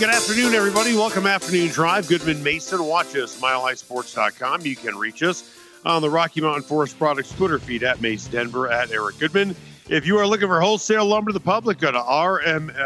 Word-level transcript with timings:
Good 0.00 0.08
afternoon, 0.08 0.54
everybody. 0.54 0.94
Welcome 0.94 1.26
Afternoon 1.26 1.68
Drive. 1.68 2.08
Goodman 2.08 2.42
Mason. 2.42 2.82
Watch 2.82 3.14
us, 3.16 3.38
milehighsports.com. 3.38 4.64
You 4.64 4.74
can 4.74 4.96
reach 4.96 5.22
us 5.22 5.54
on 5.84 6.00
the 6.00 6.08
Rocky 6.08 6.40
Mountain 6.40 6.62
Forest 6.62 6.98
Products 6.98 7.30
Twitter 7.32 7.58
feed 7.58 7.82
at 7.82 8.00
Mace 8.00 8.26
Denver 8.26 8.72
at 8.72 8.90
Eric 8.92 9.18
Goodman. 9.18 9.54
If 9.90 10.06
you 10.06 10.16
are 10.16 10.26
looking 10.26 10.48
for 10.48 10.58
wholesale 10.58 11.04
lumber 11.04 11.32
to 11.32 11.34
the 11.34 11.40
public, 11.40 11.80
go 11.80 11.92
to 11.92 11.98
rmfp.com. 11.98 12.84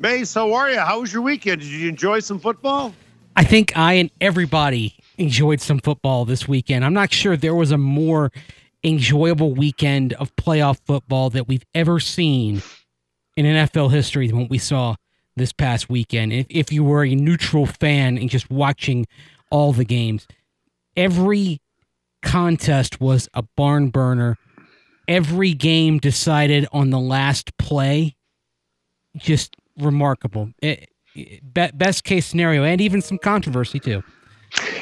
Mace, 0.00 0.34
how 0.34 0.52
are 0.54 0.68
you? 0.68 0.80
How 0.80 0.98
was 0.98 1.12
your 1.12 1.22
weekend? 1.22 1.60
Did 1.60 1.70
you 1.70 1.88
enjoy 1.88 2.18
some 2.18 2.40
football? 2.40 2.92
I 3.36 3.44
think 3.44 3.76
I 3.76 3.92
and 3.92 4.10
everybody 4.20 4.96
enjoyed 5.18 5.60
some 5.60 5.78
football 5.78 6.24
this 6.24 6.48
weekend. 6.48 6.84
I'm 6.84 6.94
not 6.94 7.12
sure 7.12 7.36
there 7.36 7.54
was 7.54 7.70
a 7.70 7.78
more 7.78 8.32
enjoyable 8.82 9.54
weekend 9.54 10.14
of 10.14 10.34
playoff 10.34 10.80
football 10.84 11.30
that 11.30 11.46
we've 11.46 11.64
ever 11.76 12.00
seen 12.00 12.60
in 13.36 13.46
NFL 13.46 13.90
history 13.90 14.28
than 14.28 14.38
what 14.38 14.50
we 14.50 14.58
saw 14.58 14.96
this 15.36 15.52
past 15.52 15.88
weekend. 15.88 16.32
If, 16.32 16.46
if 16.50 16.72
you 16.72 16.84
were 16.84 17.04
a 17.04 17.14
neutral 17.14 17.66
fan 17.66 18.18
and 18.18 18.28
just 18.28 18.50
watching 18.50 19.06
all 19.50 19.72
the 19.72 19.84
games, 19.84 20.26
every 20.96 21.60
contest 22.22 23.00
was 23.00 23.28
a 23.34 23.42
barn 23.42 23.88
burner. 23.88 24.36
Every 25.08 25.54
game 25.54 25.98
decided 25.98 26.66
on 26.72 26.90
the 26.90 27.00
last 27.00 27.56
play. 27.58 28.16
Just 29.16 29.56
remarkable. 29.78 30.50
It, 30.62 30.90
it, 31.14 31.76
best 31.76 32.04
case 32.04 32.26
scenario, 32.26 32.62
and 32.62 32.80
even 32.80 33.02
some 33.02 33.18
controversy 33.18 33.80
too. 33.80 34.04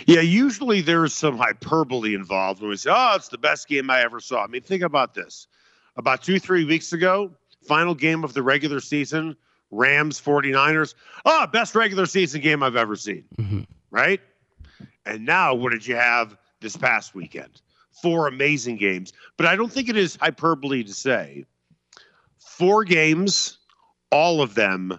Yeah, 0.07 0.21
usually 0.21 0.81
there's 0.81 1.15
some 1.15 1.37
hyperbole 1.37 2.15
involved 2.15 2.61
when 2.61 2.71
we 2.71 2.77
say, 2.77 2.91
"Oh, 2.93 3.13
it's 3.17 3.29
the 3.29 3.39
best 3.39 3.69
game 3.69 3.91
I 3.91 4.03
ever 4.03 4.21
saw." 4.21 4.45
I 4.45 4.47
mean, 4.47 4.63
think 4.63 4.83
about 4.83 5.15
this. 5.15 5.47
About 5.97 6.23
two, 6.23 6.39
three 6.39 6.65
weeks 6.65 6.93
ago, 6.93 7.33
final 7.63 7.95
game 7.95 8.25
of 8.25 8.35
the 8.35 8.43
regular 8.43 8.81
season, 8.81 9.37
Rams 9.71 10.21
49ers. 10.21 10.95
Oh, 11.25 11.47
best 11.47 11.75
regular 11.75 12.07
season 12.07 12.41
game 12.41 12.63
I've 12.63 12.77
ever 12.77 12.97
seen. 12.97 13.25
Mm-hmm. 13.37 13.61
Right? 13.91 14.21
And 15.07 15.25
now, 15.25 15.55
what 15.55 15.73
did 15.73 15.87
you 15.87 15.97
have 15.97 16.37
this 16.61 16.77
past 16.77 17.15
weekend? 17.15 17.61
Four 18.03 18.29
amazing 18.29 18.77
games. 18.77 19.13
But 19.37 19.47
I 19.47 19.57
don't 19.57 19.73
think 19.73 19.89
it 19.89 19.97
is 19.97 20.17
hyperbole 20.17 20.85
to 20.85 20.95
say 20.95 21.45
four 22.39 22.85
games, 22.85 23.59
all 24.11 24.43
of 24.43 24.55
them 24.55 24.99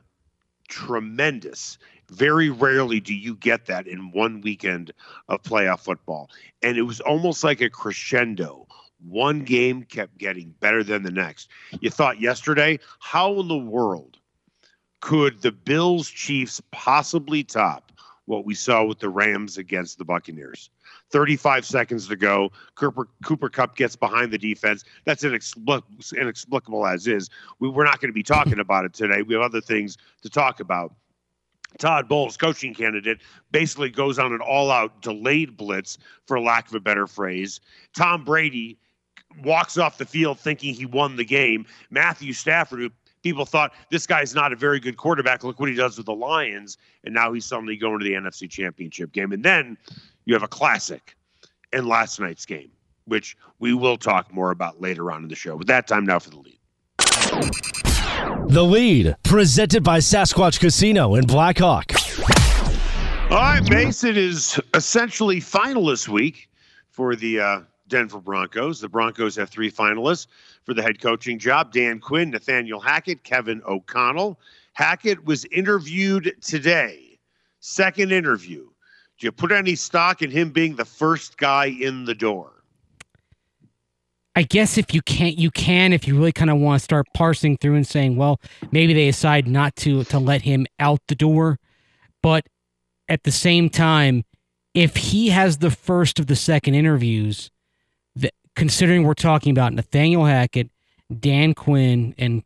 tremendous. 0.70 1.78
Very 2.10 2.50
rarely 2.50 3.00
do 3.00 3.14
you 3.14 3.36
get 3.36 3.66
that 3.68 3.86
in 3.86 4.12
one 4.12 4.42
weekend 4.42 4.92
of 5.28 5.44
playoff 5.44 5.82
football. 5.82 6.30
And 6.64 6.78
it 6.78 6.84
was 6.84 7.02
almost 7.02 7.44
like 7.44 7.62
a 7.62 7.70
crescendo 7.70 8.68
one 9.08 9.44
game 9.44 9.84
kept 9.84 10.18
getting 10.18 10.54
better 10.60 10.84
than 10.84 11.04
the 11.04 11.12
next. 11.12 11.50
You 11.80 11.90
thought 11.90 12.20
yesterday, 12.20 12.80
how 13.00 13.40
in 13.40 13.48
the 13.48 13.58
world 13.58 14.18
could 15.02 15.42
the 15.42 15.52
Bills 15.52 16.10
Chiefs 16.10 16.62
possibly 16.72 17.44
top 17.44 17.92
what 18.26 18.46
we 18.46 18.54
saw 18.54 18.84
with 18.84 19.00
the 19.00 19.10
Rams 19.10 19.58
against 19.58 19.98
the 19.98 20.06
Buccaneers? 20.06 20.70
35 21.12 21.66
seconds 21.66 22.08
to 22.08 22.16
go. 22.16 22.52
Cooper, 22.76 23.08
Cooper 23.24 23.50
Kupp 23.50 23.76
gets 23.76 23.96
behind 23.96 24.32
the 24.32 24.38
defense. 24.38 24.84
That's 25.06 25.24
inexplic- 25.24 26.18
inexplicable 26.18 26.86
as 26.86 27.08
is. 27.08 27.30
We, 27.60 27.70
we're 27.70 27.86
not 27.86 28.00
going 28.00 28.10
to 28.10 28.14
be 28.14 28.24
talking 28.24 28.60
about 28.60 28.86
it 28.86 28.94
today. 28.94 29.22
We 29.22 29.34
have 29.34 29.44
other 29.44 29.62
things 29.62 29.98
to 30.22 30.30
talk 30.30 30.60
about. 30.60 30.94
Todd 31.78 32.10
Bowles, 32.10 32.36
coaching 32.36 32.74
candidate, 32.74 33.20
basically 33.52 33.90
goes 33.90 34.18
on 34.18 34.34
an 34.34 34.42
all 34.42 34.72
out 34.72 35.02
delayed 35.02 35.56
blitz, 35.56 36.00
for 36.26 36.40
lack 36.40 36.68
of 36.68 36.74
a 36.74 36.80
better 36.80 37.06
phrase. 37.06 37.62
Tom 37.96 38.26
Brady 38.26 38.80
walks 39.44 39.78
off 39.78 39.98
the 39.98 40.06
field 40.06 40.40
thinking 40.40 40.74
he 40.74 40.86
won 40.86 41.16
the 41.16 41.26
game. 41.26 41.66
Matthew 41.90 42.34
Stafford, 42.34 42.80
who 42.80 42.90
people 43.24 43.46
thought 43.46 43.74
this 43.90 44.08
guy's 44.08 44.36
not 44.36 44.54
a 44.54 44.56
very 44.56 44.80
good 44.80 44.98
quarterback. 44.98 45.44
Look 45.44 45.60
what 45.60 45.70
he 45.70 45.76
does 45.76 45.98
with 45.98 46.06
the 46.06 46.16
Lions. 46.16 46.78
And 47.04 47.14
now 47.14 47.34
he's 47.34 47.46
suddenly 47.46 47.78
going 47.78 48.00
to 48.00 48.06
the 48.06 48.14
NFC 48.14 48.50
Championship 48.50 49.12
game. 49.12 49.32
And 49.32 49.44
then 49.44 49.78
you 50.26 50.34
have 50.34 50.44
a 50.44 50.48
classic 50.48 51.16
in 51.74 51.88
last 51.88 52.20
night's 52.20 52.46
game, 52.46 52.72
which 53.06 53.38
we 53.60 53.74
will 53.74 53.98
talk 53.98 54.34
more 54.34 54.52
about 54.52 54.82
later 54.82 55.12
on 55.12 55.24
in 55.24 55.30
the 55.30 55.36
show. 55.36 55.58
But 55.58 55.68
that 55.68 55.88
time 55.88 56.06
now 56.06 56.20
for 56.20 56.30
the 56.30 56.40
lead. 56.40 56.56
The 58.50 58.64
lead, 58.64 59.16
presented 59.24 59.84
by 59.84 60.00
Sasquatch 60.00 60.60
Casino 60.60 61.16
in 61.16 61.26
Blackhawk. 61.26 61.94
All 63.32 63.38
right, 63.38 63.70
Mason 63.70 64.18
is 64.18 64.60
essentially 64.74 65.40
finalist 65.40 66.08
week 66.08 66.50
for 66.90 67.16
the 67.16 67.40
uh, 67.40 67.62
Denver 67.90 68.20
Broncos. 68.20 68.80
The 68.80 68.88
Broncos 68.88 69.36
have 69.36 69.50
three 69.50 69.72
finalists 69.72 70.28
for 70.64 70.74
the 70.74 70.82
head 70.82 71.02
coaching 71.02 71.40
job 71.40 71.74
Dan 71.74 72.00
Quinn, 72.00 72.30
Nathaniel 72.30 72.80
Hackett, 72.80 73.24
Kevin 73.24 73.62
O'Connell. 73.68 74.40
Hackett 74.74 75.26
was 75.26 75.46
interviewed 75.46 76.36
today, 76.42 77.20
second 77.60 78.12
interview. 78.12 78.70
Do 79.18 79.28
you 79.28 79.32
put 79.34 79.52
any 79.52 79.76
stock 79.76 80.22
in 80.22 80.32
him 80.32 80.52
being 80.52 80.78
the 80.78 80.86
first 80.86 81.38
guy 81.38 81.66
in 81.66 82.06
the 82.06 82.16
door? 82.16 82.54
I 84.36 84.44
guess 84.44 84.78
if 84.78 84.94
you 84.94 85.02
can't, 85.02 85.38
you 85.38 85.52
can 85.52 85.92
if 85.92 86.08
you 86.08 86.16
really 86.16 86.32
kind 86.32 86.50
of 86.50 86.60
want 86.60 86.80
to 86.80 86.84
start 86.84 87.08
parsing 87.14 87.58
through 87.58 87.76
and 87.76 87.86
saying, 87.86 88.16
well, 88.16 88.40
maybe 88.72 88.94
they 88.94 89.06
decide 89.06 89.48
not 89.48 89.76
to 89.78 90.06
to 90.06 90.20
let 90.20 90.44
him 90.44 90.66
out 90.80 91.02
the 91.10 91.16
door, 91.16 91.60
but 92.24 92.48
at 93.10 93.24
the 93.24 93.32
same 93.32 93.70
time, 93.70 94.24
if 94.74 94.96
he 94.96 95.30
has 95.30 95.58
the 95.58 95.72
first 95.72 96.20
of 96.20 96.28
the 96.28 96.38
second 96.38 96.76
interviews, 96.76 97.52
considering 98.60 99.04
we're 99.04 99.14
talking 99.14 99.52
about 99.52 99.72
Nathaniel 99.72 100.26
Hackett, 100.26 100.70
Dan 101.18 101.54
Quinn, 101.54 102.14
and 102.18 102.44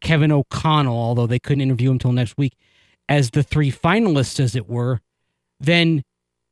Kevin 0.00 0.30
O'Connell, 0.30 0.96
although 0.96 1.26
they 1.26 1.40
couldn't 1.40 1.60
interview 1.60 1.90
him 1.90 1.96
until 1.96 2.12
next 2.12 2.38
week, 2.38 2.56
as 3.08 3.32
the 3.32 3.42
three 3.42 3.72
finalists, 3.72 4.38
as 4.38 4.54
it 4.54 4.68
were, 4.68 5.00
then 5.58 6.04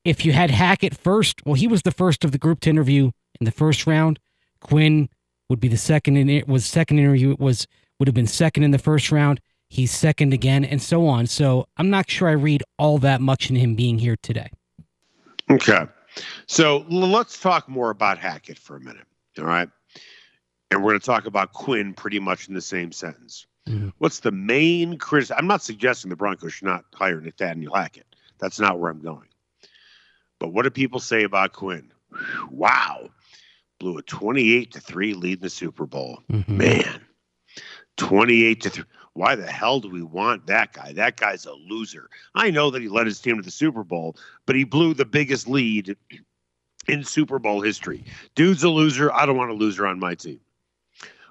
if 0.04 0.25
you 0.25 0.32
had 0.32 0.50
Hackett 0.50 0.97
first, 0.97 1.47
well, 1.47 1.54
he 1.54 1.69
was 1.69 1.82
the 1.82 1.92
first 1.92 2.25
of 2.25 2.32
the 2.32 2.38
group 2.38 2.58
to 2.60 2.70
interview 2.70 3.12
in 3.41 3.44
the 3.44 3.52
first 3.52 3.86
round. 3.86 4.19
Quinn 4.60 5.08
would 5.48 5.60
be 5.60 5.69
the 5.69 5.76
second 5.76 6.16
in 6.16 6.28
it 6.28 6.48
was 6.48 6.66
second 6.66 6.98
interview. 6.98 7.31
It 7.31 7.38
was 7.38 7.69
would 8.00 8.08
have 8.08 8.16
been 8.16 8.26
second 8.26 8.64
in 8.64 8.72
the 8.72 8.78
first 8.78 9.12
round. 9.12 9.41
He's 9.69 9.92
second 9.92 10.32
again, 10.32 10.64
and 10.64 10.82
so 10.82 11.06
on. 11.06 11.28
So 11.28 11.69
I'm 11.76 11.88
not 11.88 12.10
sure 12.10 12.28
I 12.28 12.32
read 12.32 12.64
all 12.81 12.98
that 12.98 13.20
much 13.20 13.48
in 13.48 13.54
him 13.54 13.76
being 13.76 14.00
here 14.00 14.16
today. 14.20 14.50
Okay. 15.48 15.86
So 16.47 16.84
let's 16.88 17.41
talk 17.41 17.69
more 17.69 17.91
about 17.91 18.19
Hackett 18.19 18.58
for 18.58 18.76
a 18.76 18.80
minute. 18.80 19.06
All 19.38 19.44
right. 19.44 19.69
And 20.70 20.82
we're 20.82 20.92
going 20.92 21.00
to 21.00 21.06
talk 21.06 21.26
about 21.26 21.52
Quinn 21.52 21.94
pretty 21.94 22.19
much 22.19 22.48
in 22.48 22.54
the 22.54 22.60
same 22.60 22.92
sentence. 22.92 23.47
Mm-hmm. 23.69 23.91
What's 23.98 24.20
the 24.20 24.32
main 24.32 24.98
criticism? 24.98 25.36
I'm 25.38 25.47
not 25.47 25.62
suggesting 25.62 26.08
the 26.08 26.16
Broncos 26.16 26.52
should 26.52 26.66
not 26.66 26.84
hire 26.94 27.20
Nathaniel 27.20 27.75
Hackett. 27.75 28.06
That's 28.38 28.60
not 28.60 28.78
where 28.78 28.91
I'm 28.91 29.00
going. 29.00 29.28
But 30.38 30.52
what 30.52 30.62
do 30.62 30.70
people 30.70 31.00
say 31.00 31.22
about 31.22 31.52
Quinn? 31.52 31.92
Wow. 32.50 33.08
Blew 33.78 33.98
a 33.98 34.02
28 34.02 34.72
to 34.72 34.81
3 34.81 35.14
lead 35.14 35.38
in 35.38 35.42
the 35.42 35.50
Super 35.50 35.86
Bowl. 35.86 36.20
Mm-hmm. 36.31 36.56
Man. 36.56 37.00
28 37.96 38.61
to 38.62 38.70
3. 38.70 38.84
Why 39.14 39.37
the 39.37 39.46
hell 39.46 39.81
do 39.81 39.88
we 39.88 40.02
want 40.02 40.46
that 40.49 40.72
guy? 40.72 40.93
That 40.93 41.16
guy's 41.16 41.46
a 41.46 41.52
loser. 41.52 42.11
I 42.34 42.50
know 42.50 42.70
that 42.70 42.82
he 42.82 42.88
led 42.88 43.06
his 43.06 43.20
team 43.20 43.37
to 43.37 43.43
the 43.43 43.50
Super 43.50 43.84
Bowl, 43.84 44.16
but 44.44 44.56
he 44.56 44.64
blew 44.64 44.93
the 44.93 45.05
biggest 45.05 45.49
lead 45.49 45.96
in 46.88 47.05
Super 47.05 47.38
Bowl 47.38 47.61
history. 47.61 48.05
Dude's 48.34 48.64
a 48.64 48.69
loser. 48.69 49.12
I 49.12 49.25
don't 49.25 49.37
want 49.37 49.52
a 49.52 49.55
loser 49.55 49.87
on 49.87 50.00
my 50.00 50.16
team. 50.16 50.40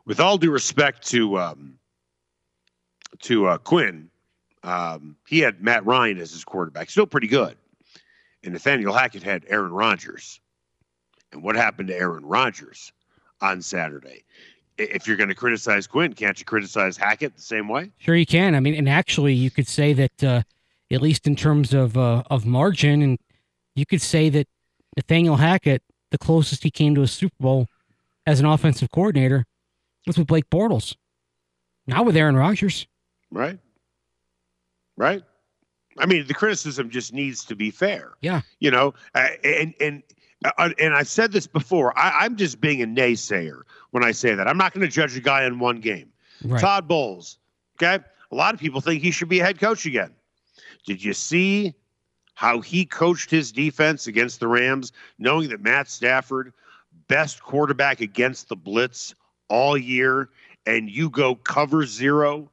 With 0.06 0.20
all 0.20 0.38
due 0.38 0.52
respect 0.52 1.06
to 1.10 1.38
um, 1.38 1.78
to 3.20 3.48
uh, 3.48 3.58
Quinn, 3.58 4.10
um, 4.64 5.16
he 5.28 5.40
had 5.40 5.62
Matt 5.62 5.86
Ryan 5.86 6.20
as 6.20 6.32
his 6.32 6.44
quarterback, 6.44 6.90
still 6.90 7.06
pretty 7.06 7.28
good. 7.28 7.58
And 8.44 8.54
Nathaniel 8.54 8.94
Hackett 8.94 9.24
had 9.24 9.46
Aaron 9.48 9.72
Rodgers. 9.72 10.40
And 11.32 11.44
what 11.44 11.56
happened 11.56 11.88
to 11.90 11.98
Aaron 11.98 12.26
Rodgers 12.26 12.92
on 13.42 13.62
Saturday? 13.62 14.24
If 14.78 15.08
you're 15.08 15.18
going 15.18 15.30
to 15.30 15.36
criticize 15.36 15.88
Quinn, 15.88 16.14
can't 16.14 16.40
you 16.40 16.46
criticize 16.46 16.98
Hackett 16.98 17.36
the 17.36 17.42
same 17.42 17.68
way? 17.68 17.92
Sure, 17.98 18.16
you 18.16 18.26
can. 18.26 18.56
I 18.56 18.60
mean, 18.60 18.76
and 18.76 18.90
actually, 18.90 19.34
you 19.34 19.52
could 19.52 19.68
say 19.68 19.94
that 19.94 20.24
uh, 20.24 20.44
at 20.92 21.02
least 21.02 21.28
in 21.28 21.36
terms 21.36 21.74
of 21.74 21.98
uh, 21.98 22.24
of 22.30 22.46
margin, 22.46 23.02
and 23.02 23.20
you 23.76 23.86
could 23.86 24.02
say 24.02 24.30
that 24.30 24.48
Nathaniel 24.96 25.38
Hackett, 25.38 25.84
the 26.12 26.18
closest 26.18 26.64
he 26.64 26.72
came 26.72 26.96
to 26.96 27.02
a 27.02 27.08
Super 27.08 27.36
Bowl 27.40 27.68
as 28.26 28.40
an 28.40 28.46
offensive 28.46 28.92
coordinator, 28.92 29.46
was 30.06 30.18
with 30.18 30.28
Blake 30.28 30.50
Bortles, 30.50 30.96
not 31.88 32.06
with 32.06 32.16
Aaron 32.16 32.36
Rodgers. 32.36 32.88
Right. 33.32 33.60
Right. 34.96 35.24
I 35.98 36.06
mean, 36.06 36.28
the 36.28 36.34
criticism 36.34 36.90
just 36.90 37.14
needs 37.14 37.46
to 37.46 37.56
be 37.56 37.72
fair. 37.72 38.14
Yeah. 38.22 38.42
You 38.60 38.72
know, 38.72 38.94
uh, 39.14 39.28
and 39.44 39.74
and 39.80 40.04
Uh, 40.44 40.70
and 40.80 40.94
I've 40.94 41.08
said 41.08 41.32
this 41.32 41.48
before. 41.48 41.98
I, 41.98 42.26
I'm 42.26 42.36
just 42.36 42.60
being 42.62 42.82
a 42.82 42.88
naysayer 42.88 43.62
when 43.92 44.04
I 44.04 44.12
say 44.12 44.36
that. 44.36 44.48
I'm 44.48 44.58
not 44.58 44.74
going 44.74 44.86
to 44.86 44.92
judge 44.92 45.16
a 45.16 45.22
guy 45.22 45.46
in 45.46 45.60
one 45.60 45.80
game. 45.80 46.10
Right. 46.44 46.60
Todd 46.60 46.88
Bowles. 46.88 47.38
Okay. 47.82 48.04
A 48.32 48.36
lot 48.36 48.54
of 48.54 48.60
people 48.60 48.82
think 48.82 49.02
he 49.02 49.12
should 49.12 49.30
be 49.30 49.40
a 49.40 49.44
head 49.44 49.60
coach 49.60 49.86
again. 49.86 50.12
Did 50.86 51.04
you 51.04 51.14
see 51.14 51.74
how 52.34 52.62
he 52.62 52.84
coached 52.86 53.30
his 53.30 53.52
defense 53.52 54.08
against 54.08 54.40
the 54.40 54.48
Rams, 54.48 54.92
knowing 55.20 55.50
that 55.50 55.62
Matt 55.62 55.90
Stafford, 55.90 56.52
best 57.08 57.42
quarterback 57.44 58.02
against 58.02 58.50
the 58.50 58.56
blitz 58.56 59.14
all 59.50 59.78
year, 59.78 60.30
and 60.66 60.90
you 60.90 61.10
go 61.10 61.36
cover 61.36 61.86
zero? 61.86 62.50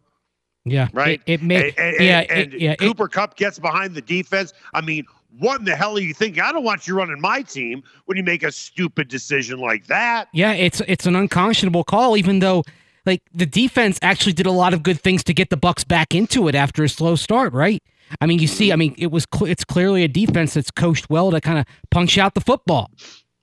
Yeah. 0.64 0.88
Right. 0.92 1.22
It, 1.26 1.40
it 1.40 1.42
made, 1.42 1.74
and, 1.78 1.96
and, 1.96 2.04
yeah. 2.04 2.20
and 2.28 2.54
it, 2.54 2.60
yeah. 2.60 2.72
it- 2.72 2.78
Cooper 2.78 3.08
Kupp 3.08 3.36
gets 3.36 3.58
behind 3.58 3.94
the 3.94 4.02
defense. 4.02 4.52
I 4.74 4.82
mean, 4.82 5.06
what 5.38 5.60
in 5.60 5.64
the 5.64 5.76
hell 5.76 5.96
are 5.96 6.00
you 6.00 6.14
thinking? 6.14 6.42
I 6.42 6.52
don't 6.52 6.64
want 6.64 6.86
you 6.88 6.94
running 6.94 7.20
my 7.20 7.42
team 7.42 7.82
when 8.06 8.16
you 8.16 8.24
make 8.24 8.42
a 8.42 8.52
stupid 8.52 9.08
decision 9.08 9.58
like 9.58 9.86
that. 9.86 10.28
Yeah, 10.32 10.52
it's 10.52 10.80
it's 10.86 11.06
an 11.06 11.16
unconscionable 11.16 11.84
call, 11.84 12.16
even 12.16 12.40
though 12.40 12.62
like 13.06 13.22
the 13.32 13.46
defense 13.46 13.98
actually 14.02 14.32
did 14.32 14.46
a 14.46 14.50
lot 14.50 14.74
of 14.74 14.82
good 14.82 15.00
things 15.00 15.24
to 15.24 15.34
get 15.34 15.50
the 15.50 15.56
Bucks 15.56 15.84
back 15.84 16.14
into 16.14 16.48
it 16.48 16.54
after 16.54 16.84
a 16.84 16.88
slow 16.88 17.16
start, 17.16 17.52
right? 17.52 17.82
I 18.20 18.26
mean, 18.26 18.38
you 18.38 18.48
see, 18.48 18.72
I 18.72 18.76
mean, 18.76 18.94
it 18.98 19.10
was 19.10 19.26
cl- 19.32 19.50
it's 19.50 19.64
clearly 19.64 20.02
a 20.02 20.08
defense 20.08 20.54
that's 20.54 20.70
coached 20.70 21.08
well 21.08 21.30
to 21.30 21.40
kind 21.40 21.58
of 21.58 21.66
punch 21.90 22.18
out 22.18 22.34
the 22.34 22.40
football. 22.40 22.90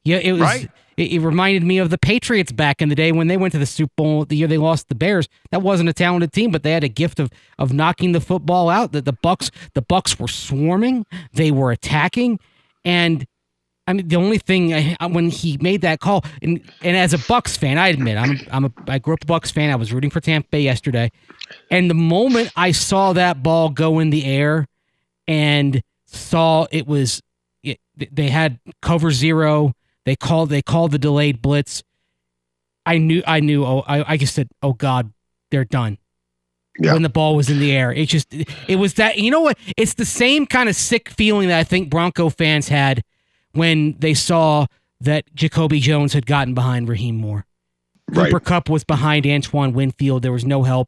Yeah, 0.03 0.17
it 0.17 0.33
was. 0.33 0.41
Right. 0.41 0.69
It, 0.97 1.13
it 1.13 1.19
reminded 1.19 1.63
me 1.63 1.77
of 1.77 1.89
the 1.89 1.97
Patriots 1.97 2.51
back 2.51 2.81
in 2.81 2.89
the 2.89 2.95
day 2.95 3.11
when 3.11 3.27
they 3.27 3.37
went 3.37 3.53
to 3.53 3.59
the 3.59 3.65
Super 3.65 3.93
Bowl 3.95 4.25
the 4.25 4.35
year 4.35 4.47
they 4.47 4.57
lost 4.57 4.89
the 4.89 4.95
Bears. 4.95 5.29
That 5.51 5.61
wasn't 5.61 5.89
a 5.89 5.93
talented 5.93 6.33
team, 6.33 6.51
but 6.51 6.63
they 6.63 6.71
had 6.71 6.83
a 6.83 6.89
gift 6.89 7.19
of 7.19 7.29
of 7.57 7.71
knocking 7.73 8.11
the 8.11 8.21
football 8.21 8.69
out. 8.69 8.91
That 8.91 9.05
the 9.05 9.13
Bucks 9.13 9.51
the 9.73 9.81
Bucks 9.81 10.19
were 10.19 10.27
swarming, 10.27 11.05
they 11.33 11.51
were 11.51 11.71
attacking, 11.71 12.39
and 12.83 13.25
I 13.87 13.93
mean, 13.93 14.09
the 14.09 14.17
only 14.17 14.37
thing 14.37 14.73
I, 14.73 15.05
when 15.05 15.29
he 15.29 15.57
made 15.61 15.81
that 15.81 16.01
call, 16.01 16.25
and 16.41 16.59
and 16.81 16.97
as 16.97 17.13
a 17.13 17.19
Bucks 17.19 17.55
fan, 17.55 17.77
I 17.77 17.87
admit 17.87 18.17
I'm 18.17 18.39
I'm 18.51 18.65
a 18.65 18.71
I 18.87 18.99
grew 18.99 19.13
up 19.13 19.23
a 19.23 19.25
Bucks 19.25 19.49
fan. 19.49 19.69
I 19.71 19.75
was 19.75 19.93
rooting 19.93 20.09
for 20.09 20.19
Tampa 20.19 20.49
Bay 20.49 20.61
yesterday, 20.61 21.11
and 21.71 21.89
the 21.89 21.95
moment 21.95 22.51
I 22.55 22.71
saw 22.71 23.13
that 23.13 23.41
ball 23.43 23.69
go 23.69 23.99
in 23.99 24.09
the 24.09 24.25
air, 24.25 24.67
and 25.27 25.81
saw 26.05 26.67
it 26.71 26.87
was, 26.87 27.21
they 27.95 28.29
had 28.29 28.59
cover 28.81 29.11
zero. 29.11 29.73
They 30.07 30.15
called 30.15 30.49
they 30.49 30.61
called 30.61 30.91
the 30.91 30.97
delayed 30.97 31.41
blitz. 31.41 31.83
I 32.85 32.97
knew 32.97 33.21
I 33.27 33.41
knew. 33.41 33.65
Oh, 33.65 33.83
I 33.85 34.13
I 34.13 34.15
just 34.15 34.33
said, 34.33 34.47
oh 34.63 34.71
God, 34.71 35.11
they're 35.51 35.65
done. 35.65 35.97
Yeah. 36.79 36.93
When 36.93 37.01
the 37.01 37.09
ball 37.09 37.35
was 37.35 37.49
in 37.49 37.59
the 37.59 37.73
air, 37.73 37.91
it 37.91 38.05
just 38.05 38.33
it 38.33 38.77
was 38.77 38.93
that 38.93 39.17
you 39.17 39.29
know 39.29 39.41
what? 39.41 39.57
It's 39.75 39.95
the 39.95 40.05
same 40.05 40.45
kind 40.45 40.69
of 40.69 40.77
sick 40.77 41.09
feeling 41.09 41.49
that 41.49 41.59
I 41.59 41.65
think 41.65 41.89
Bronco 41.89 42.29
fans 42.29 42.69
had 42.69 43.03
when 43.51 43.97
they 43.99 44.13
saw 44.13 44.67
that 45.01 45.25
Jacoby 45.35 45.81
Jones 45.81 46.13
had 46.13 46.25
gotten 46.25 46.53
behind 46.53 46.87
Rahim 46.87 47.17
Moore. 47.17 47.45
Right. 48.09 48.27
Cooper 48.27 48.39
Kupp 48.39 48.69
was 48.69 48.85
behind 48.85 49.27
Antoine 49.27 49.73
Winfield. 49.73 50.21
There 50.21 50.31
was 50.31 50.45
no 50.45 50.63
help. 50.63 50.87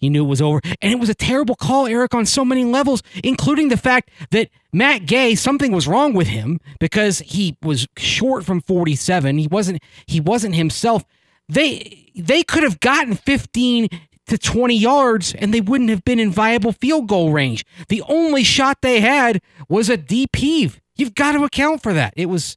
You 0.00 0.10
knew 0.10 0.24
it 0.24 0.28
was 0.28 0.42
over. 0.42 0.60
And 0.80 0.92
it 0.92 0.98
was 0.98 1.08
a 1.08 1.14
terrible 1.14 1.54
call, 1.54 1.86
Eric, 1.86 2.14
on 2.14 2.26
so 2.26 2.44
many 2.44 2.64
levels, 2.64 3.02
including 3.22 3.68
the 3.68 3.76
fact 3.76 4.10
that 4.30 4.48
Matt 4.72 5.06
Gay, 5.06 5.34
something 5.34 5.72
was 5.72 5.86
wrong 5.86 6.14
with 6.14 6.26
him 6.26 6.58
because 6.78 7.20
he 7.20 7.56
was 7.62 7.86
short 7.96 8.44
from 8.44 8.60
47. 8.60 9.38
He 9.38 9.46
wasn't 9.46 9.82
he 10.06 10.20
wasn't 10.20 10.54
himself. 10.54 11.04
They 11.48 12.10
they 12.16 12.42
could 12.42 12.62
have 12.62 12.80
gotten 12.80 13.14
15 13.14 13.88
to 14.26 14.38
20 14.38 14.76
yards 14.76 15.34
and 15.34 15.52
they 15.52 15.60
wouldn't 15.60 15.90
have 15.90 16.04
been 16.04 16.18
in 16.18 16.30
viable 16.30 16.72
field 16.72 17.08
goal 17.08 17.32
range. 17.32 17.64
The 17.88 18.02
only 18.08 18.44
shot 18.44 18.78
they 18.80 19.00
had 19.00 19.42
was 19.68 19.88
a 19.88 19.96
deep 19.96 20.36
heave. 20.36 20.80
You've 20.96 21.14
got 21.14 21.32
to 21.32 21.44
account 21.44 21.82
for 21.82 21.92
that. 21.92 22.14
It 22.16 22.26
was 22.26 22.56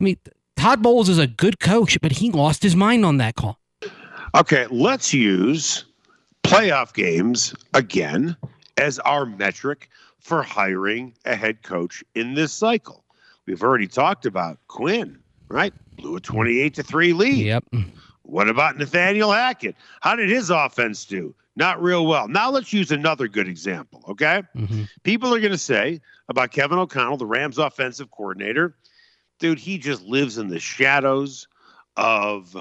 I 0.00 0.04
mean, 0.04 0.16
Todd 0.56 0.82
Bowles 0.82 1.08
is 1.08 1.18
a 1.18 1.26
good 1.26 1.60
coach, 1.60 2.00
but 2.00 2.12
he 2.12 2.30
lost 2.30 2.62
his 2.62 2.76
mind 2.76 3.04
on 3.04 3.18
that 3.18 3.34
call. 3.34 3.58
Okay, 4.34 4.66
let's 4.70 5.12
use 5.12 5.84
playoff 6.48 6.94
games 6.94 7.54
again 7.74 8.36
as 8.76 8.98
our 9.00 9.26
metric 9.26 9.90
for 10.18 10.42
hiring 10.42 11.14
a 11.24 11.36
head 11.36 11.62
coach 11.62 12.02
in 12.14 12.34
this 12.34 12.52
cycle. 12.52 13.04
We've 13.46 13.62
already 13.62 13.86
talked 13.86 14.26
about 14.26 14.58
Quinn, 14.68 15.18
right? 15.48 15.72
Blew 15.96 16.16
a 16.16 16.20
28 16.20 16.74
to 16.74 16.82
3 16.82 17.12
lead. 17.12 17.46
Yep. 17.46 17.64
What 18.22 18.48
about 18.48 18.76
Nathaniel 18.76 19.32
Hackett? 19.32 19.76
How 20.00 20.16
did 20.16 20.28
his 20.28 20.50
offense 20.50 21.04
do? 21.04 21.34
Not 21.56 21.82
real 21.82 22.06
well. 22.06 22.28
Now 22.28 22.50
let's 22.50 22.72
use 22.72 22.92
another 22.92 23.26
good 23.26 23.48
example, 23.48 24.04
okay? 24.08 24.42
hmm 24.54 24.84
People 25.02 25.34
are 25.34 25.40
going 25.40 25.52
to 25.52 25.58
say 25.58 26.00
about 26.28 26.50
Kevin 26.50 26.78
O'Connell, 26.78 27.16
the 27.16 27.26
Rams 27.26 27.58
offensive 27.58 28.10
coordinator, 28.10 28.76
dude, 29.38 29.58
he 29.58 29.78
just 29.78 30.02
lives 30.02 30.38
in 30.38 30.48
the 30.48 30.60
shadows 30.60 31.48
of 31.96 32.56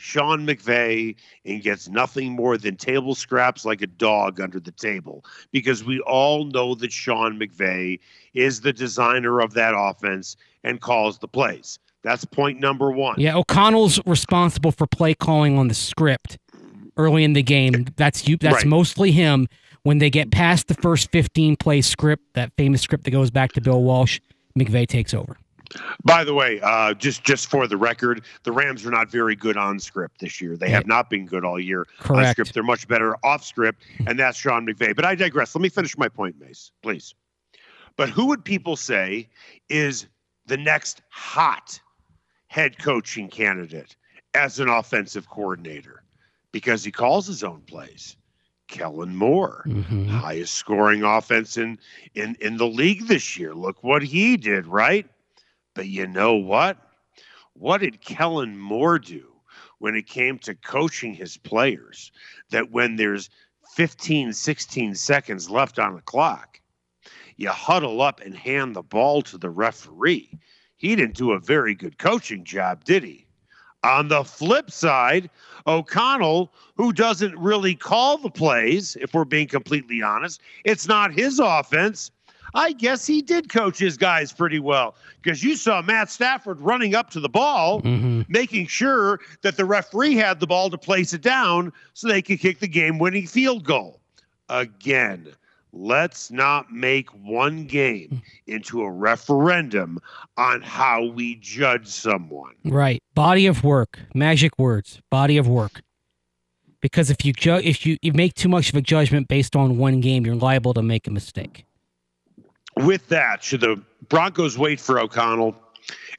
Sean 0.00 0.46
McVay 0.46 1.14
and 1.44 1.62
gets 1.62 1.88
nothing 1.88 2.32
more 2.32 2.56
than 2.56 2.74
table 2.74 3.14
scraps 3.14 3.66
like 3.66 3.82
a 3.82 3.86
dog 3.86 4.40
under 4.40 4.58
the 4.58 4.72
table 4.72 5.24
because 5.52 5.84
we 5.84 6.00
all 6.00 6.46
know 6.46 6.74
that 6.76 6.90
Sean 6.90 7.38
McVay 7.38 8.00
is 8.32 8.62
the 8.62 8.72
designer 8.72 9.40
of 9.40 9.52
that 9.54 9.74
offense 9.76 10.36
and 10.64 10.80
calls 10.80 11.18
the 11.18 11.28
plays. 11.28 11.78
That's 12.02 12.24
point 12.24 12.60
number 12.60 12.90
one. 12.90 13.16
Yeah, 13.18 13.36
O'Connell's 13.36 14.00
responsible 14.06 14.72
for 14.72 14.86
play 14.86 15.12
calling 15.12 15.58
on 15.58 15.68
the 15.68 15.74
script 15.74 16.38
early 16.96 17.22
in 17.22 17.34
the 17.34 17.42
game. 17.42 17.86
That's 17.96 18.26
you. 18.26 18.38
That's 18.38 18.54
Right. 18.56 18.66
mostly 18.66 19.12
him. 19.12 19.48
When 19.82 19.98
they 19.98 20.08
get 20.10 20.30
past 20.30 20.68
the 20.68 20.74
first 20.74 21.10
15 21.12 21.56
play 21.56 21.82
script, 21.82 22.22
that 22.34 22.52
famous 22.56 22.80
script 22.80 23.04
that 23.04 23.10
goes 23.10 23.30
back 23.30 23.52
to 23.52 23.60
Bill 23.60 23.82
Walsh, 23.82 24.18
McVay 24.58 24.86
takes 24.86 25.12
over. 25.12 25.36
By 26.04 26.24
the 26.24 26.34
way, 26.34 26.60
uh, 26.62 26.94
just 26.94 27.22
just 27.22 27.48
for 27.48 27.66
the 27.66 27.76
record, 27.76 28.22
the 28.42 28.52
Rams 28.52 28.84
are 28.84 28.90
not 28.90 29.10
very 29.10 29.36
good 29.36 29.56
on 29.56 29.78
script 29.78 30.20
this 30.20 30.40
year. 30.40 30.56
They 30.56 30.70
have 30.70 30.86
not 30.86 31.10
been 31.10 31.26
good 31.26 31.44
all 31.44 31.60
year 31.60 31.86
on 32.10 32.24
script. 32.32 32.54
They're 32.54 32.62
much 32.62 32.88
better 32.88 33.16
off 33.24 33.44
script, 33.44 33.82
and 34.06 34.18
that's 34.18 34.36
Sean 34.38 34.66
McVay. 34.66 34.96
But 34.96 35.04
I 35.04 35.14
digress. 35.14 35.54
Let 35.54 35.62
me 35.62 35.68
finish 35.68 35.96
my 35.96 36.08
point, 36.08 36.40
Mace, 36.40 36.72
please. 36.82 37.14
But 37.96 38.08
who 38.08 38.26
would 38.26 38.44
people 38.44 38.76
say 38.76 39.28
is 39.68 40.06
the 40.46 40.56
next 40.56 41.02
hot 41.10 41.80
head 42.48 42.78
coaching 42.78 43.28
candidate 43.28 43.94
as 44.34 44.58
an 44.58 44.68
offensive 44.68 45.28
coordinator? 45.28 46.02
Because 46.52 46.82
he 46.82 46.90
calls 46.90 47.26
his 47.26 47.44
own 47.44 47.60
plays. 47.62 48.16
Kellen 48.66 49.14
Moore 49.16 49.64
Mhm. 49.66 50.08
highest 50.08 50.54
scoring 50.54 51.02
offense 51.02 51.56
in, 51.56 51.78
in 52.14 52.36
in 52.40 52.56
the 52.56 52.66
league 52.66 53.06
this 53.08 53.36
year. 53.36 53.54
Look 53.54 53.82
what 53.84 54.02
he 54.02 54.36
did, 54.36 54.66
right? 54.66 55.06
But 55.80 55.88
you 55.88 56.06
know 56.06 56.34
what? 56.34 56.76
What 57.54 57.78
did 57.78 58.02
Kellen 58.02 58.58
Moore 58.58 58.98
do 58.98 59.32
when 59.78 59.94
it 59.94 60.06
came 60.06 60.38
to 60.40 60.54
coaching 60.54 61.14
his 61.14 61.38
players? 61.38 62.12
That 62.50 62.70
when 62.70 62.96
there's 62.96 63.30
15, 63.76 64.34
16 64.34 64.94
seconds 64.94 65.48
left 65.48 65.78
on 65.78 65.94
the 65.94 66.02
clock, 66.02 66.60
you 67.38 67.48
huddle 67.48 68.02
up 68.02 68.20
and 68.20 68.36
hand 68.36 68.76
the 68.76 68.82
ball 68.82 69.22
to 69.22 69.38
the 69.38 69.48
referee. 69.48 70.38
He 70.76 70.94
didn't 70.96 71.16
do 71.16 71.32
a 71.32 71.40
very 71.40 71.74
good 71.74 71.96
coaching 71.96 72.44
job, 72.44 72.84
did 72.84 73.02
he? 73.02 73.26
On 73.82 74.08
the 74.08 74.22
flip 74.22 74.70
side, 74.70 75.30
O'Connell, 75.66 76.52
who 76.76 76.92
doesn't 76.92 77.38
really 77.38 77.74
call 77.74 78.18
the 78.18 78.28
plays, 78.28 78.98
if 79.00 79.14
we're 79.14 79.24
being 79.24 79.48
completely 79.48 80.02
honest, 80.02 80.42
it's 80.62 80.86
not 80.86 81.14
his 81.14 81.38
offense. 81.38 82.10
I 82.54 82.72
guess 82.72 83.06
he 83.06 83.22
did 83.22 83.48
coach 83.48 83.78
his 83.78 83.96
guys 83.96 84.32
pretty 84.32 84.58
well 84.58 84.96
because 85.22 85.42
you 85.44 85.54
saw 85.56 85.82
Matt 85.82 86.10
Stafford 86.10 86.60
running 86.60 86.94
up 86.94 87.10
to 87.10 87.20
the 87.20 87.28
ball, 87.28 87.80
Mhm. 87.82 88.28
making 88.28 88.66
sure 88.66 89.20
that 89.42 89.56
the 89.56 89.64
referee 89.64 90.16
had 90.16 90.40
the 90.40 90.46
ball 90.46 90.68
to 90.70 90.78
place 90.78 91.12
it 91.12 91.22
down 91.22 91.72
so 91.94 92.08
they 92.08 92.22
could 92.22 92.40
kick 92.40 92.58
the 92.58 92.66
game 92.68 92.98
winning 92.98 93.26
field 93.26 93.64
goal. 93.64 94.00
Again, 94.48 95.28
let's 95.72 96.32
not 96.32 96.72
make 96.72 97.08
one 97.10 97.64
game 97.66 98.20
into 98.48 98.82
a 98.82 98.90
referendum 98.90 100.00
on 100.36 100.60
how 100.62 101.04
we 101.04 101.36
judge 101.36 101.86
someone. 101.86 102.54
Right. 102.64 103.00
Body 103.14 103.46
of 103.46 103.62
work. 103.62 104.00
Magic 104.12 104.58
words. 104.58 105.00
Body 105.10 105.36
of 105.36 105.46
work. 105.46 105.82
Because 106.80 107.10
if 107.10 107.24
you 107.24 107.32
ju- 107.32 107.60
if 107.62 107.84
you, 107.86 107.98
you 108.02 108.12
make 108.14 108.34
too 108.34 108.48
much 108.48 108.70
of 108.70 108.74
a 108.74 108.80
judgment 108.80 109.28
based 109.28 109.54
on 109.54 109.76
one 109.76 110.00
game, 110.00 110.24
you're 110.26 110.34
liable 110.34 110.72
to 110.74 110.82
make 110.82 111.06
a 111.06 111.10
mistake. 111.10 111.64
With 112.86 113.08
that, 113.08 113.42
should 113.42 113.60
the 113.60 113.82
Broncos 114.08 114.58
wait 114.58 114.80
for 114.80 114.98
O'Connell? 115.00 115.56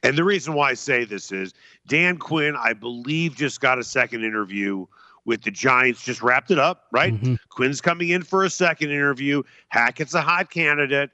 And 0.02 0.18
the 0.18 0.24
reason 0.24 0.54
why 0.54 0.70
I 0.70 0.74
say 0.74 1.04
this 1.04 1.30
is 1.30 1.54
Dan 1.86 2.18
Quinn, 2.18 2.56
I 2.56 2.72
believe, 2.72 3.36
just 3.36 3.60
got 3.60 3.78
a 3.78 3.84
second 3.84 4.24
interview 4.24 4.86
with 5.24 5.42
the 5.42 5.50
Giants, 5.52 6.02
just 6.02 6.22
wrapped 6.22 6.50
it 6.50 6.58
up, 6.58 6.86
right? 6.90 7.14
Mhm. 7.14 7.38
Quinn's 7.48 7.80
coming 7.80 8.08
in 8.08 8.22
for 8.22 8.44
a 8.44 8.50
second 8.50 8.90
interview. 8.90 9.42
Hackett's 9.68 10.14
a 10.14 10.20
hot 10.20 10.50
candidate. 10.50 11.10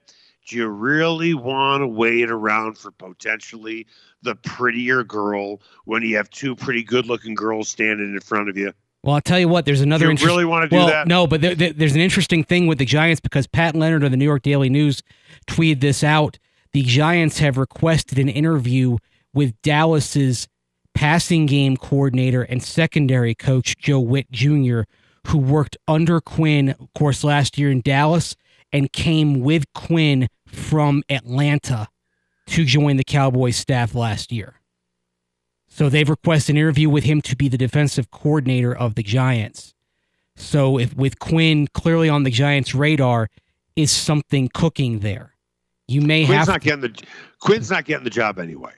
Do 0.47 0.57
you 0.57 0.67
really 0.69 1.35
want 1.35 1.83
to 1.83 1.87
wait 1.87 2.31
around 2.31 2.79
for 2.79 2.91
potentially 2.91 3.87
the 4.23 4.35
prettier 4.35 5.05
girl 5.05 5.61
when 5.85 6.03
you 6.03 6.17
have 6.17 6.31
two 6.31 6.57
pretty 6.57 6.83
good 6.83 7.05
looking 7.05 7.35
girls 7.35 7.69
standing 7.69 8.15
in 8.15 8.21
front 8.21 8.49
of 8.49 8.57
you? 8.57 8.73
Well, 9.03 9.15
I'll 9.15 9.21
tell 9.21 9.39
you 9.39 9.49
what. 9.49 9.65
There's 9.65 9.81
another. 9.81 10.07
You 10.07 10.11
interest- 10.11 10.27
really 10.27 10.45
want 10.45 10.65
to 10.65 10.69
do 10.69 10.77
well, 10.77 10.89
that? 10.89 11.07
no, 11.07 11.27
but 11.27 11.41
there, 11.41 11.55
there- 11.55 11.73
there's 11.73 11.95
an 11.95 12.01
interesting 12.01 12.43
thing 12.45 12.67
with 12.67 12.79
the 12.79 12.85
Giants 12.85 13.21
because 13.21 13.47
Pat 13.47 13.75
Leonard 13.77 14.03
of 14.05 14.11
the 14.11 14.17
New 14.17 14.25
York 14.25 14.43
Daily 14.43 14.69
News 14.69 15.03
tweeted 15.47 15.81
this 15.81 16.03
out. 16.03 16.39
The 16.73 16.83
Giants 16.83 17.39
have 17.39 17.57
requested 17.57 18.19
an 18.19 18.29
interview 18.29 18.99
with 19.33 19.61
Dallas's 19.63 20.49
passing 20.95 21.47
game 21.47 21.77
coordinator 21.77 22.43
and 22.43 22.63
secondary 22.63 23.35
coach 23.35 23.77
Joe 23.79 24.01
Whitt 24.01 24.31
Jr., 24.33 24.81
who 25.29 25.39
worked 25.39 25.77
under 25.87 26.21
Quinn, 26.21 26.71
of 26.71 26.93
course, 26.95 27.23
last 27.23 27.57
year 27.57 27.71
in 27.71 27.81
Dallas 27.83 28.35
and 28.73 28.93
came 28.93 29.41
with 29.41 29.65
Quinn 29.75 30.29
from 30.47 31.03
Atlanta 31.09 31.89
to 32.49 32.65
join 32.65 32.97
the 32.97 33.05
Cowboys 33.05 33.57
staff 33.57 33.95
last 33.95 34.33
year. 34.33 34.58
So 35.79 35.89
they've 35.89 36.11
requested 36.11 36.57
an 36.57 36.59
interview 36.59 36.91
with 36.91 37.05
him 37.05 37.23
to 37.23 37.37
be 37.37 37.47
the 37.47 37.57
defensive 37.57 38.11
coordinator 38.11 38.75
of 38.75 38.97
the 38.97 39.03
Giants. 39.05 39.75
So 40.35 40.77
if 40.77 40.93
with 40.97 41.21
Quinn 41.21 41.69
clearly 41.69 42.09
on 42.09 42.25
the 42.25 42.33
Giants' 42.33 42.75
radar, 42.75 43.29
is 43.77 43.93
something 43.93 44.51
cooking 44.53 44.99
there? 44.99 45.37
You 45.87 46.01
may 46.01 46.27
Quinn's 46.27 46.39
have. 46.39 46.49
not 46.49 46.61
getting 46.63 46.81
the 46.81 47.03
Quinn's 47.39 47.71
not 47.71 47.85
getting 47.85 48.03
the 48.03 48.11
job 48.11 48.41
anyway. 48.41 48.73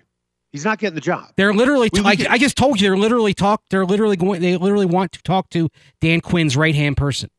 He's 0.52 0.66
not 0.66 0.78
getting 0.78 0.94
the 0.94 1.00
job. 1.00 1.30
they're 1.36 1.54
literally. 1.54 1.88
I, 2.04 2.18
I 2.28 2.36
just 2.36 2.58
told 2.58 2.78
you 2.78 2.88
they're 2.88 2.98
literally 2.98 3.32
talk. 3.32 3.62
They're 3.70 3.86
literally 3.86 4.16
going. 4.16 4.42
They 4.42 4.58
literally 4.58 4.84
want 4.84 5.12
to 5.12 5.22
talk 5.22 5.48
to 5.50 5.70
Dan 6.02 6.20
Quinn's 6.20 6.54
right 6.54 6.74
hand 6.74 6.98
person. 6.98 7.30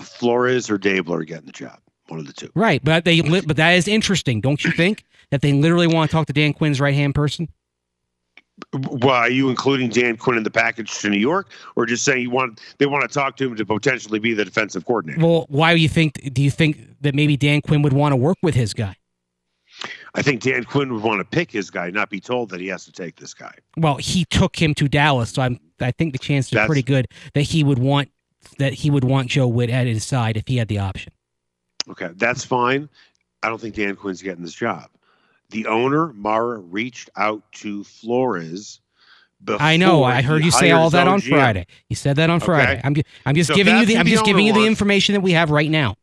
Flores 0.00 0.70
or 0.70 0.78
Daboll 0.78 1.20
are 1.20 1.24
getting 1.24 1.46
the 1.46 1.52
job. 1.52 1.80
One 2.06 2.20
of 2.20 2.28
the 2.28 2.32
two. 2.32 2.52
Right, 2.54 2.80
but 2.84 3.04
they. 3.04 3.22
But 3.22 3.56
that 3.56 3.72
is 3.72 3.88
interesting, 3.88 4.40
don't 4.40 4.62
you 4.62 4.70
think? 4.70 5.02
That 5.32 5.42
they 5.42 5.52
literally 5.52 5.88
want 5.88 6.10
to 6.10 6.16
talk 6.16 6.28
to 6.28 6.32
Dan 6.32 6.52
Quinn's 6.52 6.80
right 6.80 6.94
hand 6.94 7.16
person. 7.16 7.48
Well, 8.72 9.14
are 9.14 9.30
you 9.30 9.50
including 9.50 9.90
Dan 9.90 10.16
Quinn 10.16 10.36
in 10.36 10.42
the 10.42 10.50
package 10.50 10.98
to 11.00 11.08
New 11.08 11.18
York, 11.18 11.50
or 11.76 11.86
just 11.86 12.04
saying 12.04 12.22
you 12.22 12.30
want 12.30 12.60
they 12.78 12.86
want 12.86 13.08
to 13.08 13.12
talk 13.12 13.36
to 13.36 13.46
him 13.46 13.56
to 13.56 13.66
potentially 13.66 14.18
be 14.18 14.34
the 14.34 14.44
defensive 14.44 14.84
coordinator? 14.84 15.20
Well, 15.24 15.46
why 15.48 15.74
do 15.74 15.80
you 15.80 15.88
think? 15.88 16.32
Do 16.32 16.42
you 16.42 16.50
think 16.50 16.78
that 17.00 17.14
maybe 17.14 17.36
Dan 17.36 17.62
Quinn 17.62 17.82
would 17.82 17.92
want 17.92 18.12
to 18.12 18.16
work 18.16 18.38
with 18.42 18.54
his 18.54 18.74
guy? 18.74 18.96
I 20.14 20.22
think 20.22 20.42
Dan 20.42 20.64
Quinn 20.64 20.92
would 20.92 21.02
want 21.02 21.20
to 21.20 21.24
pick 21.24 21.50
his 21.50 21.70
guy, 21.70 21.90
not 21.90 22.10
be 22.10 22.20
told 22.20 22.50
that 22.50 22.60
he 22.60 22.66
has 22.68 22.84
to 22.84 22.92
take 22.92 23.16
this 23.16 23.32
guy. 23.32 23.54
well, 23.76 23.96
he 23.96 24.24
took 24.26 24.60
him 24.60 24.74
to 24.74 24.88
Dallas, 24.88 25.30
so 25.30 25.42
I'm 25.42 25.58
I 25.80 25.92
think 25.92 26.12
the 26.12 26.18
chances 26.18 26.56
are 26.58 26.66
pretty 26.66 26.82
good 26.82 27.06
that 27.34 27.42
he 27.42 27.64
would 27.64 27.78
want 27.78 28.10
that 28.58 28.72
he 28.74 28.90
would 28.90 29.04
want 29.04 29.28
Joe 29.28 29.48
Whitt 29.48 29.70
at 29.70 29.86
his 29.86 30.04
side 30.04 30.36
if 30.36 30.48
he 30.48 30.56
had 30.56 30.68
the 30.68 30.78
option. 30.78 31.12
Okay, 31.88 32.10
that's 32.16 32.44
fine. 32.44 32.88
I 33.42 33.48
don't 33.48 33.60
think 33.60 33.74
Dan 33.74 33.96
Quinn's 33.96 34.22
getting 34.22 34.44
this 34.44 34.54
job. 34.54 34.90
The 35.50 35.66
owner, 35.66 36.12
Mara, 36.12 36.58
reached 36.58 37.10
out 37.16 37.42
to 37.52 37.84
Flores. 37.84 38.80
Before 39.42 39.62
I 39.62 39.76
know. 39.76 40.04
I 40.04 40.22
heard 40.22 40.42
he 40.42 40.46
you 40.46 40.50
say 40.50 40.70
all 40.70 40.90
that 40.90 41.08
on 41.08 41.20
GM. 41.20 41.30
Friday. 41.30 41.66
You 41.88 41.96
said 41.96 42.16
that 42.16 42.28
on 42.30 42.36
Okay. 42.36 42.46
Friday. 42.46 42.80
I'm 42.84 42.94
I'm 43.24 43.34
just 43.34 43.48
So 43.48 43.54
giving 43.54 43.76
you 43.78 43.86
the 43.86 43.96
I'm 43.96 44.04
the 44.04 44.10
just 44.12 44.24
giving 44.24 44.46
you 44.46 44.52
the 44.52 44.66
information 44.66 45.14
that 45.14 45.20
we 45.22 45.32
have 45.32 45.50
right 45.50 45.70
now. 45.70 45.96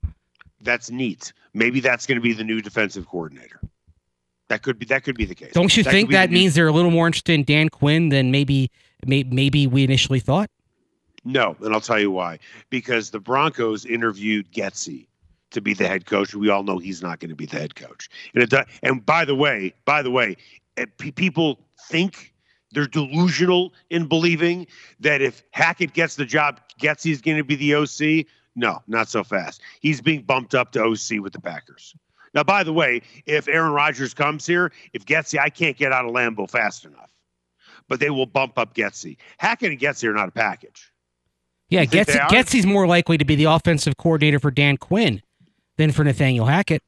That's 0.62 0.90
neat. 0.90 1.34
Maybe 1.54 1.80
that's 1.80 2.06
going 2.06 2.18
to 2.18 2.22
be 2.22 2.34
the 2.34 2.44
new 2.44 2.62
defensive 2.62 3.08
coordinator. 3.08 3.62
That 4.50 4.64
could 4.64 4.80
be. 4.80 4.86
That 4.86 5.04
could 5.04 5.16
be 5.18 5.26
the 5.26 5.36
case. 5.36 5.52
Don't 5.54 5.76
you 5.76 5.84
That 5.84 5.92
think 5.92 6.08
could 6.08 6.12
be 6.12 6.16
the 6.16 6.20
that 6.22 6.32
means 6.32 6.56
they're 6.56 6.68
a 6.68 6.72
little 6.72 6.92
more 6.92 7.06
interested 7.08 7.34
in 7.34 7.44
Dan 7.44 7.70
Quinn 7.70 8.10
than 8.10 8.32
maybe 8.32 8.72
may, 9.06 9.24
maybe 9.24 9.68
we 9.68 9.84
initially 9.84 10.20
thought? 10.20 10.50
No, 11.26 11.56
and 11.62 11.74
I'll 11.74 11.82
tell 11.82 12.00
you 12.00 12.10
why. 12.10 12.40
Because 12.70 13.12
the 13.12 13.20
Broncos 13.20 13.86
interviewed 13.86 14.52
Getsy 14.52 15.08
to 15.52 15.62
be 15.62 15.74
the 15.74 15.88
head 15.88 16.06
coach. 16.06 16.34
We 16.36 16.50
all 16.50 16.64
know 16.64 16.78
he's 16.78 17.02
not 17.02 17.20
going 17.20 17.30
to 17.30 17.36
be 17.36 17.46
the 17.46 17.58
head 17.58 17.76
coach. 17.76 18.10
And 18.34 18.44
it, 18.44 18.50
do- 18.50 18.64
and 18.84 19.06
by 19.06 19.26
the 19.26 19.36
way, 19.36 19.74
by 19.86 20.02
the 20.02 20.12
way, 20.12 20.38
eh, 20.78 20.86
people 20.98 21.60
think 21.90 22.34
they're 22.72 22.88
delusional 22.88 23.74
in 23.90 24.08
believing 24.08 24.68
that 25.00 25.22
if 25.22 25.44
Hackett 25.52 25.94
gets 25.94 26.16
the 26.16 26.26
job, 26.26 26.60
Getsy 26.82 27.12
is 27.12 27.22
going 27.22 27.38
to 27.38 27.44
be 27.44 27.56
the 27.56 27.76
OC. 27.76 28.26
No, 28.56 28.82
not 28.88 29.08
so 29.08 29.24
fast. 29.24 29.62
He's 29.80 30.02
being 30.02 30.24
bumped 30.24 30.54
up 30.56 30.72
to 30.74 30.84
OC 30.84 31.22
with 31.22 31.34
the 31.34 31.42
Packers. 31.42 31.96
Now, 32.34 32.44
by 32.44 32.64
the 32.64 32.74
way, 32.74 33.02
if 33.26 33.48
Aaron 33.48 33.72
Rodgers 33.72 34.14
comes 34.14 34.46
here, 34.46 34.72
if 34.94 35.06
Getsy, 35.06 35.40
I 35.40 35.50
can't 35.50 35.78
get 35.78 35.92
out 35.92 36.06
of 36.06 36.12
Lambeau 36.12 36.50
fast 36.50 36.86
enough. 36.86 37.12
But 37.88 38.02
they 38.02 38.10
will 38.10 38.26
bump 38.26 38.60
up 38.60 38.76
Getsy. 38.76 39.18
Hackett 39.38 39.72
and 39.72 39.80
Getsy 39.80 40.04
are 40.10 40.14
not 40.14 40.28
a 40.28 40.32
package. 40.32 40.92
Yeah, 41.70 41.82
You 41.82 41.88
think 41.88 42.08
Getsy, 42.08 42.14
they 42.14 42.20
are? 42.20 42.30
Getsy's 42.30 42.66
more 42.66 42.86
likely 42.86 43.18
to 43.18 43.26
be 43.26 43.36
the 43.36 43.46
offensive 43.46 43.96
coordinator 43.98 44.40
for 44.40 44.52
Dan 44.52 44.76
Quinn 44.78 45.22
than 45.78 45.92
for 45.92 46.04
Nathaniel 46.04 46.46
Hackett 46.46 46.82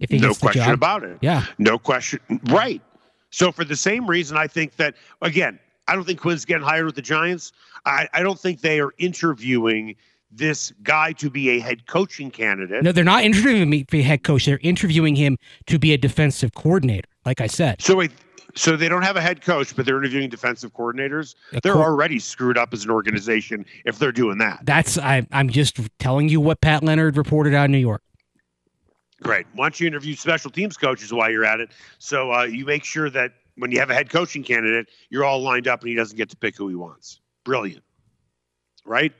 if 0.00 0.10
he 0.10 0.18
no 0.18 0.28
gets 0.28 0.38
the 0.38 0.42
question 0.46 0.62
job. 0.64 0.74
about 0.74 1.04
it. 1.04 1.18
yeah, 1.20 1.44
No 1.58 1.78
question. 1.78 2.20
Right. 2.44 2.80
So 3.30 3.52
for 3.52 3.64
the 3.64 3.76
same 3.76 4.06
reason, 4.08 4.36
I 4.36 4.46
think 4.46 4.76
that 4.76 4.94
again, 5.22 5.58
I 5.88 5.94
don't 5.94 6.04
think 6.04 6.20
Quinn's 6.20 6.44
getting 6.44 6.64
hired 6.64 6.86
with 6.86 6.94
the 6.94 7.02
Giants. 7.02 7.52
I, 7.86 8.08
I 8.14 8.22
don't 8.22 8.38
think 8.38 8.60
they 8.60 8.80
are 8.80 8.92
interviewing 8.98 9.96
this 10.32 10.72
guy 10.84 11.12
to 11.14 11.28
be 11.28 11.50
a 11.50 11.58
head 11.60 11.86
coaching 11.86 12.30
candidate. 12.30 12.84
no, 12.84 12.92
they're 12.92 13.02
not 13.04 13.24
interviewing 13.24 13.68
me 13.68 13.82
to 13.84 13.90
be 13.90 14.02
head 14.02 14.22
coach. 14.22 14.46
They're 14.46 14.60
interviewing 14.62 15.16
him 15.16 15.36
to 15.66 15.78
be 15.78 15.92
a 15.92 15.98
defensive 15.98 16.54
coordinator. 16.54 17.08
Like 17.24 17.40
I 17.40 17.48
said, 17.48 17.82
So 17.82 17.96
wait, 17.96 18.12
so 18.54 18.76
they 18.76 18.88
don't 18.88 19.02
have 19.02 19.16
a 19.16 19.20
head 19.20 19.40
coach, 19.42 19.74
but 19.74 19.86
they're 19.86 19.98
interviewing 19.98 20.28
defensive 20.30 20.72
coordinators. 20.72 21.34
A 21.52 21.60
They're 21.60 21.72
co- 21.72 21.82
already 21.82 22.18
screwed 22.20 22.56
up 22.56 22.72
as 22.72 22.84
an 22.84 22.90
organization 22.90 23.66
if 23.84 23.98
they're 23.98 24.12
doing 24.12 24.38
that. 24.38 24.60
that's 24.64 24.96
I, 24.98 25.26
I'm 25.32 25.48
just 25.50 25.78
telling 25.98 26.28
you 26.28 26.40
what 26.40 26.60
Pat 26.60 26.84
Leonard 26.84 27.16
reported 27.16 27.52
out 27.54 27.64
of 27.64 27.70
New 27.70 27.78
York. 27.78 28.02
Great. 29.22 29.46
Why 29.54 29.66
don't 29.66 29.78
you 29.78 29.86
interview 29.86 30.14
special 30.14 30.50
teams 30.50 30.76
coaches 30.76 31.12
while 31.12 31.30
you're 31.30 31.44
at 31.44 31.60
it? 31.60 31.70
So 31.98 32.32
uh, 32.32 32.44
you 32.44 32.64
make 32.64 32.84
sure 32.84 33.10
that 33.10 33.32
when 33.56 33.70
you 33.70 33.78
have 33.78 33.90
a 33.90 33.94
head 33.94 34.08
coaching 34.08 34.42
candidate, 34.42 34.88
you're 35.10 35.24
all 35.24 35.42
lined 35.42 35.68
up 35.68 35.80
and 35.80 35.90
he 35.90 35.94
doesn't 35.94 36.16
get 36.16 36.30
to 36.30 36.36
pick 36.36 36.56
who 36.56 36.68
he 36.68 36.74
wants. 36.74 37.20
Brilliant. 37.44 37.84
Right? 38.84 39.12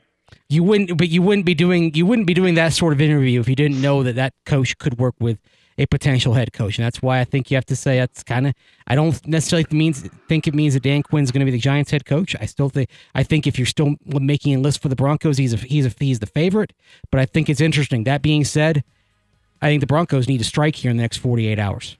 You 0.49 0.63
wouldn't, 0.63 0.97
but 0.97 1.09
you 1.09 1.21
wouldn't 1.21 1.45
be 1.45 1.53
doing 1.53 1.93
you 1.93 2.05
wouldn't 2.05 2.25
be 2.25 2.33
doing 2.33 2.55
that 2.55 2.73
sort 2.73 2.93
of 2.93 3.01
interview 3.01 3.39
if 3.39 3.49
you 3.49 3.55
didn't 3.55 3.81
know 3.81 4.01
that 4.03 4.15
that 4.15 4.33
coach 4.45 4.77
could 4.77 4.97
work 4.97 5.15
with 5.19 5.39
a 5.77 5.85
potential 5.85 6.33
head 6.33 6.53
coach, 6.53 6.77
and 6.77 6.85
that's 6.85 7.01
why 7.01 7.19
I 7.19 7.23
think 7.23 7.49
you 7.49 7.55
have 7.55 7.65
to 7.65 7.75
say 7.75 7.97
that's 7.97 8.23
kind 8.23 8.47
of. 8.47 8.53
I 8.87 8.95
don't 8.95 9.25
necessarily 9.27 9.65
means 9.71 10.07
think 10.27 10.47
it 10.47 10.53
means 10.53 10.73
that 10.73 10.83
Dan 10.83 11.03
Quinn's 11.03 11.31
going 11.31 11.39
to 11.39 11.45
be 11.45 11.51
the 11.51 11.59
Giants' 11.59 11.91
head 11.91 12.05
coach. 12.05 12.35
I 12.39 12.45
still 12.45 12.69
think 12.69 12.89
I 13.15 13.23
think 13.23 13.47
if 13.47 13.57
you're 13.57 13.65
still 13.65 13.95
making 14.05 14.55
a 14.55 14.59
list 14.59 14.81
for 14.81 14.89
the 14.89 14.95
Broncos, 14.95 15.37
he's 15.37 15.53
a 15.53 15.57
he's 15.57 15.85
a 15.85 15.93
he's 15.99 16.19
the 16.19 16.27
favorite. 16.27 16.73
But 17.11 17.19
I 17.19 17.25
think 17.25 17.49
it's 17.49 17.61
interesting. 17.61 18.03
That 18.03 18.21
being 18.21 18.43
said, 18.45 18.83
I 19.61 19.67
think 19.67 19.81
the 19.81 19.87
Broncos 19.87 20.27
need 20.27 20.39
to 20.39 20.43
strike 20.43 20.75
here 20.75 20.89
in 20.91 20.97
the 20.97 21.01
next 21.03 21.17
48 21.17 21.59
hours. 21.59 21.97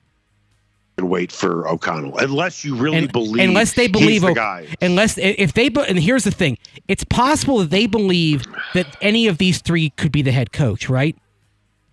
and 0.98 1.10
wait 1.10 1.32
for 1.32 1.68
O'Connell, 1.68 2.18
unless 2.18 2.64
you 2.66 2.76
really 2.76 2.98
And- 2.98 3.12
believe 3.12 3.44
unless 3.48 3.74
they 3.74 3.84
he's 3.84 3.92
believe 3.92 4.22
the 4.22 4.34
guy. 4.34 4.68
unless 4.82 5.18
if 5.18 5.54
they 5.54 5.68
and 5.88 5.98
here's 5.98 6.26
the 6.26 6.32
thing 6.32 6.58
it's 6.88 7.04
possible 7.06 7.60
that 7.60 7.70
they 7.72 7.88
believe 7.88 8.44
that 8.74 8.98
any 9.02 9.26
of 9.28 9.38
these 9.38 9.60
three 9.60 9.90
could 9.92 10.12
be 10.12 10.22
the 10.22 10.32
head 10.34 10.52
coach 10.52 10.90
right 10.90 11.16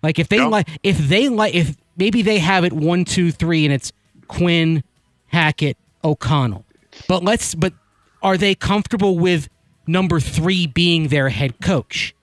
like 0.03 0.19
if 0.19 0.27
they 0.29 0.37
No. 0.39 0.49
like 0.49 0.67
if 0.83 0.97
they 0.97 1.29
like 1.29 1.55
if 1.55 1.75
maybe 1.97 2.21
they 2.21 2.39
have 2.39 2.63
it 2.65 2.73
one 2.73 3.03
two 3.05 3.31
three 3.31 3.65
and 3.65 3.73
it's 3.73 3.91
quinn 4.27 4.83
hackett 5.27 5.77
o'connell 6.03 6.65
but 7.07 7.23
let's 7.23 7.55
but 7.55 7.73
are 8.21 8.37
they 8.37 8.53
comfortable 8.53 9.17
with 9.17 9.47
number 9.87 10.19
three 10.19 10.67
being 10.67 11.07
their 11.07 11.29
head 11.29 11.59
coach 11.61 12.13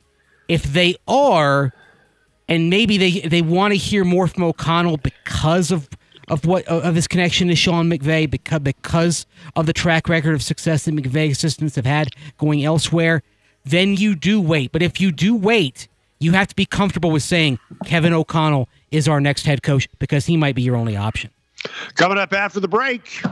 if 0.47 0.63
they 0.63 0.95
are 1.09 1.73
and 2.49 2.71
maybe 2.71 2.99
they 2.99 3.21
they 3.21 3.43
want 3.43 3.73
to 3.73 3.77
hear 3.77 4.05
more 4.05 4.27
from 4.27 4.45
O'Connell 4.45 4.99
because 4.99 5.71
of 5.71 5.89
of 6.29 6.45
what 6.45 6.65
of 6.67 6.95
his 6.95 7.07
connection 7.07 7.49
to 7.49 7.57
Sean 7.57 7.91
McVay 7.91 8.29
because 8.29 8.61
because 8.61 9.27
of 9.55 9.67
the 9.67 9.73
track 9.73 10.09
record 10.09 10.35
of 10.35 10.43
success 10.43 10.85
that 10.85 10.95
McVay 10.95 11.31
assistants 11.31 11.77
have 11.77 11.87
had 11.87 12.09
going 12.39 12.65
elsewhere, 12.65 13.23
then 13.65 13.95
you 13.95 14.15
do 14.15 14.41
wait. 14.41 14.73
But 14.73 14.83
if 14.83 15.01
you 15.01 15.13
do 15.13 15.37
wait, 15.37 15.89
you 16.19 16.33
have 16.33 16.49
to 16.49 16.57
be 16.57 16.67
comfortable 16.67 17.11
with 17.11 17.23
saying 17.23 17.59
Kevin 17.85 18.13
O'Connell 18.13 18.69
is 18.91 19.09
our 19.09 19.21
next 19.21 19.47
head 19.47 19.63
coach 19.63 19.89
because 19.99 20.27
he 20.27 20.37
might 20.37 20.55
be 20.55 20.63
your 20.63 20.77
only 20.77 20.97
option. 20.97 21.31
Coming 21.95 22.19
up 22.19 22.33
after 22.33 22.61
the 22.61 22.69
break, 22.69 23.23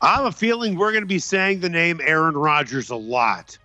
I 0.00 0.16
have 0.16 0.24
a 0.24 0.32
feeling 0.32 0.76
we're 0.76 0.92
going 0.92 1.02
to 1.02 1.08
be 1.08 1.18
saying 1.18 1.60
the 1.60 1.68
name 1.68 2.00
Aaron 2.02 2.36
Rodgers 2.36 2.90
a 2.90 2.96
lot 2.96 3.56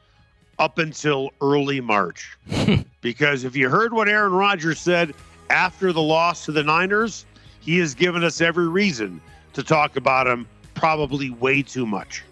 up 0.59 0.77
until 0.77 1.31
early 1.41 1.81
March. 1.81 2.37
because 3.01 3.43
if 3.43 3.55
you 3.55 3.69
heard 3.69 3.93
what 3.93 4.07
Aaron 4.07 4.31
Rodgers 4.31 4.79
said 4.79 5.13
after 5.49 5.91
the 5.91 6.01
loss 6.01 6.45
to 6.45 6.51
the 6.51 6.63
Niners, 6.63 7.25
he 7.59 7.77
has 7.79 7.93
given 7.93 8.23
us 8.23 8.41
every 8.41 8.67
reason 8.67 9.21
to 9.53 9.63
talk 9.63 9.95
about 9.97 10.27
him 10.27 10.47
probably 10.73 11.29
way 11.29 11.61
too 11.61 11.85
much. 11.85 12.23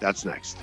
That's 0.00 0.24
next. 0.24 0.56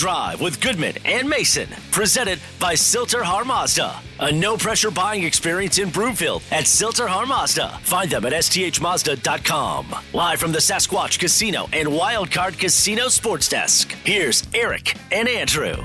Drive 0.00 0.40
with 0.40 0.62
Goodman 0.62 0.94
and 1.04 1.28
Mason, 1.28 1.68
presented 1.90 2.40
by 2.58 2.74
Sill-TerHar 2.74 3.44
Mazda. 3.44 4.00
A 4.20 4.32
no 4.32 4.56
pressure 4.56 4.90
buying 4.90 5.24
experience 5.24 5.76
in 5.78 5.90
Broomfield 5.90 6.42
at 6.50 6.66
Sill-TerHar 6.66 7.28
Mazda. 7.28 7.78
Find 7.82 8.10
them 8.10 8.24
at 8.24 8.32
sthmazda.com. 8.32 9.94
Live 10.14 10.40
from 10.40 10.52
the 10.52 10.58
Sasquatch 10.58 11.18
Casino 11.18 11.68
and 11.74 11.86
Wildcard 11.86 12.58
Casino 12.58 13.08
Sports 13.08 13.50
Desk, 13.50 13.92
here's 14.02 14.42
Eric 14.54 14.96
and 15.12 15.28
Andrew. 15.28 15.76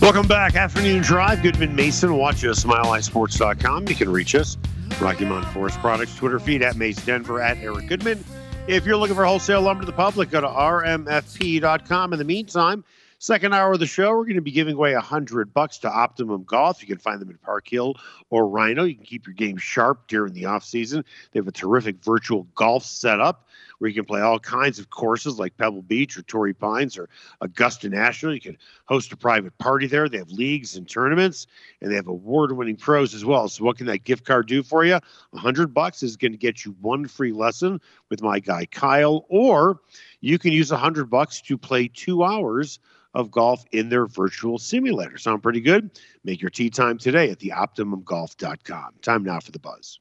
Welcome 0.00 0.28
back. 0.28 0.54
Afternoon 0.54 1.02
Drive. 1.02 1.42
Goodman 1.42 1.74
Mason. 1.74 2.14
Watch 2.14 2.44
us, 2.44 2.62
milehighsports.com. 2.62 3.88
You 3.88 3.96
can 3.96 4.08
reach 4.08 4.36
us. 4.36 4.56
Rocky 5.00 5.24
Mountain 5.24 5.52
Forest 5.52 5.80
Products 5.80 6.14
Twitter 6.14 6.38
feed 6.38 6.62
at 6.62 6.76
Mace 6.76 7.04
Denver 7.04 7.42
at 7.42 7.58
Eric 7.58 7.88
Goodman. 7.88 8.24
If 8.68 8.84
you're 8.84 8.96
looking 8.96 9.14
for 9.14 9.24
wholesale 9.24 9.62
lumber 9.62 9.82
to 9.82 9.86
the 9.86 9.92
public, 9.92 10.28
go 10.28 10.40
to 10.40 10.48
rmfp.com. 10.48 12.12
In 12.12 12.18
the 12.18 12.24
meantime, 12.24 12.84
second 13.20 13.54
hour 13.54 13.72
of 13.72 13.78
the 13.78 13.86
show, 13.86 14.10
we're 14.10 14.24
going 14.24 14.34
to 14.34 14.40
be 14.40 14.50
giving 14.50 14.74
away 14.74 14.94
a 14.94 15.00
hundred 15.00 15.54
bucks 15.54 15.78
to 15.78 15.88
Optimum 15.88 16.42
Golf. 16.42 16.82
You 16.82 16.88
can 16.88 16.98
find 16.98 17.20
them 17.20 17.30
at 17.30 17.40
Park 17.42 17.68
Hill 17.68 17.94
or 18.28 18.48
Rhino. 18.48 18.82
You 18.82 18.96
can 18.96 19.04
keep 19.04 19.28
your 19.28 19.34
game 19.34 19.56
sharp 19.56 20.08
during 20.08 20.32
the 20.32 20.46
off 20.46 20.64
season. 20.64 21.04
They 21.30 21.38
have 21.38 21.46
a 21.46 21.52
terrific 21.52 22.02
virtual 22.02 22.48
golf 22.56 22.84
setup 22.84 23.45
where 23.78 23.88
you 23.88 23.94
can 23.94 24.04
play 24.04 24.20
all 24.20 24.38
kinds 24.38 24.78
of 24.78 24.90
courses 24.90 25.38
like 25.38 25.56
Pebble 25.56 25.82
Beach 25.82 26.16
or 26.16 26.22
Torrey 26.22 26.54
Pines 26.54 26.96
or 26.96 27.08
Augusta 27.40 27.88
National. 27.88 28.34
You 28.34 28.40
can 28.40 28.58
host 28.86 29.12
a 29.12 29.16
private 29.16 29.56
party 29.58 29.86
there. 29.86 30.08
They 30.08 30.18
have 30.18 30.30
leagues 30.30 30.76
and 30.76 30.88
tournaments, 30.88 31.46
and 31.80 31.90
they 31.90 31.96
have 31.96 32.08
award-winning 32.08 32.76
pros 32.76 33.14
as 33.14 33.24
well. 33.24 33.48
So, 33.48 33.64
what 33.64 33.76
can 33.76 33.86
that 33.86 34.04
gift 34.04 34.24
card 34.24 34.48
do 34.48 34.62
for 34.62 34.84
you? 34.84 34.94
A 34.94 35.38
hundred 35.38 35.74
bucks 35.74 36.02
is 36.02 36.16
going 36.16 36.32
to 36.32 36.38
get 36.38 36.64
you 36.64 36.76
one 36.80 37.06
free 37.06 37.32
lesson 37.32 37.80
with 38.10 38.22
my 38.22 38.40
guy 38.40 38.66
Kyle, 38.66 39.26
or 39.28 39.80
you 40.20 40.38
can 40.38 40.52
use 40.52 40.70
a 40.70 40.76
hundred 40.76 41.10
bucks 41.10 41.40
to 41.42 41.58
play 41.58 41.88
two 41.88 42.24
hours 42.24 42.78
of 43.14 43.30
golf 43.30 43.64
in 43.72 43.88
their 43.88 44.06
virtual 44.06 44.58
simulator. 44.58 45.16
Sound 45.16 45.42
pretty 45.42 45.60
good? 45.60 45.90
Make 46.24 46.42
your 46.42 46.50
tee 46.50 46.68
time 46.70 46.98
today 46.98 47.30
at 47.30 47.38
theoptimumgolf.com. 47.38 48.94
Time 49.00 49.24
now 49.24 49.40
for 49.40 49.52
the 49.52 49.58
buzz. 49.58 49.98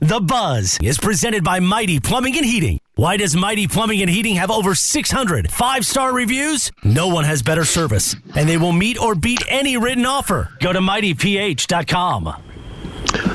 The 0.00 0.20
Buzz 0.20 0.78
is 0.82 0.98
presented 0.98 1.42
by 1.42 1.58
Mighty 1.58 2.00
Plumbing 2.00 2.36
and 2.36 2.44
Heating. 2.44 2.80
Why 2.96 3.16
does 3.16 3.34
Mighty 3.34 3.66
Plumbing 3.66 4.02
and 4.02 4.10
Heating 4.10 4.34
have 4.34 4.50
over 4.50 4.74
600 4.74 5.50
five 5.50 5.86
star 5.86 6.12
reviews? 6.12 6.70
No 6.84 7.08
one 7.08 7.24
has 7.24 7.42
better 7.42 7.64
service, 7.64 8.14
and 8.34 8.46
they 8.46 8.58
will 8.58 8.72
meet 8.72 9.00
or 9.00 9.14
beat 9.14 9.42
any 9.48 9.78
written 9.78 10.04
offer. 10.04 10.50
Go 10.60 10.74
to 10.74 10.80
mightyph.com. 10.80 12.26
All 12.26 12.42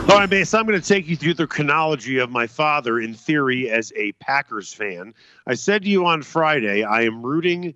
right, 0.08 0.30
Mace, 0.30 0.54
I'm 0.54 0.68
going 0.68 0.80
to 0.80 0.88
take 0.88 1.08
you 1.08 1.16
through 1.16 1.34
the 1.34 1.48
chronology 1.48 2.20
of 2.20 2.30
my 2.30 2.46
father 2.46 3.00
in 3.00 3.16
theory 3.16 3.72
as 3.72 3.92
a 3.96 4.12
Packers 4.14 4.72
fan. 4.72 5.16
I 5.48 5.56
said 5.56 5.82
to 5.82 5.90
you 5.90 6.06
on 6.06 6.22
Friday, 6.22 6.84
I 6.84 7.02
am 7.02 7.24
rooting 7.24 7.74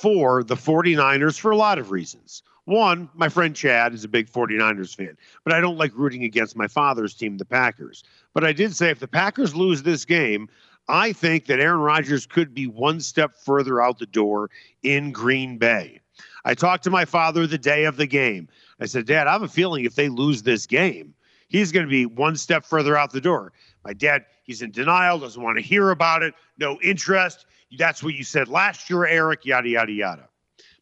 for 0.00 0.42
the 0.42 0.56
49ers 0.56 1.38
for 1.38 1.52
a 1.52 1.56
lot 1.56 1.78
of 1.78 1.92
reasons. 1.92 2.42
One, 2.66 3.08
my 3.14 3.28
friend 3.28 3.54
Chad 3.54 3.94
is 3.94 4.02
a 4.02 4.08
big 4.08 4.28
49ers 4.28 4.94
fan, 4.96 5.16
but 5.44 5.52
I 5.52 5.60
don't 5.60 5.78
like 5.78 5.92
rooting 5.94 6.24
against 6.24 6.56
my 6.56 6.66
father's 6.66 7.14
team, 7.14 7.38
the 7.38 7.44
Packers. 7.44 8.02
But 8.36 8.44
I 8.44 8.52
did 8.52 8.76
say 8.76 8.90
if 8.90 8.98
the 8.98 9.08
Packers 9.08 9.56
lose 9.56 9.82
this 9.82 10.04
game, 10.04 10.50
I 10.88 11.14
think 11.14 11.46
that 11.46 11.58
Aaron 11.58 11.80
Rodgers 11.80 12.26
could 12.26 12.52
be 12.52 12.66
one 12.66 13.00
step 13.00 13.34
further 13.34 13.80
out 13.80 13.98
the 13.98 14.04
door 14.04 14.50
in 14.82 15.10
Green 15.10 15.56
Bay. 15.56 16.00
I 16.44 16.52
talked 16.52 16.84
to 16.84 16.90
my 16.90 17.06
father 17.06 17.46
the 17.46 17.56
day 17.56 17.86
of 17.86 17.96
the 17.96 18.06
game. 18.06 18.48
I 18.78 18.84
said, 18.84 19.06
Dad, 19.06 19.26
I 19.26 19.32
have 19.32 19.40
a 19.40 19.48
feeling 19.48 19.86
if 19.86 19.94
they 19.94 20.10
lose 20.10 20.42
this 20.42 20.66
game, 20.66 21.14
he's 21.48 21.72
going 21.72 21.86
to 21.86 21.90
be 21.90 22.04
one 22.04 22.36
step 22.36 22.66
further 22.66 22.94
out 22.94 23.10
the 23.10 23.22
door. 23.22 23.54
My 23.86 23.94
dad, 23.94 24.26
he's 24.42 24.60
in 24.60 24.70
denial, 24.70 25.18
doesn't 25.18 25.42
want 25.42 25.56
to 25.56 25.64
hear 25.64 25.90
about 25.90 26.22
it, 26.22 26.34
no 26.58 26.78
interest. 26.82 27.46
That's 27.78 28.02
what 28.02 28.12
you 28.12 28.22
said 28.22 28.48
last 28.48 28.90
year, 28.90 29.06
Eric, 29.06 29.46
yada, 29.46 29.70
yada, 29.70 29.92
yada. 29.92 30.28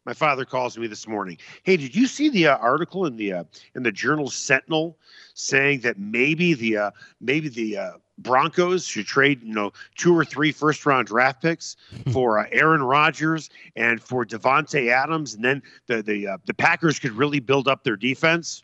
My 0.05 0.13
father 0.13 0.45
calls 0.45 0.77
me 0.77 0.85
this 0.85 1.07
morning. 1.07 1.37
Hey, 1.63 1.77
did 1.77 1.95
you 1.95 2.05
see 2.05 2.29
the 2.29 2.47
uh, 2.47 2.57
article 2.57 3.05
in 3.07 3.17
the 3.17 3.33
uh, 3.33 3.43
in 3.75 3.81
the 3.81 3.91
Journal 3.91 4.29
Sentinel 4.29 4.97
saying 5.33 5.79
that 5.79 5.97
maybe 5.97 6.53
the 6.53 6.77
uh, 6.77 6.91
maybe 7.19 7.49
the 7.49 7.77
uh, 7.77 7.91
Broncos 8.19 8.85
should 8.85 9.07
trade 9.07 9.41
you 9.41 9.53
know 9.53 9.73
two 9.95 10.15
or 10.15 10.23
three 10.23 10.51
first 10.51 10.85
round 10.85 11.07
draft 11.07 11.41
picks 11.41 11.75
for 12.11 12.37
uh, 12.37 12.45
Aaron 12.51 12.83
Rodgers 12.83 13.49
and 13.75 13.99
for 13.99 14.25
Davante 14.25 14.91
Adams, 14.91 15.33
and 15.33 15.43
then 15.43 15.63
the 15.87 16.03
the 16.03 16.27
uh, 16.27 16.37
the 16.45 16.53
Packers 16.53 16.99
could 16.99 17.13
really 17.13 17.39
build 17.39 17.67
up 17.67 17.83
their 17.83 17.97
defense. 17.97 18.63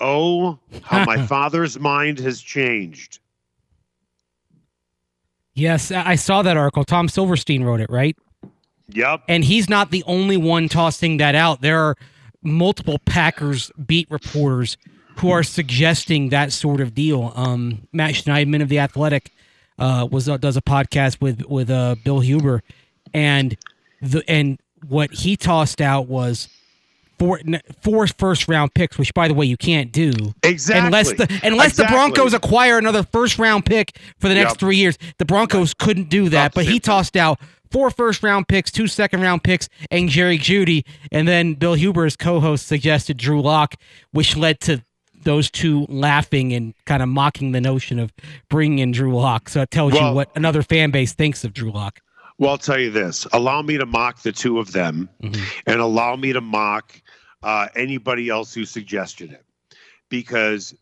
Oh, 0.00 0.58
how 0.82 1.04
my 1.04 1.24
father's 1.26 1.78
mind 1.78 2.18
has 2.18 2.40
changed. 2.40 3.20
Yes, 5.54 5.92
I 5.92 6.10
I 6.10 6.14
saw 6.16 6.42
that 6.42 6.56
article. 6.56 6.82
Tom 6.84 7.08
Silverstein 7.08 7.62
wrote 7.62 7.80
it, 7.80 7.88
right? 7.88 8.16
Yep. 8.94 9.22
And 9.28 9.44
he's 9.44 9.68
not 9.68 9.90
the 9.90 10.02
only 10.06 10.36
one 10.36 10.68
tossing 10.68 11.16
that 11.18 11.34
out. 11.34 11.60
There 11.60 11.78
are 11.80 11.96
multiple 12.42 12.98
Packers 13.04 13.70
beat 13.86 14.10
reporters 14.10 14.76
who 15.18 15.30
are 15.30 15.42
suggesting 15.42 16.30
that 16.30 16.52
sort 16.52 16.80
of 16.80 16.94
deal. 16.94 17.32
Um, 17.36 17.86
Matt 17.92 18.14
Schneidman 18.14 18.62
of 18.62 18.68
the 18.68 18.78
Athletic 18.78 19.30
uh, 19.78 20.08
was 20.10 20.28
uh, 20.28 20.36
does 20.36 20.56
a 20.56 20.62
podcast 20.62 21.20
with 21.20 21.42
with 21.46 21.70
uh, 21.70 21.96
Bill 22.04 22.20
Huber, 22.20 22.62
and 23.12 23.56
the 24.00 24.22
and 24.28 24.58
what 24.88 25.12
he 25.12 25.36
tossed 25.36 25.80
out 25.80 26.06
was 26.06 26.48
four 27.18 27.38
four 27.82 28.06
first 28.06 28.48
round 28.48 28.72
picks, 28.74 28.96
which 28.98 29.12
by 29.12 29.28
the 29.28 29.34
way 29.34 29.44
you 29.44 29.56
can't 29.58 29.92
do 29.92 30.12
Exactly. 30.42 30.86
unless 30.86 31.12
the 31.12 31.40
unless 31.42 31.76
the 31.76 31.84
Broncos 31.84 32.32
acquire 32.32 32.78
another 32.78 33.02
first 33.02 33.38
round 33.38 33.66
pick 33.66 33.96
for 34.18 34.28
the 34.28 34.34
next 34.34 34.52
Yep. 34.52 34.58
three 34.58 34.76
years. 34.76 34.96
The 35.18 35.26
Broncos 35.26 35.74
couldn't 35.74 36.08
do 36.08 36.30
that, 36.30 36.54
but 36.54 36.64
he 36.64 36.80
tossed 36.80 37.16
out 37.16 37.38
four 37.70 37.90
first 37.90 38.22
round 38.22 38.48
picks, 38.48 38.70
two 38.70 38.86
second 38.86 39.20
round 39.20 39.42
picks, 39.44 39.68
and 39.90 40.08
Jerry 40.08 40.38
Jeudy, 40.38 40.84
and 41.12 41.26
then 41.26 41.54
Bill 41.54 41.74
Huber's 41.74 42.16
co-host 42.16 42.66
suggested 42.66 43.16
Drew 43.16 43.40
Lock, 43.40 43.74
which 44.12 44.36
led 44.36 44.60
to 44.60 44.82
those 45.22 45.50
two 45.50 45.84
laughing 45.88 46.52
and 46.52 46.74
kind 46.86 47.02
of 47.02 47.08
mocking 47.08 47.52
the 47.52 47.60
notion 47.60 47.98
of 47.98 48.12
bringing 48.48 48.78
in 48.78 48.90
Drew 48.92 49.14
Lock. 49.14 49.48
So 49.48 49.60
it 49.62 49.70
tells 49.70 49.92
Well- 49.92 50.10
you 50.10 50.14
what 50.14 50.30
another 50.34 50.62
fan 50.62 50.90
base 50.90 51.12
thinks 51.12 51.44
of 51.44 51.52
Drew 51.52 51.70
Lock. 51.70 52.00
Well, 52.38 52.52
I'll 52.52 52.58
tell 52.58 52.78
you 52.78 52.90
this. 52.90 53.26
Allow 53.34 53.60
me 53.60 53.76
to 53.76 53.84
mock 53.84 54.22
the 54.22 54.32
two 54.32 54.58
of 54.58 54.72
them 54.72 55.10
and 55.66 55.80
allow 55.80 56.16
me 56.16 56.32
to 56.32 56.40
mock 56.40 56.98
uh, 57.42 57.68
anybody 57.76 58.30
else 58.30 58.54
who 58.54 58.64
suggested 58.64 59.30
it. 59.30 59.44
Because 60.08 60.74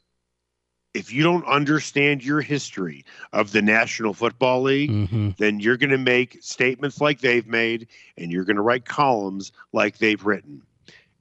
if 0.99 1.13
you 1.13 1.23
don't 1.23 1.45
understand 1.47 2.25
your 2.25 2.41
history 2.41 3.05
of 3.33 3.53
the 3.53 3.63
National 3.63 4.13
Football 4.15 4.63
League, 4.63 4.91
Mm-hmm. 4.91 5.31
then 5.39 5.61
you're 5.61 5.77
going 5.77 5.91
to 5.91 5.99
make 5.99 6.39
statements 6.43 7.01
like 7.01 7.21
they've 7.21 7.47
made 7.47 7.87
and 8.17 8.33
you're 8.33 8.45
going 8.45 8.57
to 8.57 8.63
write 8.63 8.85
columns 8.85 9.53
like 9.73 9.99
they've 9.99 10.25
written. 10.27 10.63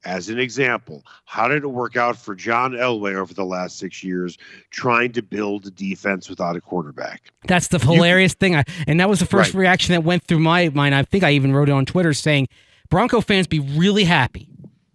As 0.05 0.29
an 0.29 0.39
example, 0.39 1.03
how 1.25 1.47
did 1.47 1.63
it 1.63 1.67
work 1.67 1.97
out 1.97 2.15
for 2.17 2.33
John 2.33 2.71
Elway 2.73 3.15
over 3.15 3.33
the 3.33 3.43
last 3.43 3.77
six 3.77 4.03
years 4.03 4.37
trying 4.69 5.11
to 5.13 5.21
build 5.21 5.65
a 5.67 5.71
defense 5.71 6.29
without 6.29 6.55
a 6.55 6.61
quarterback? 6.61 7.31
That's 7.45 7.67
the 7.67 7.77
hilarious 7.79 8.33
thing. 8.33 8.55
I, 8.55 8.63
and 8.87 8.99
that 8.99 9.09
was 9.09 9.19
the 9.19 9.25
first 9.25 9.53
Right. 9.53 9.59
reaction 9.61 9.93
that 9.93 10.01
went 10.01 10.23
through 10.23 10.39
my 10.39 10.69
mind. 10.69 10.95
I 10.95 11.03
think 11.03 11.23
I 11.23 11.31
even 11.31 11.51
wrote 11.53 11.67
it 11.69 11.73
on 11.73 11.85
Twitter 11.85 12.13
saying, 12.13 12.47
Bronco 12.89 13.19
fans 13.21 13.47
be 13.47 13.59
really 13.59 14.05
happy 14.05 14.47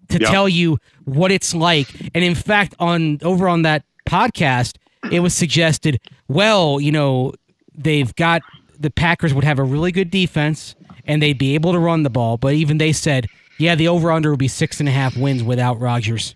to 0.08 0.18
Yep. 0.18 0.30
tell 0.30 0.48
you 0.48 0.78
what 1.04 1.30
it's 1.30 1.54
like. 1.54 1.88
And 2.14 2.24
in 2.24 2.34
fact, 2.34 2.74
on 2.78 3.18
over 3.22 3.48
on 3.48 3.62
that 3.62 3.84
podcast, 4.06 4.76
it 5.10 5.20
was 5.20 5.34
suggested, 5.34 6.00
well, 6.28 6.80
you 6.80 6.92
know, 6.92 7.32
they've 7.74 8.14
got 8.14 8.42
the 8.78 8.90
Packers 8.90 9.32
would 9.34 9.44
have 9.44 9.58
a 9.58 9.64
really 9.64 9.92
good 9.92 10.10
defense 10.10 10.74
and 11.04 11.22
they'd 11.22 11.38
be 11.38 11.54
able 11.54 11.72
to 11.72 11.78
run 11.78 12.02
the 12.02 12.10
ball. 12.10 12.36
But 12.36 12.54
even 12.54 12.78
they 12.78 12.92
said, 12.92 13.26
yeah, 13.58 13.74
the 13.74 13.88
over 13.88 14.10
under 14.10 14.30
would 14.30 14.38
be 14.38 14.48
six 14.48 14.80
and 14.80 14.88
a 14.88 14.92
half 14.92 15.16
wins 15.16 15.42
without 15.42 15.80
Rodgers 15.80 16.34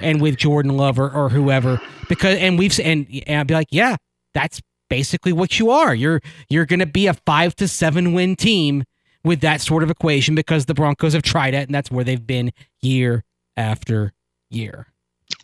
and 0.00 0.20
with 0.20 0.36
Jordan 0.36 0.76
Love 0.76 0.98
or, 0.98 1.10
or 1.10 1.28
whoever. 1.28 1.80
Because 2.08 2.36
and 2.38 2.58
we've 2.58 2.78
and, 2.80 3.06
and 3.26 3.40
I'd 3.40 3.46
be 3.46 3.54
like, 3.54 3.68
yeah, 3.70 3.96
that's 4.34 4.60
basically 4.88 5.32
what 5.32 5.58
you 5.58 5.70
are. 5.70 5.94
You're 5.94 6.20
you're 6.48 6.66
going 6.66 6.80
to 6.80 6.86
be 6.86 7.06
a 7.06 7.14
five 7.14 7.54
to 7.56 7.68
seven 7.68 8.12
win 8.12 8.36
team 8.36 8.84
with 9.24 9.40
that 9.40 9.60
sort 9.60 9.82
of 9.82 9.90
equation 9.90 10.34
because 10.34 10.66
the 10.66 10.74
Broncos 10.74 11.12
have 11.12 11.22
tried 11.22 11.54
it 11.54 11.66
and 11.66 11.74
that's 11.74 11.90
where 11.90 12.04
they've 12.04 12.26
been 12.26 12.52
year 12.80 13.24
after 13.56 14.12
year. 14.50 14.86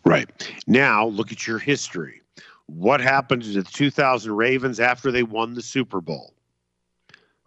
Right. 0.05 0.29
Now, 0.67 1.05
look 1.07 1.31
at 1.31 1.47
your 1.47 1.59
history. 1.59 2.21
What 2.67 3.01
happened 3.01 3.43
to 3.43 3.49
the 3.49 3.63
2000 3.63 4.31
Ravens 4.35 4.79
after 4.79 5.11
they 5.11 5.23
won 5.23 5.53
the 5.53 5.61
Super 5.61 6.01
Bowl? 6.01 6.33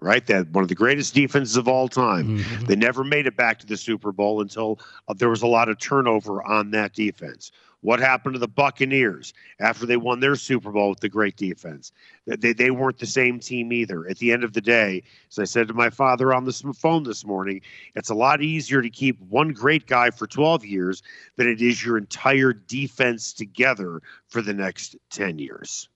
Right? 0.01 0.27
That 0.27 0.51
one 0.51 0.63
of 0.63 0.69
the 0.69 0.75
greatest 0.75 1.15
defenses 1.15 1.57
of 1.57 1.69
all 1.69 1.89
time. 1.89 2.39
Mhm. 2.39 2.67
They 2.67 2.77
never 2.77 3.03
made 3.03 3.27
it 3.27 3.37
back 3.37 3.59
to 3.61 3.67
the 3.67 3.79
Super 3.79 4.13
Bowl 4.13 4.43
until 4.43 4.79
uh, 5.09 5.15
there 5.15 5.31
was 5.31 5.43
a 5.43 5.47
lot 5.47 5.69
of 5.71 5.79
turnover 5.79 6.43
on 6.43 6.71
that 6.73 6.93
defense. 6.93 7.51
What 7.87 8.01
happened 8.01 8.35
to 8.35 8.41
the 8.41 8.49
Buccaneers 8.49 9.33
after 9.61 9.87
they 9.87 9.97
won 9.97 10.19
their 10.19 10.35
Super 10.35 10.73
Bowl 10.73 10.91
with 10.91 10.99
the 10.99 11.09
great 11.09 11.37
defense? 11.37 11.93
They, 12.27 12.53
they, 12.53 12.73
weren't 12.73 12.99
the 12.99 13.07
same 13.07 13.39
team 13.39 13.73
either. 13.73 14.09
At 14.09 14.19
the 14.19 14.33
end 14.33 14.43
of 14.43 14.55
the 14.55 14.61
day, 14.61 15.05
as 15.31 15.39
I 15.39 15.45
said 15.45 15.69
to 15.69 15.75
my 15.75 15.91
father 15.91 16.35
on 16.35 16.47
the 16.47 16.75
phone 16.77 17.05
this 17.05 17.25
morning, 17.25 17.61
it's 17.95 18.11
a 18.11 18.15
lot 18.17 18.43
easier 18.43 18.83
to 18.83 18.91
keep 18.91 19.21
one 19.21 19.53
great 19.53 19.87
guy 19.87 20.11
for 20.11 20.27
12 20.27 20.65
years 20.65 21.05
than 21.37 21.47
it 21.47 21.63
is 21.63 21.85
your 21.85 21.97
entire 21.97 22.53
defense 22.53 23.33
together 23.33 24.03
for 24.27 24.43
the 24.43 24.53
next 24.53 24.97
10 25.11 25.39
years. 25.39 25.89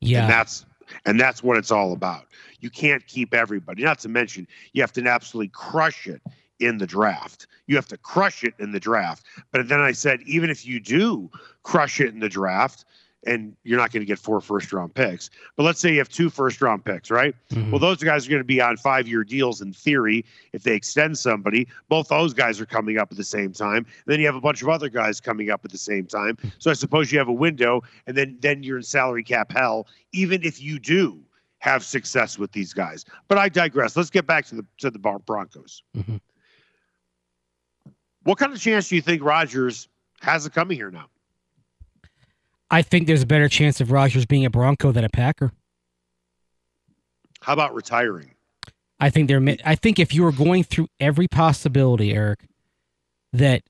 Yeah. 0.00 0.22
And 0.22 0.30
that's 0.30 0.66
And 1.04 1.20
that's 1.20 1.40
what 1.40 1.56
it's 1.56 1.70
all 1.70 1.92
about. 1.92 2.26
You 2.58 2.68
can't 2.68 3.06
keep 3.06 3.32
everybody. 3.32 3.84
Not 3.84 4.00
to 4.00 4.08
mention, 4.08 4.48
you 4.72 4.82
have 4.82 4.92
to 4.94 5.06
absolutely 5.06 5.50
crush 5.50 6.08
it 6.08 6.20
in 6.60 6.78
the 6.78 6.86
draft. 6.86 7.46
You 7.66 7.76
have 7.76 7.88
to 7.88 7.96
crush 7.96 8.44
it 8.44 8.54
in 8.58 8.72
the 8.72 8.80
draft. 8.80 9.24
But 9.50 9.68
then 9.68 9.80
I 9.80 9.92
said, 9.92 10.20
even 10.22 10.50
if 10.50 10.66
you 10.66 10.80
do 10.80 11.30
crush 11.62 12.00
it 12.00 12.08
in 12.12 12.20
the 12.20 12.28
draft, 12.28 12.84
and 13.26 13.56
you're 13.64 13.78
not 13.78 13.90
going 13.90 14.02
to 14.02 14.06
get 14.06 14.20
four 14.20 14.40
first 14.40 14.72
round 14.72 14.94
picks, 14.94 15.30
but 15.56 15.64
let's 15.64 15.80
say 15.80 15.90
you 15.90 15.98
have 15.98 16.08
two 16.08 16.30
first 16.30 16.62
round 16.62 16.84
picks, 16.84 17.10
right? 17.10 17.34
Mhm. 17.50 17.70
Well, 17.72 17.80
those 17.80 18.00
guys 18.00 18.24
are 18.24 18.30
going 18.30 18.40
to 18.40 18.44
be 18.44 18.60
on 18.60 18.76
five 18.76 19.08
year 19.08 19.24
deals 19.24 19.60
in 19.60 19.72
theory 19.72 20.24
if 20.52 20.62
they 20.62 20.74
extend 20.76 21.18
somebody. 21.18 21.66
Both 21.88 22.06
those 22.08 22.32
guys 22.32 22.60
are 22.60 22.66
coming 22.66 22.98
up 22.98 23.10
at 23.10 23.16
the 23.16 23.24
same 23.24 23.52
time. 23.52 23.78
And 23.78 23.86
then 24.06 24.20
you 24.20 24.26
have 24.26 24.36
a 24.36 24.40
bunch 24.40 24.62
of 24.62 24.68
other 24.68 24.88
guys 24.88 25.20
coming 25.20 25.50
up 25.50 25.64
at 25.64 25.72
the 25.72 25.78
same 25.78 26.06
time. 26.06 26.36
So 26.58 26.70
I 26.70 26.74
suppose 26.74 27.10
you 27.10 27.18
have 27.18 27.26
a 27.26 27.32
window, 27.32 27.82
and 28.06 28.16
then 28.16 28.36
then 28.40 28.62
you're 28.62 28.76
in 28.76 28.84
salary 28.84 29.24
cap 29.24 29.50
hell, 29.50 29.88
even 30.12 30.44
if 30.44 30.62
you 30.62 30.78
do 30.78 31.18
have 31.58 31.84
success 31.84 32.38
with 32.38 32.52
these 32.52 32.72
guys. 32.72 33.04
But 33.26 33.38
I 33.38 33.48
digress. 33.48 33.96
Let's 33.96 34.10
get 34.10 34.28
back 34.28 34.46
to 34.46 34.54
the 34.54 34.66
to 34.78 34.88
the 34.90 35.00
Bar- 35.00 35.18
Broncos. 35.18 35.82
Mhm. 35.96 36.20
What 38.26 38.38
kind 38.38 38.52
of 38.52 38.60
chance 38.60 38.88
do 38.88 38.96
you 38.96 39.02
think 39.02 39.22
Rodgers 39.22 39.86
has 40.20 40.46
of 40.46 40.52
coming 40.52 40.76
here 40.76 40.90
now? 40.90 41.06
I 42.68 42.82
think 42.82 43.06
there's 43.06 43.22
a 43.22 43.26
better 43.26 43.48
chance 43.48 43.80
of 43.80 43.92
Rodgers 43.92 44.26
being 44.26 44.44
a 44.44 44.50
Bronco 44.50 44.90
than 44.90 45.04
a 45.04 45.08
Packer. 45.08 45.52
How 47.40 47.52
about 47.52 47.72
retiring? 47.72 48.34
I 48.98 49.10
think 49.10 49.28
they're. 49.28 49.56
I 49.64 49.76
think 49.76 50.00
if 50.00 50.12
you 50.12 50.24
were 50.24 50.32
going 50.32 50.64
through 50.64 50.88
every 50.98 51.28
possibility, 51.28 52.12
Eric, 52.12 52.40
that 53.32 53.62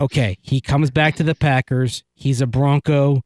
okay, 0.00 0.36
he 0.42 0.60
comes 0.60 0.90
back 0.90 1.14
to 1.16 1.22
the 1.22 1.36
Packers. 1.36 2.02
He's 2.12 2.40
a 2.40 2.46
Bronco. 2.48 3.22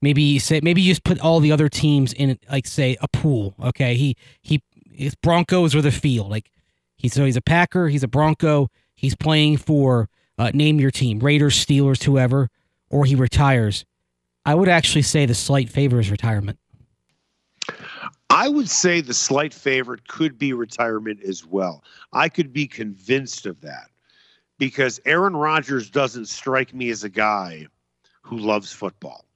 Maybe 0.00 0.22
you 0.22 0.38
say 0.38 0.60
maybe 0.62 0.80
you 0.80 0.92
just 0.92 1.02
put 1.02 1.18
all 1.18 1.40
the 1.40 1.50
other 1.50 1.68
teams 1.68 2.12
in 2.12 2.38
like 2.48 2.68
say 2.68 2.96
a 3.00 3.08
pool. 3.08 3.56
Okay, 3.60 3.96
he 3.96 4.16
he 4.42 4.62
his 4.92 5.16
Broncos 5.16 5.74
or 5.74 5.82
the 5.82 5.90
field. 5.90 6.30
Like 6.30 6.52
he's 6.96 7.14
so 7.14 7.24
he's 7.24 7.36
a 7.36 7.42
Packer. 7.42 7.88
He's 7.88 8.04
a 8.04 8.08
Bronco. 8.08 8.68
He's 8.94 9.16
playing 9.16 9.56
for 9.56 10.08
uh, 10.40 10.50
name 10.54 10.80
your 10.80 10.90
team, 10.90 11.18
Raiders, 11.20 11.54
Steelers, 11.54 12.02
whoever, 12.02 12.48
or 12.88 13.04
he 13.04 13.14
retires. 13.14 13.84
I 14.46 14.54
would 14.54 14.70
actually 14.70 15.02
say 15.02 15.26
the 15.26 15.34
slight 15.34 15.68
favor 15.68 16.00
is 16.00 16.10
retirement. 16.10 16.58
I 18.30 18.48
would 18.48 18.70
say 18.70 19.02
the 19.02 19.12
slight 19.12 19.52
favorite 19.52 20.08
could 20.08 20.38
be 20.38 20.54
retirement 20.54 21.20
as 21.22 21.44
well. 21.44 21.84
I 22.14 22.30
could 22.30 22.54
be 22.54 22.66
convinced 22.66 23.44
of 23.44 23.60
that 23.60 23.90
because 24.58 24.98
Aaron 25.04 25.36
Rodgers 25.36 25.90
doesn't 25.90 26.26
strike 26.26 26.72
me 26.72 26.88
as 26.88 27.04
a 27.04 27.10
guy 27.10 27.66
who 28.22 28.38
loves 28.38 28.72
football. 28.72 29.26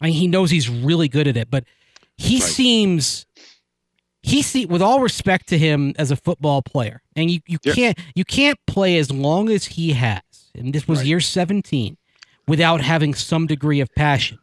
I 0.00 0.06
mean, 0.06 0.14
he 0.14 0.26
knows 0.26 0.50
he's 0.50 0.70
really 0.70 1.08
good 1.08 1.28
at 1.28 1.36
it, 1.36 1.50
but 1.50 1.64
he 2.16 2.36
Right. 2.40 2.42
seems 2.44 3.26
he 4.26 4.40
see 4.40 4.64
with 4.64 4.80
all 4.80 5.00
respect 5.00 5.48
to 5.50 5.58
him 5.58 5.92
as 5.98 6.10
a 6.10 6.16
football 6.16 6.62
player, 6.62 7.02
and 7.14 7.30
you, 7.30 7.40
you 7.46 7.58
can't 7.58 7.98
you 8.14 8.24
can't 8.24 8.58
play 8.66 8.96
as 8.96 9.10
long 9.12 9.50
as 9.50 9.66
he 9.66 9.92
has, 9.92 10.22
and 10.54 10.72
this 10.74 10.88
was 10.88 11.00
Right. 11.00 11.08
year 11.08 11.20
seventeen, 11.20 11.98
without 12.48 12.80
having 12.80 13.12
some 13.14 13.46
degree 13.46 13.80
of 13.80 13.94
passion. 13.94 14.38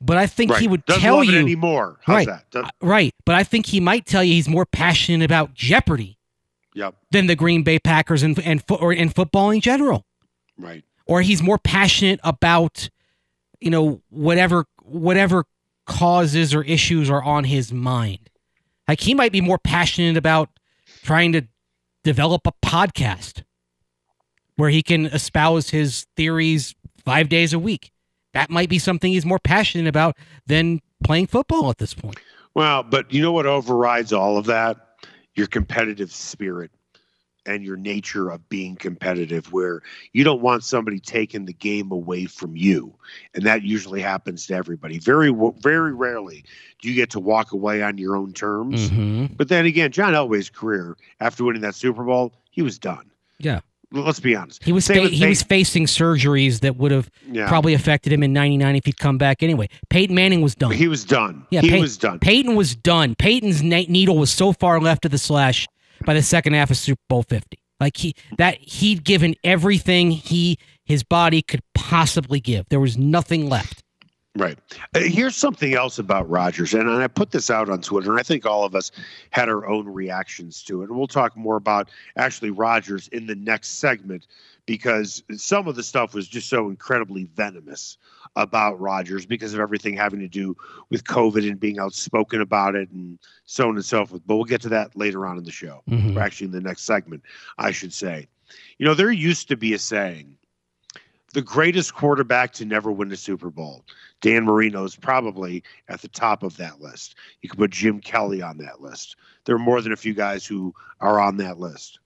But 0.00 0.16
I 0.16 0.26
think 0.26 0.52
Right. 0.52 0.60
he 0.62 0.68
would 0.68 0.84
doesn't 0.86 1.02
tell 1.02 1.22
you 1.22 1.38
anymore. 1.38 1.98
How's 2.02 2.26
right? 2.26 2.38
Does- 2.50 2.64
uh, 2.64 2.68
right. 2.80 3.14
But 3.26 3.34
I 3.34 3.44
think 3.44 3.66
he 3.66 3.78
might 3.78 4.06
tell 4.06 4.24
you 4.24 4.32
he's 4.34 4.48
more 4.48 4.64
passionate 4.66 5.22
about 5.24 5.52
Jeopardy 5.54 6.16
yep. 6.74 6.94
than 7.10 7.26
the 7.26 7.36
Green 7.36 7.62
Bay 7.62 7.78
Packers 7.78 8.22
and 8.22 8.38
and 8.40 8.62
fo- 8.66 8.76
or 8.76 8.92
and 8.92 9.14
football 9.14 9.50
in 9.50 9.60
general 9.60 10.06
Right. 10.58 10.82
or 11.06 11.20
he's 11.20 11.42
more 11.42 11.58
passionate 11.58 12.20
about 12.24 12.88
you 13.60 13.68
know 13.70 14.00
whatever 14.08 14.64
whatever 14.82 15.44
causes 15.86 16.54
or 16.54 16.62
issues 16.64 17.10
are 17.10 17.22
on 17.22 17.44
his 17.44 17.70
mind 17.72 18.30
like 18.88 19.00
he 19.00 19.14
might 19.14 19.32
be 19.32 19.40
more 19.40 19.58
passionate 19.58 20.16
about 20.16 20.48
trying 21.02 21.32
to 21.32 21.42
develop 22.02 22.46
a 22.46 22.52
podcast 22.64 23.42
where 24.56 24.70
he 24.70 24.82
can 24.82 25.06
espouse 25.06 25.70
his 25.70 26.06
theories 26.16 26.74
5 27.04 27.28
days 27.28 27.52
a 27.52 27.58
week. 27.58 27.90
That 28.34 28.50
might 28.50 28.68
be 28.68 28.78
something 28.78 29.12
he's 29.12 29.26
more 29.26 29.38
passionate 29.38 29.86
about 29.86 30.16
than 30.46 30.80
playing 31.02 31.28
football 31.28 31.70
at 31.70 31.78
this 31.78 31.94
point. 31.94 32.18
Well, 32.54 32.82
but 32.82 33.12
you 33.12 33.22
know 33.22 33.32
what 33.32 33.46
overrides 33.46 34.12
all 34.12 34.38
of 34.38 34.46
that? 34.46 34.76
Your 35.34 35.46
competitive 35.46 36.12
spirit 36.12 36.70
and 37.46 37.64
your 37.64 37.76
nature 37.76 38.30
of 38.30 38.48
being 38.48 38.76
competitive, 38.76 39.52
where 39.52 39.82
you 40.12 40.24
don't 40.24 40.40
want 40.40 40.64
somebody 40.64 40.98
taking 40.98 41.44
the 41.44 41.52
game 41.52 41.90
away 41.90 42.24
from 42.26 42.56
you. 42.56 42.94
And 43.34 43.44
that 43.44 43.62
usually 43.62 44.00
happens 44.00 44.46
to 44.46 44.54
everybody. 44.54 44.98
Very, 44.98 45.32
very 45.60 45.92
rarely 45.94 46.44
do 46.80 46.88
you 46.88 46.94
get 46.94 47.10
to 47.10 47.20
walk 47.20 47.52
away 47.52 47.82
on 47.82 47.98
your 47.98 48.16
own 48.16 48.32
terms. 48.32 48.90
mm-hmm. 48.90 49.26
But 49.34 49.48
then 49.48 49.66
again, 49.66 49.90
John 49.90 50.12
Elway's 50.12 50.50
career 50.50 50.96
after 51.20 51.44
winning 51.44 51.62
that 51.62 51.74
Super 51.74 52.04
Bowl, 52.04 52.32
he 52.50 52.62
was 52.62 52.78
done. 52.78 53.10
Yeah. 53.38 53.60
Let's 53.92 54.18
be 54.18 54.34
honest. 54.34 54.64
he 54.64 54.72
was 54.72 54.88
fa- 54.88 55.08
he 55.08 55.24
was 55.24 55.42
facing 55.44 55.86
surgeries 55.86 56.60
that 56.60 56.76
would 56.76 56.90
have 56.90 57.08
yeah. 57.30 57.46
probably 57.46 57.74
affected 57.74 58.12
him 58.12 58.24
in 58.24 58.32
99 58.32 58.74
if 58.74 58.86
he'd 58.86 58.98
come 58.98 59.18
back 59.18 59.40
anyway 59.40 59.68
Peyton 59.88 60.16
Manning 60.16 60.40
was 60.40 60.56
done 60.56 60.72
He 60.72 60.88
was 60.88 61.04
done. 61.04 61.46
Yeah, 61.50 61.60
he 61.60 61.70
Pey- 61.70 61.80
was 61.80 61.96
done. 61.96 62.18
Peyton 62.18 62.56
was 62.56 62.74
done. 62.74 63.14
Peyton's 63.14 63.62
ne- 63.62 63.86
needle 63.86 64.18
was 64.18 64.32
so 64.32 64.52
far 64.52 64.80
left 64.80 65.04
of 65.04 65.12
the 65.12 65.18
slash 65.18 65.68
by 66.04 66.14
the 66.14 66.22
second 66.22 66.54
half 66.54 66.70
of 66.70 66.76
Super 66.76 67.02
Bowl 67.08 67.22
50. 67.22 67.58
Like 67.80 67.96
he 67.96 68.14
that 68.38 68.58
he'd 68.58 69.04
given 69.04 69.34
everything 69.42 70.10
he 70.10 70.58
his 70.84 71.02
body 71.02 71.42
could 71.42 71.60
possibly 71.74 72.40
give. 72.40 72.66
There 72.68 72.80
was 72.80 72.96
nothing 72.96 73.48
left. 73.48 73.82
Right. 74.36 74.58
Uh, 74.94 75.00
here's 75.00 75.36
something 75.36 75.74
else 75.74 76.00
about 76.00 76.28
Rodgers, 76.28 76.74
and 76.74 76.90
I 76.90 77.06
put 77.06 77.30
this 77.30 77.50
out 77.50 77.70
on 77.70 77.80
Twitter, 77.80 78.10
and 78.10 78.18
I 78.18 78.24
think 78.24 78.44
all 78.44 78.64
of 78.64 78.74
us 78.74 78.90
had 79.30 79.48
our 79.48 79.64
own 79.66 79.86
reactions 79.86 80.64
to 80.64 80.82
it. 80.82 80.88
And 80.88 80.98
we'll 80.98 81.06
talk 81.06 81.36
more 81.36 81.54
about 81.54 81.88
actually 82.16 82.50
Rodgers 82.50 83.06
in 83.08 83.28
the 83.28 83.36
next 83.36 83.78
segment 83.78 84.26
because 84.66 85.22
some 85.36 85.68
of 85.68 85.76
the 85.76 85.82
stuff 85.82 86.14
was 86.14 86.26
just 86.26 86.48
so 86.48 86.68
incredibly 86.68 87.24
venomous 87.34 87.98
about 88.36 88.80
Rodgers 88.80 89.26
because 89.26 89.54
of 89.54 89.60
everything 89.60 89.96
having 89.96 90.20
to 90.20 90.28
do 90.28 90.56
with 90.90 91.04
COVID 91.04 91.48
and 91.48 91.60
being 91.60 91.78
outspoken 91.78 92.40
about 92.40 92.74
it 92.74 92.90
and 92.90 93.18
so 93.44 93.68
on 93.68 93.76
and 93.76 93.84
so 93.84 94.06
forth. 94.06 94.22
But 94.26 94.36
we'll 94.36 94.44
get 94.44 94.62
to 94.62 94.68
that 94.70 94.96
later 94.96 95.26
on 95.26 95.36
in 95.36 95.44
the 95.44 95.52
show, 95.52 95.82
Mhm. 95.88 96.16
or 96.16 96.20
actually 96.20 96.46
in 96.46 96.52
the 96.52 96.60
next 96.60 96.82
segment, 96.82 97.22
I 97.58 97.70
should 97.70 97.92
say. 97.92 98.26
You 98.78 98.86
know, 98.86 98.94
there 98.94 99.10
used 99.10 99.48
to 99.48 99.56
be 99.56 99.74
a 99.74 99.78
saying 99.78 100.36
the 101.34 101.42
greatest 101.42 101.94
quarterback 101.94 102.52
to 102.52 102.64
never 102.64 102.92
win 102.92 103.10
a 103.10 103.16
Super 103.16 103.50
Bowl. 103.50 103.84
Dan 104.20 104.44
Marino 104.44 104.84
is 104.84 104.94
probably 104.94 105.64
at 105.88 106.00
the 106.00 106.08
top 106.08 106.44
of 106.44 106.56
that 106.58 106.80
list. 106.80 107.16
You 107.42 107.48
could 107.48 107.58
put 107.58 107.72
Jim 107.72 108.00
Kelly 108.00 108.40
on 108.40 108.56
that 108.58 108.80
list. 108.80 109.16
There 109.44 109.56
are 109.56 109.58
more 109.58 109.80
than 109.82 109.92
a 109.92 109.96
few 109.96 110.14
guys 110.14 110.46
who 110.46 110.72
are 111.00 111.18
on 111.18 111.36
that 111.38 111.58
list. 111.58 111.98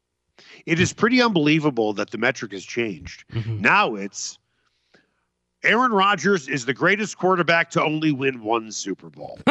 It 0.66 0.80
is 0.80 0.92
pretty 0.92 1.20
unbelievable 1.22 1.92
that 1.94 2.10
the 2.10 2.18
metric 2.18 2.52
has 2.52 2.64
changed. 2.64 3.24
Mhm. 3.32 3.60
Now 3.60 3.94
it's 3.94 4.38
Aaron 5.64 5.92
Rodgers 5.92 6.48
is 6.48 6.66
the 6.66 6.74
greatest 6.74 7.18
quarterback 7.18 7.70
to 7.70 7.82
only 7.82 8.12
win 8.12 8.42
one 8.42 8.70
Super 8.72 9.10
Bowl. 9.10 9.38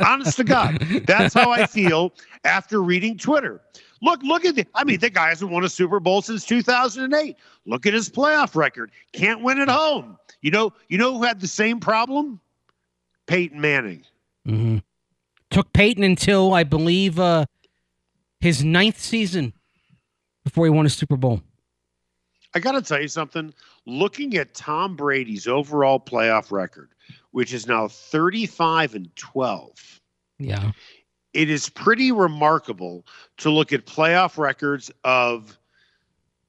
Honest 0.00 0.36
to 0.38 0.44
God, 0.44 0.78
that's 1.06 1.34
how 1.34 1.50
I 1.50 1.66
feel 1.66 2.14
after 2.44 2.82
reading 2.82 3.18
Twitter. 3.18 3.60
Look, 4.00 4.22
look 4.22 4.44
at 4.44 4.54
the. 4.54 4.64
I 4.74 4.84
mean, 4.84 4.98
the 5.00 5.10
guy 5.10 5.28
hasn't 5.28 5.50
won 5.50 5.64
a 5.64 5.68
Super 5.68 6.00
Bowl 6.00 6.22
since 6.22 6.44
2008. 6.46 7.36
Look 7.66 7.84
at 7.84 7.92
his 7.92 8.08
playoff 8.08 8.54
record. 8.54 8.90
Can't 9.12 9.42
win 9.42 9.58
at 9.60 9.68
home. 9.68 10.16
You 10.40 10.52
know, 10.52 10.72
you 10.88 10.96
know 10.98 11.18
who 11.18 11.24
had 11.24 11.40
the 11.40 11.48
same 11.48 11.80
problem? 11.80 12.40
Peyton 13.26 13.60
Manning. 13.60 14.04
Mhm. 14.46 14.82
Took 15.50 15.72
Peyton 15.72 16.04
until 16.04 16.54
I 16.54 16.62
believe 16.64 17.18
uh, 17.18 17.44
his 18.40 18.64
ninth 18.64 18.98
season 19.00 19.52
before 20.44 20.64
he 20.66 20.70
won 20.70 20.86
a 20.86 20.90
Super 20.90 21.16
Bowl. 21.16 21.42
I 22.54 22.60
got 22.60 22.72
to 22.72 22.82
tell 22.82 23.00
you 23.00 23.08
something. 23.08 23.52
Looking 23.86 24.36
at 24.36 24.54
Tom 24.54 24.96
Brady's 24.96 25.46
overall 25.46 26.00
playoff 26.00 26.50
record, 26.50 26.90
which 27.32 27.52
is 27.52 27.66
now 27.66 27.88
35 27.88 28.94
and 28.94 29.14
12, 29.16 30.00
Yeah. 30.38 30.72
it 31.34 31.50
is 31.50 31.68
pretty 31.68 32.10
remarkable 32.12 33.04
to 33.38 33.50
look 33.50 33.72
at 33.72 33.84
playoff 33.86 34.38
records 34.38 34.90
of 35.04 35.58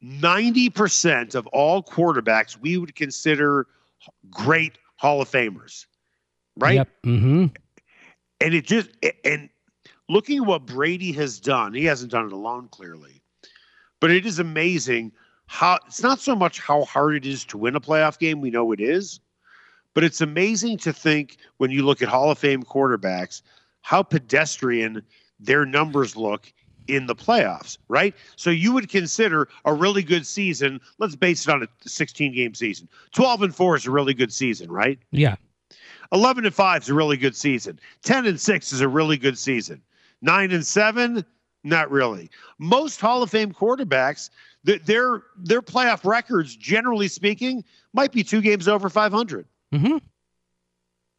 90% 0.04 1.36
of 1.36 1.46
all 1.48 1.84
quarterbacks 1.84 2.58
we 2.60 2.78
would 2.78 2.96
consider 2.96 3.68
great 4.30 4.78
Hall 4.96 5.22
of 5.22 5.30
Famers, 5.30 5.86
right? 6.58 6.76
Yep. 6.76 6.90
Mm-hmm. 7.06 7.46
And 8.42 8.54
it 8.54 8.66
just, 8.66 8.90
and 9.26 9.50
looking 10.10 10.40
at 10.40 10.46
what 10.46 10.66
Brady 10.66 11.12
has 11.14 11.40
done, 11.40 11.74
he 11.74 11.86
hasn't 11.86 12.12
done 12.12 12.26
it 12.26 12.34
alone, 12.34 12.68
clearly, 12.70 13.22
but 14.02 14.12
it 14.12 14.26
is 14.26 14.40
amazing 14.40 15.12
how 15.46 15.80
it's 15.88 16.04
not 16.04 16.20
so 16.20 16.36
much 16.36 16.60
how 16.60 16.84
hard 16.84 17.16
it 17.16 17.26
is 17.26 17.46
to 17.46 17.58
win 17.58 17.76
a 17.76 17.82
playoff 17.82 18.20
game. 18.20 18.42
We 18.42 18.52
know 18.52 18.72
it 18.72 18.82
is, 18.82 19.20
but 19.94 20.04
it's 20.04 20.22
amazing 20.22 20.78
to 20.80 20.94
think 20.94 21.38
when 21.58 21.72
you 21.72 21.86
look 21.86 22.02
at 22.02 22.10
Hall 22.10 22.30
of 22.30 22.38
Fame 22.38 22.64
quarterbacks, 22.64 23.42
how 23.82 24.04
pedestrian 24.04 25.02
their 25.40 25.66
numbers 25.66 26.16
look 26.16 26.52
in 26.88 27.06
the 27.06 27.16
playoffs, 27.16 27.78
right? 27.88 28.16
So 28.36 28.50
you 28.50 28.74
would 28.74 28.90
consider 28.90 29.48
a 29.66 29.74
really 29.74 30.04
good 30.04 30.26
season. 30.26 30.82
Let's 30.98 31.16
base 31.16 31.48
it 31.48 31.52
on 31.52 31.64
a 31.64 31.68
16 31.88 32.34
game 32.34 32.54
season. 32.56 32.90
12 33.14 33.44
and 33.44 33.56
4 33.56 33.76
is 33.76 33.86
a 33.86 33.92
really 33.92 34.14
good 34.14 34.34
season, 34.34 34.72
right? 34.72 35.00
Yeah. 35.12 35.36
11 36.12 36.46
and 36.46 36.54
5 36.54 36.84
is 36.84 36.90
a 36.90 36.94
really 36.94 37.18
good 37.18 37.36
season. 37.36 37.80
10 38.04 38.26
and 38.26 38.42
6 38.42 38.74
is 38.74 38.82
a 38.82 38.88
really 38.88 39.18
good 39.18 39.38
season. 39.38 39.82
9 40.22 40.52
and 40.52 40.66
7, 40.66 41.24
not 41.64 41.92
really. 41.92 42.30
Most 42.58 43.00
Hall 43.00 43.24
of 43.24 43.30
Fame 43.30 43.52
quarterbacks, 43.52 44.30
th- 44.66 44.84
their 44.84 45.24
their 45.38 45.62
playoff 45.62 46.06
records 46.06 46.56
generally 46.56 47.08
speaking 47.08 47.64
might 47.94 48.12
be 48.12 48.24
two 48.24 48.42
games 48.42 48.68
over 48.68 48.90
500. 48.90 49.46
Mm-hmm. 49.74 49.98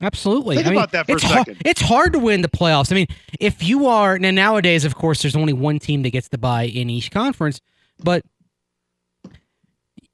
Absolutely. 0.02 0.56
Think 0.56 0.66
I 0.66 0.70
mean, 0.70 0.78
about 0.78 0.92
that 0.92 1.06
for 1.06 1.12
a 1.12 1.14
it's 1.16 1.24
hard, 1.24 1.38
second. 1.46 1.62
it's 1.64 1.80
hard 1.82 2.12
to 2.14 2.18
win 2.18 2.40
the 2.40 2.48
playoffs. 2.48 2.90
I 2.90 2.94
mean, 2.94 3.06
if 3.38 3.62
you 3.62 3.86
are 3.86 4.18
now 4.18 4.30
nowadays, 4.30 4.84
of 4.86 4.94
course, 4.94 5.20
there's 5.22 5.36
only 5.36 5.52
one 5.52 5.78
team 5.78 6.02
that 6.02 6.10
gets 6.10 6.28
the 6.28 6.38
bye 6.38 6.64
in 6.64 6.88
each 6.88 7.10
conference, 7.10 7.60
but 8.02 8.24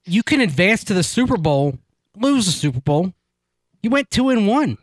you 0.05 0.23
can 0.23 0.41
advance 0.41 0.83
to 0.85 0.95
the 0.95 1.03
Super 1.05 1.37
Bowl, 1.37 1.79
lose 2.17 2.47
the 2.47 2.53
Super 2.53 2.81
Bowl. 2.81 3.13
You 3.83 3.91
went 3.91 4.11
two 4.11 4.31
and 4.31 4.49
one. 4.49 4.77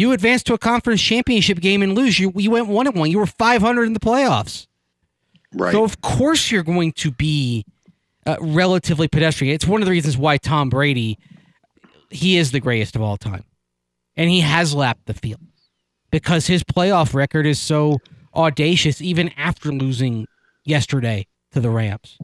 You 0.00 0.12
advanced 0.12 0.46
to 0.46 0.54
a 0.54 0.58
conference 0.58 1.02
championship 1.02 1.60
game 1.60 1.82
and 1.82 1.94
lose. 1.94 2.18
You 2.18 2.32
you 2.34 2.50
went 2.50 2.68
one 2.68 2.86
and 2.86 2.96
one. 2.96 3.10
You 3.10 3.18
were 3.18 3.26
500 3.26 3.84
in 3.84 3.92
the 3.92 4.00
playoffs. 4.00 4.66
Right. 5.52 5.72
So 5.72 5.84
of 5.84 6.00
course 6.00 6.50
you're 6.50 6.62
going 6.62 6.92
to 6.92 7.10
be 7.10 7.66
uh, 8.26 8.38
relatively 8.40 9.08
pedestrian. 9.08 9.54
It's 9.54 9.66
one 9.66 9.82
of 9.82 9.84
the 9.84 9.90
reasons 9.90 10.16
why 10.16 10.38
Tom 10.38 10.70
Brady, 10.70 11.18
he 12.08 12.38
is 12.38 12.50
the 12.50 12.60
greatest 12.60 12.96
of 12.96 13.02
all 13.02 13.18
time, 13.18 13.44
and 14.16 14.30
he 14.30 14.40
has 14.40 14.74
lapped 14.74 15.04
the 15.04 15.12
field 15.12 15.42
because 16.10 16.46
his 16.46 16.64
playoff 16.64 17.12
record 17.12 17.44
is 17.44 17.58
so 17.58 17.98
audacious, 18.34 19.02
even 19.02 19.28
after 19.36 19.70
losing 19.70 20.26
yesterday 20.64 21.26
to 21.52 21.60
the 21.60 21.68
Rams. 21.68 22.16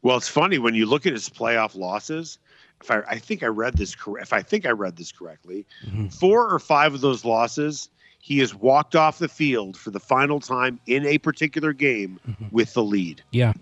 Well, 0.00 0.16
it's 0.16 0.28
funny 0.28 0.56
when 0.56 0.74
you 0.74 0.86
look 0.86 1.04
at 1.04 1.12
his 1.12 1.28
playoff 1.28 1.76
losses. 1.76 2.38
If 2.84 2.90
I, 2.90 3.00
I 3.08 3.18
think 3.18 3.42
I 3.42 3.46
read 3.46 3.76
this 3.78 3.94
correct, 3.94 4.26
if 4.26 4.32
I 4.34 4.42
think 4.42 4.66
I 4.66 4.70
read 4.70 4.96
this 4.96 5.10
correctly, 5.10 5.64
Mhm. 5.86 6.12
four 6.12 6.46
or 6.52 6.58
five 6.58 6.92
of 6.92 7.00
those 7.00 7.24
losses, 7.24 7.88
he 8.20 8.38
has 8.40 8.54
walked 8.54 8.94
off 8.94 9.18
the 9.18 9.28
field 9.28 9.76
for 9.76 9.90
the 9.90 10.00
final 10.00 10.38
time 10.38 10.78
in 10.86 11.06
a 11.06 11.16
particular 11.18 11.72
game 11.72 12.20
Mhm. 12.28 12.52
with 12.52 12.74
the 12.74 12.82
lead. 12.82 13.22
Yeah, 13.32 13.54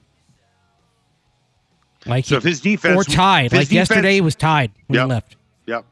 like 2.04 2.24
So 2.24 2.36
if 2.36 2.42
his 2.42 2.60
defense 2.60 2.96
or 2.96 3.04
tied. 3.04 3.52
Like 3.52 3.70
yesterday 3.70 4.14
defense- 4.16 4.24
was 4.24 4.34
tied 4.34 4.72
when 4.88 4.96
Yep. 4.96 5.06
he 5.06 5.08
left. 5.10 5.36
Yep, 5.66 5.84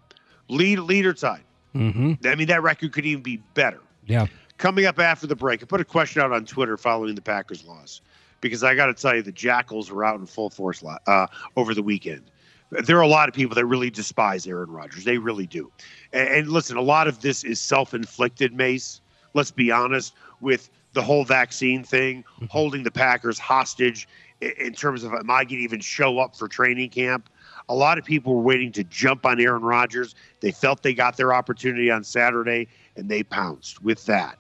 lead 0.49 0.79
lead 0.81 1.07
or 1.07 1.15
tied. 1.15 1.45
Mm-hmm. 1.75 2.27
I 2.27 2.35
mean 2.35 2.49
that 2.49 2.63
record 2.63 2.93
could 2.93 3.07
even 3.07 3.23
be 3.23 3.37
better. 3.55 3.81
Yeah. 4.07 4.27
Coming 4.59 4.87
up 4.87 4.99
after 4.99 5.27
the 5.29 5.37
break, 5.37 5.63
I 5.63 5.67
put 5.67 5.81
a 5.81 5.85
question 5.85 6.21
out 6.21 6.33
on 6.33 6.45
Twitter 6.45 6.77
following 6.77 7.15
the 7.15 7.23
Packers 7.23 7.65
loss 7.65 8.01
because 8.41 8.65
I 8.65 8.75
got 8.75 8.87
to 8.87 8.95
tell 8.95 9.15
you 9.15 9.23
the 9.23 9.31
Jackals 9.33 9.91
were 9.91 10.05
out 10.05 10.19
in 10.19 10.27
full 10.27 10.51
force 10.51 10.83
uh, 11.07 11.27
over 11.57 11.75
the 11.75 11.83
weekend. 11.83 12.23
There 12.71 12.97
are 12.97 13.03
a 13.03 13.09
lot 13.09 13.29
of 13.29 13.35
people 13.35 13.55
that 13.57 13.67
really 13.67 13.91
despise 13.91 14.47
Aaron 14.47 14.71
Rodgers. 14.71 15.05
They 15.05 15.19
really 15.19 15.47
do. 15.47 15.71
And, 16.13 16.29
and 16.29 16.49
listen, 16.49 16.77
a 16.77 16.83
lot 16.83 17.09
of 17.09 17.21
this 17.21 17.43
is 17.45 17.61
self-inflicted, 17.61 18.53
Mace. 18.55 19.01
Let's 19.35 19.51
be 19.51 19.71
honest 19.71 20.15
with 20.41 20.71
the 20.93 21.03
whole 21.03 21.25
vaccine 21.25 21.85
thing, 21.85 22.23
mm-hmm. 22.23 22.47
holding 22.47 22.83
the 22.83 22.91
Packers 22.91 23.39
hostage 23.39 24.09
i- 24.43 24.55
in 24.59 24.73
terms 24.73 25.05
of 25.05 25.13
am 25.13 25.31
I 25.31 25.45
going 25.45 25.59
to 25.59 25.65
even 25.65 25.81
show 25.81 26.19
up 26.19 26.37
for 26.37 26.49
training 26.49 26.91
camp? 26.91 27.29
A 27.69 27.75
lot 27.75 27.99
of 27.99 28.05
people 28.05 28.35
were 28.35 28.43
waiting 28.43 28.73
to 28.73 28.85
jump 28.85 29.25
on 29.25 29.41
Aaron 29.41 29.63
Rodgers. 29.63 30.15
They 30.41 30.51
felt 30.51 30.83
they 30.83 30.95
got 30.95 31.17
their 31.17 31.33
opportunity 31.33 31.91
on 31.91 32.03
Saturday, 32.03 32.67
and 32.97 33.09
they 33.09 33.23
pounced 33.23 33.83
with 33.83 34.05
that. 34.07 34.39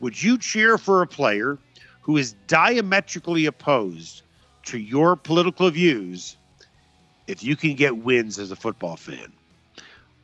Would 0.00 0.22
you 0.22 0.38
cheer 0.38 0.78
for 0.78 1.02
a 1.02 1.06
player 1.06 1.58
who 2.00 2.16
is 2.16 2.34
diametrically 2.46 3.44
opposed 3.44 4.22
to 4.64 4.78
your 4.78 5.16
political 5.16 5.70
views 5.70 6.37
if 7.28 7.44
you 7.44 7.54
can 7.54 7.74
get 7.74 7.96
wins 7.96 8.38
as 8.38 8.50
a 8.50 8.56
football 8.56 8.96
fan? 8.96 9.32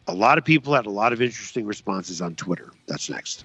A 0.08 0.14
lot 0.14 0.38
of 0.38 0.44
people 0.44 0.74
had 0.74 0.86
a 0.86 0.90
lot 0.90 1.12
of 1.12 1.22
interesting 1.22 1.66
responses 1.66 2.20
on 2.20 2.34
Twitter. 2.34 2.72
That's 2.88 3.08
next. 3.08 3.44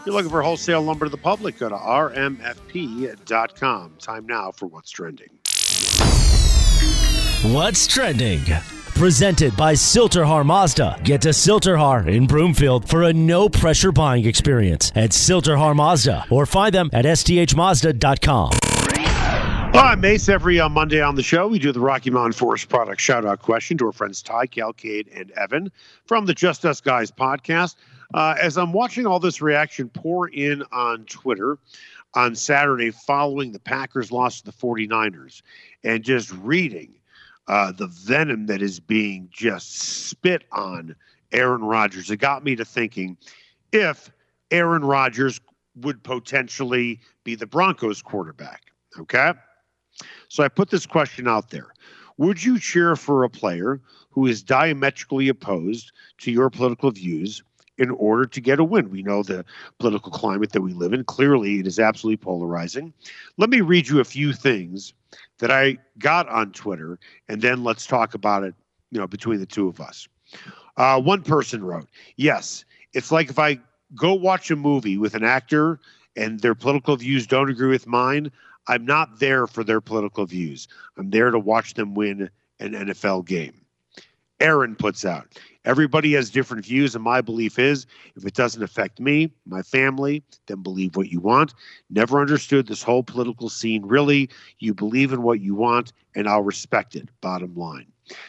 If 0.00 0.06
you're 0.06 0.14
looking 0.14 0.30
for 0.30 0.40
wholesale 0.40 0.80
lumber 0.80 1.04
to 1.04 1.10
the 1.10 1.18
public, 1.18 1.58
go 1.58 1.68
to 1.68 1.76
rmfp.com. 1.76 2.22
Time 3.98 4.24
now 4.26 4.50
for 4.50 4.64
What's 4.66 4.90
Trending. 4.90 5.28
What's 7.52 7.86
trending? 7.86 8.40
Presented 8.94 9.54
by 9.58 9.74
Sill-TerHar 9.74 10.46
Mazda. 10.46 10.98
Get 11.04 11.20
to 11.20 11.34
Sill-TerHar 11.34 12.08
in 12.08 12.26
Broomfield 12.26 12.88
for 12.88 13.02
a 13.02 13.12
no 13.12 13.50
pressure 13.50 13.92
buying 13.92 14.24
experience 14.24 14.90
at 14.94 15.12
Sill-TerHar 15.12 15.76
Mazda 15.76 16.24
or 16.30 16.46
find 16.46 16.72
them 16.74 16.88
at 16.94 17.04
sthmazda.com. 17.04 18.52
All 19.72 19.82
right, 19.82 19.98
Mace. 19.98 20.28
Every 20.28 20.58
uh, 20.58 20.68
Monday 20.68 21.00
on 21.00 21.14
the 21.14 21.22
show, 21.22 21.46
we 21.46 21.58
do 21.58 21.72
the 21.72 21.80
Rocky 21.80 22.10
Mountain 22.10 22.32
Forest 22.32 22.68
Product 22.68 23.00
shout 23.00 23.24
out 23.24 23.40
question 23.40 23.78
to 23.78 23.86
our 23.86 23.92
friends 23.92 24.20
Ty, 24.22 24.46
Calcade, 24.46 25.08
and 25.14 25.30
Evan 25.32 25.70
from 26.06 26.26
the 26.26 26.34
Just 26.34 26.64
Us 26.64 26.80
Guys 26.80 27.10
podcast. 27.12 27.76
Uh, 28.14 28.34
as 28.40 28.56
I'm 28.56 28.72
watching 28.72 29.06
all 29.06 29.20
this 29.20 29.40
reaction 29.40 29.88
pour 29.88 30.28
in 30.28 30.62
on 30.72 31.04
Twitter 31.04 31.58
on 32.14 32.34
Saturday 32.34 32.90
following 32.90 33.52
the 33.52 33.60
Packers' 33.60 34.10
loss 34.10 34.40
to 34.40 34.46
the 34.46 34.52
49ers 34.52 35.42
and 35.84 36.02
just 36.02 36.32
reading 36.32 36.94
uh, 37.46 37.72
the 37.72 37.86
venom 37.86 38.46
that 38.46 38.62
is 38.62 38.80
being 38.80 39.28
just 39.32 39.78
spit 40.08 40.44
on 40.52 40.94
Aaron 41.32 41.62
Rodgers, 41.62 42.10
it 42.10 42.16
got 42.16 42.44
me 42.44 42.56
to 42.56 42.64
thinking 42.64 43.16
if 43.72 44.10
Aaron 44.50 44.84
Rodgers 44.84 45.40
would 45.76 46.02
potentially 46.02 47.00
be 47.24 47.34
the 47.34 47.46
Broncos 47.46 48.02
quarterback. 48.02 48.72
Okay. 48.98 49.32
So 50.28 50.42
I 50.42 50.48
put 50.48 50.70
this 50.70 50.86
question 50.86 51.28
out 51.28 51.50
there. 51.50 51.68
Would 52.18 52.42
you 52.42 52.58
cheer 52.58 52.96
for 52.96 53.24
a 53.24 53.30
player 53.30 53.80
who 54.10 54.26
is 54.26 54.42
diametrically 54.42 55.28
opposed 55.28 55.92
to 56.18 56.32
your 56.32 56.50
political 56.50 56.90
views 56.90 57.42
in 57.80 57.90
order 57.92 58.26
to 58.26 58.40
get 58.40 58.60
a 58.60 58.64
win? 58.64 58.90
We 58.90 59.02
know 59.02 59.22
the 59.22 59.44
political 59.78 60.12
climate 60.12 60.52
that 60.52 60.60
we 60.60 60.74
live 60.74 60.92
in. 60.92 61.02
Clearly, 61.04 61.58
it 61.58 61.66
is 61.66 61.78
absolutely 61.78 62.18
polarizing. 62.18 62.92
Let 63.38 63.50
me 63.50 63.62
read 63.62 63.88
you 63.88 64.00
a 64.00 64.04
few 64.04 64.32
things 64.34 64.92
that 65.38 65.50
I 65.50 65.78
got 65.98 66.28
on 66.28 66.52
Twitter, 66.52 66.98
and 67.28 67.40
then 67.40 67.64
let's 67.64 67.86
talk 67.86 68.14
about 68.14 68.44
it, 68.44 68.54
you 68.90 69.00
know, 69.00 69.06
between 69.06 69.40
the 69.40 69.46
two 69.46 69.66
of 69.66 69.80
us. 69.80 70.06
Uh, 70.76 71.00
one 71.00 71.22
person 71.22 71.64
wrote, 71.64 71.88
Yes, 72.16 72.64
it's 72.92 73.10
like 73.10 73.30
if 73.30 73.38
I 73.38 73.58
go 73.94 74.14
watch 74.14 74.50
a 74.50 74.56
movie 74.56 74.98
with 74.98 75.14
an 75.14 75.24
actor 75.24 75.80
and 76.16 76.40
their 76.40 76.54
political 76.54 76.96
views 76.96 77.26
don't 77.26 77.50
agree 77.50 77.70
with 77.70 77.86
mine, 77.86 78.30
I'm 78.68 78.84
not 78.84 79.18
there 79.18 79.46
for 79.46 79.64
their 79.64 79.80
political 79.80 80.26
views. 80.26 80.68
I'm 80.98 81.10
there 81.10 81.30
to 81.30 81.38
watch 81.38 81.74
them 81.74 81.94
win 81.94 82.30
an 82.60 82.72
NFL 82.72 83.26
game. 83.26 83.59
Aaron 84.40 84.74
puts 84.74 85.04
out, 85.04 85.38
everybody 85.64 86.14
has 86.14 86.30
different 86.30 86.64
views, 86.64 86.94
and 86.94 87.04
my 87.04 87.20
belief 87.20 87.58
is 87.58 87.86
if 88.16 88.24
it 88.24 88.34
doesn't 88.34 88.62
affect 88.62 88.98
me, 88.98 89.30
my 89.46 89.62
family, 89.62 90.22
then 90.46 90.62
believe 90.62 90.96
what 90.96 91.10
you 91.10 91.20
want. 91.20 91.54
Never 91.90 92.20
understood 92.20 92.66
this 92.66 92.82
whole 92.82 93.02
political 93.02 93.48
scene. 93.48 93.84
Really, 93.84 94.30
you 94.58 94.74
believe 94.74 95.12
in 95.12 95.22
what 95.22 95.40
you 95.40 95.54
want, 95.54 95.92
and 96.14 96.28
I'll 96.28 96.42
respect 96.42 96.96
it. 96.96 97.08
Bottom 97.20 97.54
line. 97.54 97.86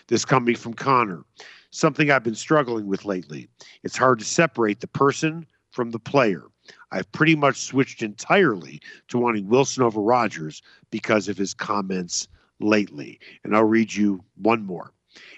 This 0.08 0.26
coming 0.26 0.56
from 0.56 0.74
Connor, 0.74 1.24
something 1.72 2.12
I've 2.12 2.24
been 2.24 2.36
struggling 2.36 2.88
with 2.88 3.06
lately. 3.06 3.48
It's 3.84 3.98
hard 3.98 4.20
to 4.20 4.26
separate 4.26 4.82
the 4.82 4.88
person 4.88 5.48
from 5.72 5.92
the 5.92 6.00
player. 6.00 6.44
I've 6.92 7.12
pretty 7.12 7.36
much 7.36 7.56
switched 7.58 8.04
entirely 8.04 8.82
to 9.08 9.18
wanting 9.18 9.48
Wilson 9.48 9.84
over 9.84 10.02
Rodgers 10.02 10.62
because 10.92 11.28
of 11.28 11.38
his 11.38 11.54
comments 11.54 12.28
lately. 12.60 13.20
And 13.44 13.56
I'll 13.56 13.64
read 13.64 13.94
you 13.94 14.24
one 14.36 14.66
more. 14.66 14.92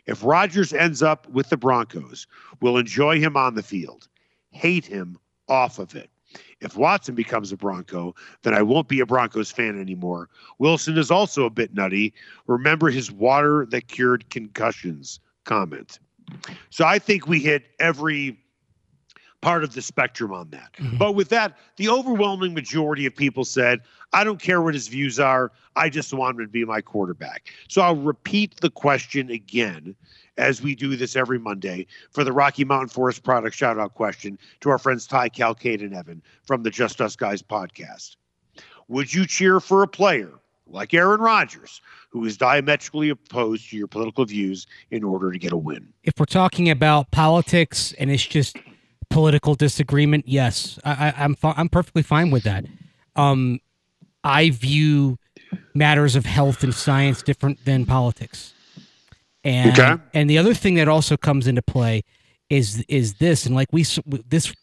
If 0.06 0.24
Rodgers 0.24 0.74
ends 0.74 1.02
up 1.02 1.28
with 1.30 1.50
the 1.50 1.58
Broncos, 1.58 2.28
we'll 2.62 2.78
enjoy 2.78 3.20
him 3.20 3.38
on 3.38 3.56
the 3.56 3.64
field, 3.64 4.08
hate 4.52 4.86
him 4.86 5.18
off 5.48 5.80
of 5.80 5.96
it. 5.96 6.10
If 6.62 6.78
Watson 6.78 7.16
becomes 7.16 7.52
a 7.52 7.58
Bronco, 7.58 8.16
then 8.42 8.54
I 8.54 8.62
won't 8.62 8.88
be 8.88 9.00
a 9.00 9.06
Broncos 9.06 9.52
fan 9.52 9.80
anymore. 9.80 10.30
Wilson 10.58 10.98
is 10.98 11.12
also 11.12 11.46
a 11.46 11.50
bit 11.50 11.74
nutty. 11.74 12.14
Remember 12.48 12.90
his 12.90 13.12
water 13.12 13.68
that 13.70 13.88
cured 13.88 14.30
concussions 14.30 15.20
comment. 15.44 16.00
So 16.70 16.86
I 16.86 17.00
think 17.00 17.28
we 17.28 17.40
hit 17.40 17.66
every 17.80 18.40
part 19.44 19.64
of 19.64 19.74
the 19.74 19.82
spectrum 19.82 20.32
on 20.32 20.50
that. 20.52 20.72
Mhm. 20.78 20.98
But 20.98 21.16
with 21.16 21.28
that, 21.30 21.58
the 21.76 21.90
overwhelming 21.90 22.54
majority 22.54 23.06
of 23.06 23.14
people 23.14 23.44
said, 23.44 23.82
I 24.14 24.24
don't 24.24 24.42
care 24.42 24.62
what 24.62 24.74
his 24.74 24.88
views 24.88 25.20
are. 25.20 25.52
I 25.76 25.90
just 25.90 26.14
want 26.14 26.40
him 26.40 26.46
to 26.46 26.52
be 26.52 26.64
my 26.64 26.80
quarterback. 26.80 27.50
So 27.68 27.82
I'll 27.82 27.96
repeat 27.98 28.56
the 28.62 28.70
question 28.70 29.30
again 29.30 29.96
as 30.38 30.62
we 30.62 30.76
do 30.76 30.96
this 30.96 31.16
every 31.18 31.40
Monday 31.40 31.86
for 32.12 32.24
the 32.24 32.32
Rocky 32.32 32.64
Mountain 32.64 32.90
Forest 32.90 33.24
Product 33.24 33.54
shout 33.56 33.78
out 33.78 33.96
question 33.96 34.40
to 34.62 34.70
our 34.70 34.78
friends 34.80 35.06
Ty, 35.06 35.30
Cal, 35.30 35.54
Kate, 35.54 35.82
and 35.82 35.94
Evan 35.94 36.22
from 36.46 36.64
the 36.64 36.70
Just 36.70 37.02
Us 37.02 37.16
Guys 37.18 37.42
podcast. 37.42 38.16
Would 38.88 39.14
you 39.14 39.26
cheer 39.28 39.60
for 39.60 39.84
a 39.84 39.88
player 39.88 40.32
like 40.68 40.94
Aaron 40.94 41.20
Rodgers, 41.20 41.82
who 42.10 42.24
is 42.26 42.38
diametrically 42.38 43.10
opposed 43.10 43.70
to 43.70 43.78
your 43.78 43.88
political 43.88 44.24
views 44.26 44.68
in 44.90 45.04
order 45.04 45.32
to 45.32 45.38
get 45.38 45.52
a 45.52 45.58
win? 45.58 45.90
if 46.04 46.14
we're 46.18 46.26
talking 46.26 46.70
about 46.70 47.12
politics 47.12 47.94
and 48.00 48.10
it's 48.10 48.26
just 48.26 48.58
political 49.10 49.56
disagreement, 49.56 50.28
yes, 50.28 50.80
I, 50.84 51.10
I, 51.10 51.24
I'm 51.24 51.36
fi- 51.36 51.54
I'm 51.58 51.70
perfectly 51.70 52.04
fine 52.04 52.32
with 52.32 52.44
that. 52.44 52.66
Um, 53.16 53.60
I 54.24 54.50
view 54.52 55.18
matters 55.76 56.16
of 56.16 56.26
health 56.26 56.64
and 56.64 56.74
science 56.74 57.22
different 57.24 57.66
than 57.66 57.86
politics. 57.86 58.54
And 59.44 59.78
Okay. 59.78 59.96
and 60.14 60.30
the 60.30 60.38
other 60.38 60.54
thing 60.54 60.76
that 60.76 60.88
also 60.88 61.18
comes 61.18 61.48
into 61.48 61.62
play 61.62 62.04
is 62.50 62.84
is 62.88 63.16
this, 63.16 63.46
and 63.46 63.56
like 63.56 63.68
we 63.72 63.86
this 64.30 64.54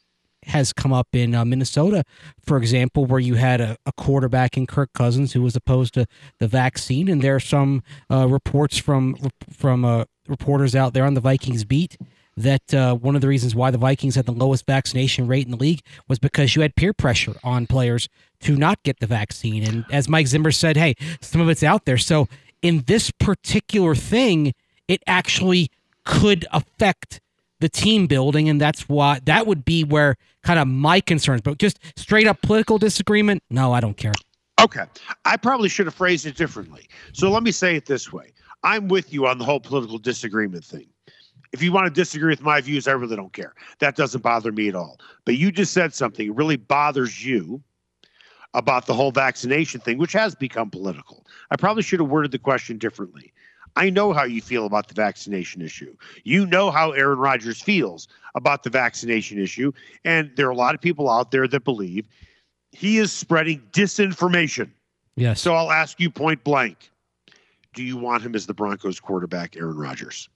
has 0.45 0.73
come 0.73 0.91
up 0.93 1.09
in 1.13 1.35
uh, 1.35 1.45
Minnesota, 1.45 2.03
for 2.43 2.57
example, 2.57 3.05
where 3.05 3.21
you 3.21 3.35
had 3.35 3.61
a, 3.61 3.77
a 3.85 3.93
quarterback 3.93 4.57
in 4.57 4.67
Kirk 4.67 4.91
Cousins 4.95 5.35
who 5.35 5.43
was 5.43 5.55
opposed 5.55 5.93
to 5.95 6.07
the 6.39 6.49
vaccine, 6.49 7.09
and 7.09 7.21
there 7.21 7.35
are 7.35 7.41
some 7.41 7.83
uh, 8.11 8.27
reports 8.27 8.79
from 8.79 9.17
from 9.53 9.85
uh, 9.85 10.05
reporters 10.29 10.75
out 10.75 10.95
there 10.95 11.05
on 11.05 11.13
the 11.15 11.21
Vikings 11.21 11.65
beat 11.65 11.99
that 12.37 12.73
uh, 12.73 12.95
one 12.95 13.15
of 13.15 13.21
the 13.21 13.29
reasons 13.29 13.55
why 13.55 13.71
the 13.71 13.79
Vikings 13.79 14.15
had 14.15 14.27
the 14.27 14.33
lowest 14.33 14.67
vaccination 14.67 15.27
rate 15.27 15.45
in 15.45 15.51
the 15.51 15.57
league 15.57 15.81
was 16.09 16.19
because 16.19 16.57
you 16.57 16.63
had 16.63 16.75
peer 16.75 16.93
pressure 16.93 17.35
on 17.45 17.67
players 17.67 18.09
to 18.41 18.57
not 18.57 18.83
get 18.83 19.01
the 19.01 19.07
vaccine. 19.07 19.63
And 19.63 19.85
as 19.91 20.09
Mike 20.09 20.27
Zimmer 20.27 20.51
said, 20.51 20.77
hey, 20.77 20.95
some 21.21 21.41
of 21.41 21.49
it's 21.49 21.63
out 21.63 21.85
there. 21.85 21.99
So 21.99 22.29
in 22.63 22.85
this 22.87 23.11
particular 23.11 23.95
thing, 23.95 24.55
it 24.89 25.03
actually 25.07 25.71
could 26.05 26.47
affect 26.53 27.21
the 27.61 27.69
team 27.69 28.07
building, 28.07 28.49
and 28.49 28.61
that's 28.61 28.89
why 28.89 29.21
that 29.27 29.47
would 29.47 29.65
be 29.65 29.85
where 29.85 30.17
kind 30.43 30.59
of 30.59 30.67
my 30.67 31.01
concerns. 31.01 31.43
But 31.43 31.59
just 31.59 31.79
straight 31.97 32.27
up 32.27 32.41
political 32.41 32.79
disagreement, 32.79 33.43
no, 33.51 33.73
I 33.73 33.81
don't 33.81 33.97
care. 33.97 34.13
Okay. 34.61 34.85
I 35.25 35.37
probably 35.37 35.69
should 35.69 35.87
have 35.87 35.95
phrased 35.95 36.27
it 36.27 36.37
differently. 36.37 36.89
So 37.13 37.31
let 37.31 37.43
me 37.43 37.51
say 37.51 37.77
it 37.77 37.87
this 37.87 38.13
way 38.13 38.33
I'm 38.63 38.89
with 38.89 39.13
you 39.13 39.27
on 39.27 39.39
the 39.39 39.45
whole 39.45 39.61
political 39.61 39.99
disagreement 39.99 40.65
thing. 40.65 40.87
If 41.53 41.63
you 41.63 41.73
want 41.73 41.87
to 41.87 41.91
disagree 41.91 42.31
with 42.31 42.43
my 42.43 42.61
views, 42.61 42.87
I 42.87 42.93
really 42.93 43.17
don't 43.17 43.33
care. 43.33 43.55
That 43.81 43.97
doesn't 43.97 44.23
bother 44.23 44.53
me 44.53 44.69
at 44.69 44.75
all. 44.75 45.01
But 45.25 45.37
you 45.37 45.51
just 45.51 45.73
said 45.73 45.93
something 45.95 46.29
that 46.29 46.33
really 46.35 46.57
bothers 46.57 47.25
you 47.25 47.63
about 48.55 48.87
the 48.87 48.95
whole 48.95 49.13
vaccination 49.13 49.81
thing, 49.81 49.99
which 49.99 50.13
has 50.13 50.35
become 50.35 50.71
political. 50.71 51.27
I 51.51 51.57
probably 51.57 51.83
should 51.83 52.01
have 52.01 52.09
worded 52.09 52.33
the 52.33 52.39
question 52.39 52.79
differently. 52.79 53.33
I 53.77 53.91
know 53.91 54.13
how 54.13 54.25
you 54.25 54.41
feel 54.41 54.67
about 54.67 54.89
the 54.89 54.95
vaccination 54.95 55.63
issue. 55.63 55.97
You 56.25 56.47
know 56.47 56.71
how 56.71 56.91
Aaron 56.93 57.19
Rodgers 57.19 57.61
feels 57.61 58.09
about 58.35 58.63
the 58.63 58.71
vaccination 58.71 59.39
issue. 59.39 59.73
And 60.05 60.31
there 60.37 60.47
are 60.47 60.51
a 60.51 60.57
lot 60.57 60.75
of 60.75 60.81
people 60.81 61.09
out 61.09 61.31
there 61.31 61.47
that 61.47 61.65
believe 61.65 62.07
he 62.73 62.99
is 62.99 63.13
spreading 63.13 63.63
disinformation. 63.73 64.71
Yes. 65.17 65.41
So 65.41 65.55
I'll 65.55 65.71
ask 65.71 66.01
you 66.01 66.11
point 66.11 66.43
blank 66.45 66.91
Do 67.75 67.83
you 67.83 67.97
want 67.97 68.23
him 68.23 68.35
as 68.35 68.47
the 68.47 68.55
Broncos 68.55 68.99
quarterback, 68.99 69.57
Aaron 69.57 69.77
Rodgers? 69.77 70.29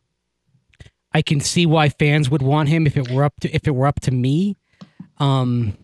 I 1.15 1.23
can 1.23 1.41
see 1.41 1.65
why 1.65 1.89
fans 1.89 2.29
would 2.29 2.43
want 2.43 2.69
him 2.69 2.87
if 2.87 2.97
it 2.97 3.11
were 3.11 3.23
up 3.25 3.35
to 3.41 3.51
if 3.55 3.67
it 3.69 3.71
were 3.71 3.87
up 3.87 4.01
to 4.01 4.11
me. 4.11 4.57
Um, 5.19 5.79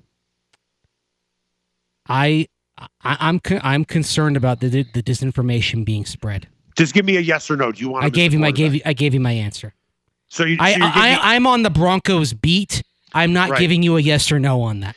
I, 2.08 2.48
I 2.78 2.88
I'm 3.20 3.38
con- 3.38 3.60
I'm 3.62 3.84
concerned 3.84 4.36
about 4.36 4.60
the 4.60 4.68
the 4.68 5.02
disinformation 5.02 5.84
being 5.84 6.04
spread. 6.04 6.48
Just 6.76 6.94
give 6.94 7.04
me 7.04 7.16
a 7.16 7.20
yes 7.20 7.50
or 7.50 7.56
no. 7.56 7.70
Do 7.72 7.80
you 7.80 7.90
want 7.90 8.04
I 8.04 8.10
gave 8.10 8.32
him 8.32 8.42
I 8.42 8.50
gave 8.50 8.74
you 8.74 8.80
I 8.84 8.92
gave 8.92 9.14
you 9.14 9.20
my 9.20 9.32
answer. 9.32 9.72
So, 10.28 10.44
you, 10.44 10.56
I 10.60 10.74
so 10.74 10.78
I, 10.82 11.18
I 11.22 11.34
I'm 11.34 11.46
on 11.46 11.62
the 11.62 11.70
Broncos 11.70 12.32
beat. 12.32 12.82
I'm 13.12 13.32
not 13.32 13.50
Right. 13.50 13.58
giving 13.58 13.82
you 13.82 13.96
a 13.96 14.00
yes 14.00 14.30
or 14.30 14.38
no 14.38 14.62
on 14.62 14.80
that. 14.80 14.96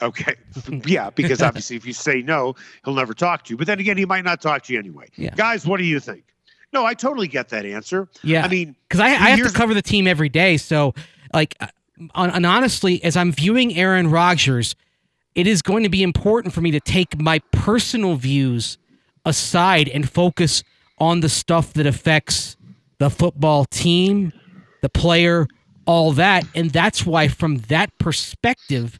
Okay. 0.00 0.34
Yeah, 0.84 1.10
because 1.10 1.40
obviously 1.40 1.76
if 1.76 1.86
you 1.86 1.92
say 1.92 2.22
no, 2.22 2.54
he'll 2.84 2.94
never 2.94 3.14
talk 3.14 3.44
to 3.44 3.50
you. 3.50 3.56
But 3.56 3.66
then 3.66 3.80
again, 3.80 3.96
he 3.96 4.04
might 4.04 4.24
not 4.24 4.40
talk 4.42 4.62
to 4.64 4.72
you 4.72 4.78
anyway. 4.78 5.06
Yeah. 5.16 5.34
Guys, 5.34 5.66
what 5.66 5.78
do 5.78 5.84
you 5.84 5.98
think? 5.98 6.24
No, 6.72 6.86
I 6.86 6.94
totally 6.94 7.28
get 7.28 7.50
that 7.50 7.66
answer. 7.66 8.08
Yeah, 8.22 8.44
I 8.44 8.48
mean, 8.48 8.76
because 8.88 9.00
I, 9.00 9.08
I 9.08 9.30
have 9.30 9.46
to 9.46 9.52
cover 9.52 9.74
the 9.74 9.82
team 9.82 10.06
every 10.06 10.28
day. 10.28 10.56
So, 10.56 10.94
like, 11.34 11.54
uh, 11.60 11.66
and 12.14 12.46
honestly, 12.46 13.02
as 13.04 13.16
I'm 13.16 13.32
viewing 13.32 13.76
Aaron 13.76 14.10
Rodgers, 14.10 14.74
it 15.34 15.46
is 15.46 15.62
going 15.62 15.82
to 15.82 15.88
be 15.88 16.02
important 16.02 16.54
for 16.54 16.60
me 16.60 16.70
to 16.70 16.80
take 16.80 17.20
my 17.20 17.40
personal 17.52 18.16
views 18.16 18.78
aside 19.24 19.88
and 19.88 20.08
focus 20.08 20.62
on 20.98 21.20
the 21.20 21.28
stuff 21.28 21.72
that 21.74 21.86
affects 21.86 22.56
the 22.98 23.10
football 23.10 23.64
team, 23.66 24.32
the 24.80 24.88
player, 24.88 25.46
all 25.86 26.12
that. 26.12 26.44
And 26.54 26.70
that's 26.70 27.04
why, 27.04 27.28
from 27.28 27.58
that 27.68 27.96
perspective, 27.98 28.98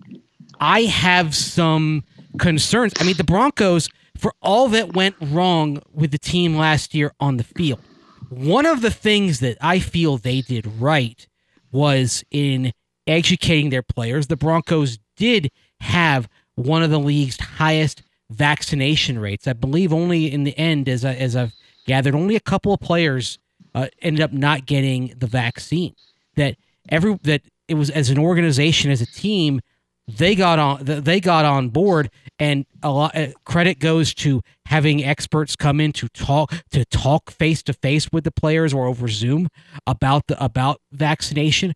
I 0.60 0.82
have 0.82 1.34
some 1.34 2.04
concerns. 2.38 2.92
I 2.98 3.04
mean, 3.04 3.16
the 3.16 3.24
Broncos, 3.24 3.88
for 4.22 4.32
all 4.40 4.68
that 4.68 4.94
went 4.94 5.16
wrong 5.20 5.82
with 5.92 6.12
the 6.12 6.18
team 6.18 6.56
last 6.56 6.94
year 6.94 7.12
on 7.18 7.38
the 7.38 7.44
field, 7.44 7.80
one 8.28 8.66
of 8.66 8.80
the 8.80 8.90
things 8.90 9.40
that 9.40 9.58
I 9.60 9.80
feel 9.80 10.16
they 10.16 10.42
did 10.42 10.64
right 10.78 11.26
was 11.72 12.22
in 12.30 12.72
educating 13.08 13.70
their 13.70 13.82
players. 13.82 14.28
The 14.28 14.36
Broncos 14.36 14.98
did 15.16 15.50
have 15.80 16.28
one 16.54 16.84
of 16.84 16.90
the 16.90 17.00
league's 17.00 17.40
highest 17.40 18.04
vaccination 18.30 19.18
rates. 19.18 19.48
I 19.48 19.54
believe 19.54 19.92
only 19.92 20.32
in 20.32 20.44
the 20.44 20.56
end, 20.56 20.88
as 20.88 21.04
I, 21.04 21.14
as 21.14 21.34
I've 21.34 21.52
gathered, 21.88 22.14
only 22.14 22.36
a 22.36 22.40
couple 22.40 22.72
of 22.72 22.78
players 22.78 23.40
uh, 23.74 23.88
ended 24.02 24.22
up 24.22 24.32
not 24.32 24.66
getting 24.66 25.14
the 25.18 25.26
vaccine. 25.26 25.96
That 26.36 26.54
every 26.88 27.18
that 27.24 27.42
it 27.66 27.74
was 27.74 27.90
as 27.90 28.08
an 28.08 28.18
organization, 28.18 28.92
as 28.92 29.00
a 29.00 29.06
team, 29.06 29.60
they 30.08 30.34
got 30.34 30.58
on 30.58 30.80
they 30.84 31.20
got 31.20 31.44
on 31.44 31.68
board 31.68 32.10
and 32.38 32.66
a 32.82 32.90
lot 32.90 33.16
uh, 33.16 33.28
credit 33.44 33.78
goes 33.78 34.12
to 34.12 34.42
having 34.66 35.04
experts 35.04 35.54
come 35.54 35.80
in 35.80 35.92
to 35.92 36.08
talk 36.08 36.52
to 36.70 36.84
talk 36.86 37.30
face 37.30 37.62
to 37.62 37.72
face 37.72 38.08
with 38.10 38.24
the 38.24 38.32
players 38.32 38.74
or 38.74 38.86
over 38.86 39.06
zoom 39.06 39.48
about 39.86 40.26
the 40.26 40.44
about 40.44 40.80
vaccination. 40.92 41.72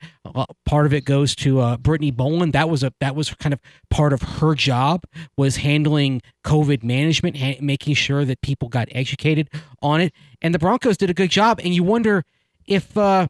Part 0.65 0.87
of 0.87 0.93
it 0.93 1.05
goes 1.05 1.37
to 1.37 1.61
uh, 1.61 1.77
brittany 1.77 2.11
boland. 2.11 2.53
That 2.53 2.69
was 2.69 2.83
a 2.83 2.93
that 3.01 3.15
was 3.15 3.33
kind 3.35 3.53
of 3.53 3.61
part 3.91 4.13
of 4.13 4.23
her 4.23 4.55
job 4.55 5.05
was 5.37 5.57
handling 5.57 6.21
covid 6.45 6.83
management 6.83 7.37
ha- 7.37 7.59
making 7.61 7.95
sure 7.95 8.25
that 8.25 8.41
people 8.41 8.69
got 8.69 8.89
educated 8.91 9.49
on 9.83 10.01
it. 10.01 10.13
And 10.43 10.53
the 10.53 10.59
broncos 10.59 10.97
did 10.97 11.11
a 11.11 11.15
good 11.15 11.31
job 11.31 11.61
and 11.63 11.75
you 11.75 11.85
wonder 11.85 12.25
if 12.67 12.97
uh 12.97 13.29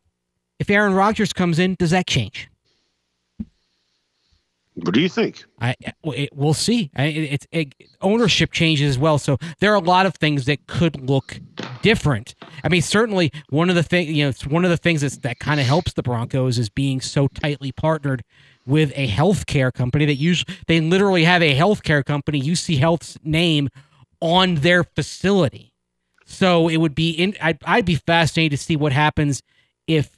if 0.58 0.70
aaron 0.70 0.94
rodgers 0.94 1.34
comes 1.34 1.58
in 1.58 1.76
does 1.78 1.90
that 1.90 2.06
change 2.06 2.48
what 4.76 4.92
do 4.92 5.00
you 5.00 5.08
think? 5.08 5.44
I 5.58 5.74
we'll 6.04 6.52
see. 6.52 6.90
I, 6.94 7.04
it, 7.04 7.46
it, 7.50 7.74
ownership 8.02 8.52
changes 8.52 8.90
as 8.90 8.98
well, 8.98 9.18
so 9.18 9.38
there 9.58 9.72
are 9.72 9.76
a 9.76 9.80
lot 9.80 10.04
of 10.04 10.14
things 10.16 10.44
that 10.44 10.66
could 10.66 11.08
look 11.08 11.40
different. 11.80 12.34
I 12.62 12.68
mean, 12.68 12.82
certainly 12.82 13.32
one 13.48 13.70
of 13.70 13.74
the 13.74 13.82
thing 13.82 14.14
you 14.14 14.24
know, 14.24 14.28
it's 14.28 14.46
one 14.46 14.64
of 14.64 14.70
the 14.70 14.76
things 14.76 15.00
that's, 15.00 15.16
that 15.18 15.38
kind 15.38 15.60
of 15.60 15.66
helps 15.66 15.94
the 15.94 16.02
Broncos 16.02 16.58
is 16.58 16.68
being 16.68 17.00
so 17.00 17.26
tightly 17.26 17.72
partnered 17.72 18.22
with 18.66 18.92
a 18.96 19.08
healthcare 19.08 19.72
company 19.72 20.04
that 20.04 20.16
usually 20.16 20.54
they 20.66 20.80
literally 20.80 21.24
have 21.24 21.42
a 21.42 21.56
healthcare 21.56 22.04
company, 22.04 22.42
UC 22.42 22.78
Health's 22.78 23.16
name 23.24 23.70
on 24.20 24.56
their 24.56 24.84
facility. 24.84 25.72
So 26.26 26.68
it 26.68 26.76
would 26.76 26.94
be 26.94 27.10
in. 27.10 27.34
I'd, 27.40 27.58
I'd 27.64 27.86
be 27.86 27.94
fascinated 27.94 28.58
to 28.58 28.64
see 28.64 28.76
what 28.76 28.92
happens 28.92 29.42
if 29.86 30.15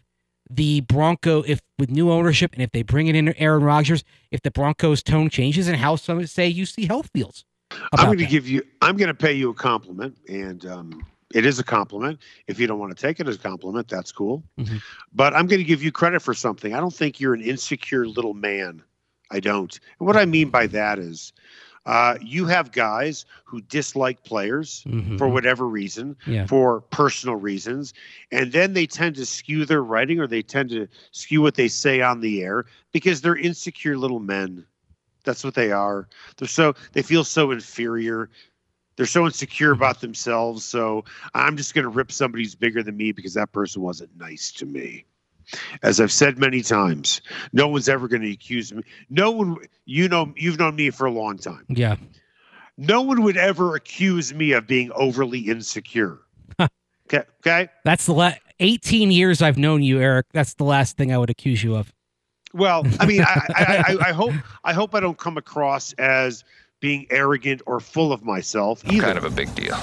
the 0.50 0.80
Bronco, 0.82 1.42
if 1.42 1.60
with 1.78 1.90
new 1.90 2.10
ownership 2.10 2.52
and 2.52 2.62
if 2.62 2.72
they 2.72 2.82
bring 2.82 3.06
it 3.06 3.14
in 3.14 3.34
Aaron 3.38 3.62
Rodgers, 3.62 4.04
if 4.30 4.42
the 4.42 4.50
Broncos 4.50 5.02
tone 5.02 5.30
changes 5.30 5.68
and 5.68 5.76
how 5.76 5.96
some 5.96 6.24
say 6.26 6.52
UC 6.52 6.86
Health 6.86 7.10
feels. 7.12 7.44
I'm 7.92 8.06
going 8.06 8.18
to 8.18 8.26
give 8.26 8.48
you. 8.48 8.62
I'm 8.80 8.96
going 8.96 9.08
to 9.08 9.14
pay 9.14 9.32
you 9.32 9.50
a 9.50 9.54
compliment, 9.54 10.16
and 10.28 10.64
um, 10.66 11.06
it 11.34 11.44
is 11.44 11.58
a 11.58 11.64
compliment. 11.64 12.18
If 12.46 12.58
you 12.58 12.66
don't 12.66 12.78
want 12.78 12.96
to 12.96 13.00
take 13.00 13.20
it 13.20 13.28
as 13.28 13.36
a 13.36 13.38
compliment, 13.38 13.88
that's 13.88 14.10
cool. 14.10 14.42
Mhm. 14.58 14.80
But 15.12 15.34
I'm 15.34 15.46
going 15.46 15.60
to 15.60 15.64
give 15.64 15.82
you 15.82 15.92
credit 15.92 16.22
for 16.22 16.34
something. 16.34 16.74
I 16.74 16.80
don't 16.80 16.94
think 16.94 17.20
you're 17.20 17.34
an 17.34 17.42
insecure 17.42 18.06
little 18.06 18.34
man. 18.34 18.82
I 19.30 19.40
don't. 19.40 19.78
And 20.00 20.06
what 20.06 20.16
I 20.16 20.24
mean 20.24 20.48
by 20.48 20.66
that 20.68 20.98
is, 20.98 21.32
uh, 21.88 22.16
you 22.22 22.46
have 22.46 22.72
guys 22.72 23.26
who 23.46 23.62
dislike 23.62 24.22
players 24.24 24.86
Mhm. 24.88 25.18
for 25.18 25.28
whatever 25.28 25.66
reason, 25.68 26.16
Yeah. 26.26 26.46
for 26.46 26.82
personal 26.82 27.36
reasons, 27.36 27.94
and 28.30 28.52
then 28.52 28.74
they 28.74 28.86
tend 28.86 29.16
to 29.16 29.26
skew 29.26 29.64
their 29.66 29.82
writing 29.82 30.20
or 30.20 30.28
they 30.28 30.42
tend 30.42 30.70
to 30.70 30.88
skew 31.12 31.42
what 31.42 31.56
they 31.56 31.68
say 31.68 32.00
on 32.02 32.20
the 32.20 32.42
air 32.42 32.66
because 32.92 33.22
they're 33.22 33.36
insecure 33.36 33.96
little 33.98 34.20
men. 34.20 34.66
That's 35.24 35.44
what 35.44 35.54
they 35.54 35.72
are. 35.72 36.08
They're 36.36 36.48
so 36.48 36.74
they 36.92 37.02
feel 37.02 37.24
so 37.24 37.50
inferior. 37.50 38.30
They're 38.96 39.06
so 39.06 39.24
insecure 39.26 39.72
about 39.72 40.00
themselves. 40.00 40.64
So 40.64 41.04
I'm 41.34 41.56
just 41.56 41.74
going 41.74 41.84
to 41.84 41.88
rip 41.90 42.12
somebody 42.12 42.44
who's 42.44 42.54
bigger 42.54 42.82
than 42.82 42.96
me 42.96 43.12
because 43.12 43.34
that 43.34 43.52
person 43.52 43.82
wasn't 43.82 44.16
nice 44.18 44.52
to 44.52 44.66
me. 44.66 45.06
As 45.82 46.00
I've 46.00 46.12
said 46.12 46.38
many 46.38 46.62
times, 46.62 47.20
no 47.52 47.68
one's 47.68 47.88
ever 47.88 48.08
going 48.08 48.22
to 48.22 48.30
accuse 48.30 48.72
me. 48.72 48.82
No 49.10 49.30
one, 49.30 49.56
you 49.86 50.08
know, 50.08 50.32
you've 50.36 50.58
known 50.58 50.76
me 50.76 50.90
for 50.90 51.06
a 51.06 51.10
long 51.10 51.38
time. 51.38 51.64
Yeah. 51.68 51.96
No 52.76 53.02
one 53.02 53.22
would 53.22 53.36
ever 53.36 53.74
accuse 53.74 54.32
me 54.32 54.52
of 54.52 54.66
being 54.66 54.92
overly 54.92 55.40
insecure. 55.40 56.18
okay. 56.60 57.24
Okay. 57.40 57.68
That's 57.84 58.06
the 58.06 58.14
last 58.14 58.40
18 58.60 59.10
years 59.10 59.42
I've 59.42 59.58
known 59.58 59.82
you, 59.82 60.00
Eric. 60.00 60.26
That's 60.32 60.54
the 60.54 60.64
last 60.64 60.96
thing 60.96 61.12
I 61.12 61.18
would 61.18 61.30
accuse 61.30 61.62
you 61.62 61.76
of. 61.76 61.92
Well, 62.54 62.84
I 62.98 63.06
mean, 63.06 63.22
I, 63.22 63.46
I, 63.54 63.64
I, 63.64 64.08
I 64.08 64.12
hope 64.12 64.32
I 64.64 64.72
hope 64.72 64.94
I 64.94 65.00
don't 65.00 65.18
come 65.18 65.36
across 65.36 65.92
as 65.94 66.44
being 66.80 67.06
arrogant 67.10 67.62
or 67.66 67.80
full 67.80 68.12
of 68.12 68.24
myself. 68.24 68.82
Either. 68.86 69.02
Kind 69.02 69.18
of 69.18 69.24
a 69.24 69.30
big 69.30 69.54
deal. 69.54 69.76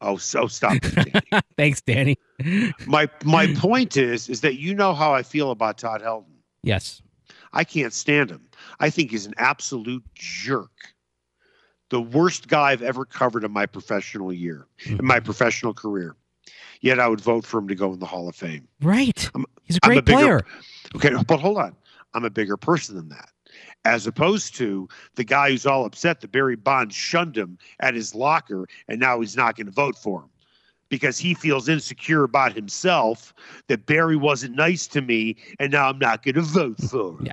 Oh, 0.00 0.16
so 0.16 0.42
oh, 0.42 0.46
stop 0.46 0.76
it. 0.76 0.94
Danny. 0.94 1.42
Thanks, 1.56 1.80
Danny. 1.80 2.16
my 2.86 3.08
my 3.24 3.52
point 3.58 3.96
is 3.96 4.28
is 4.28 4.40
that 4.40 4.58
you 4.58 4.74
know 4.74 4.94
how 4.94 5.14
I 5.14 5.22
feel 5.22 5.50
about 5.50 5.78
Todd 5.78 6.02
Helton. 6.02 6.24
Yes. 6.62 7.02
I 7.52 7.64
can't 7.64 7.92
stand 7.92 8.30
him. 8.30 8.46
I 8.78 8.90
think 8.90 9.10
he's 9.10 9.26
an 9.26 9.34
absolute 9.36 10.04
jerk. 10.14 10.70
The 11.88 12.00
worst 12.00 12.46
guy 12.46 12.70
I've 12.70 12.82
ever 12.82 13.04
covered 13.04 13.42
in 13.42 13.50
my 13.50 13.66
professional 13.66 14.32
year, 14.32 14.66
in 14.86 15.04
my 15.04 15.16
mm-hmm. 15.16 15.24
professional 15.24 15.74
career. 15.74 16.14
Yet 16.80 17.00
I 17.00 17.08
would 17.08 17.20
vote 17.20 17.44
for 17.44 17.58
him 17.58 17.68
to 17.68 17.74
go 17.74 17.92
in 17.92 17.98
the 17.98 18.06
Hall 18.06 18.28
of 18.28 18.36
Fame. 18.36 18.68
Right. 18.80 19.28
I'm- 19.34 19.44
He's 19.64 19.76
a 19.76 19.80
I'm 19.84 19.90
a 19.90 19.94
great 19.94 20.04
bigger- 20.04 20.18
player. 20.18 20.40
Okay, 20.96 21.24
but 21.26 21.38
hold 21.40 21.58
on. 21.58 21.76
I'm 22.14 22.24
a 22.24 22.30
bigger 22.30 22.56
person 22.56 22.96
than 22.96 23.08
that. 23.10 23.30
As 23.84 24.06
opposed 24.06 24.54
to 24.56 24.88
the 25.14 25.24
guy 25.24 25.50
who's 25.50 25.66
all 25.66 25.86
upset 25.86 26.20
that 26.20 26.32
Barry 26.32 26.56
Bonds 26.56 26.94
shunned 26.94 27.36
him 27.36 27.58
at 27.80 27.94
his 27.94 28.14
locker 28.14 28.66
and 28.88 29.00
now 29.00 29.20
he's 29.20 29.36
not 29.36 29.56
going 29.56 29.66
to 29.66 29.72
vote 29.72 29.96
for 29.96 30.20
him 30.20 30.28
because 30.90 31.18
he 31.18 31.32
feels 31.32 31.68
insecure 31.68 32.24
about 32.24 32.52
himself 32.52 33.32
that 33.68 33.86
Barry 33.86 34.16
wasn't 34.16 34.54
nice 34.54 34.86
to 34.88 35.00
me 35.00 35.36
and 35.58 35.72
now 35.72 35.88
I'm 35.88 35.98
not 35.98 36.22
going 36.22 36.34
to 36.34 36.42
vote 36.42 36.78
for 36.78 37.12
him. 37.12 37.26
Yeah. 37.26 37.32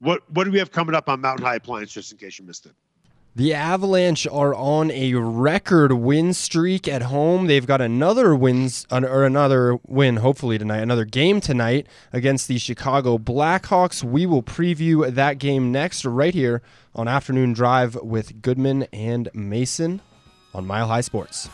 What 0.00 0.30
what 0.30 0.44
do 0.44 0.50
we 0.50 0.58
have 0.58 0.70
coming 0.70 0.94
up 0.94 1.08
on 1.08 1.20
Mountain 1.20 1.46
High 1.46 1.56
Appliance 1.56 1.92
just 1.92 2.12
in 2.12 2.18
case 2.18 2.38
you 2.38 2.44
missed 2.44 2.66
it? 2.66 2.72
The 3.36 3.54
Avalanche 3.54 4.26
are 4.26 4.52
on 4.54 4.90
a 4.90 5.14
record 5.14 5.92
win 5.92 6.34
streak 6.34 6.88
at 6.88 7.02
home. 7.02 7.46
They've 7.46 7.66
got 7.66 7.80
another 7.80 8.34
wins 8.34 8.86
or 8.90 9.24
another 9.24 9.78
win 9.86 10.16
hopefully 10.16 10.58
tonight, 10.58 10.80
another 10.80 11.04
game 11.04 11.40
tonight 11.40 11.86
against 12.12 12.48
the 12.48 12.58
Chicago 12.58 13.18
Blackhawks. 13.18 14.02
We 14.02 14.26
will 14.26 14.42
preview 14.42 15.08
that 15.14 15.38
game 15.38 15.70
next 15.70 16.04
right 16.04 16.34
here 16.34 16.60
on 16.92 17.06
Afternoon 17.06 17.52
Drive 17.52 17.94
with 18.02 18.42
Goodman 18.42 18.82
and 18.92 19.28
Mason 19.32 20.00
on 20.52 20.66
Mile 20.66 20.88
High 20.88 21.02
Sports. 21.02 21.48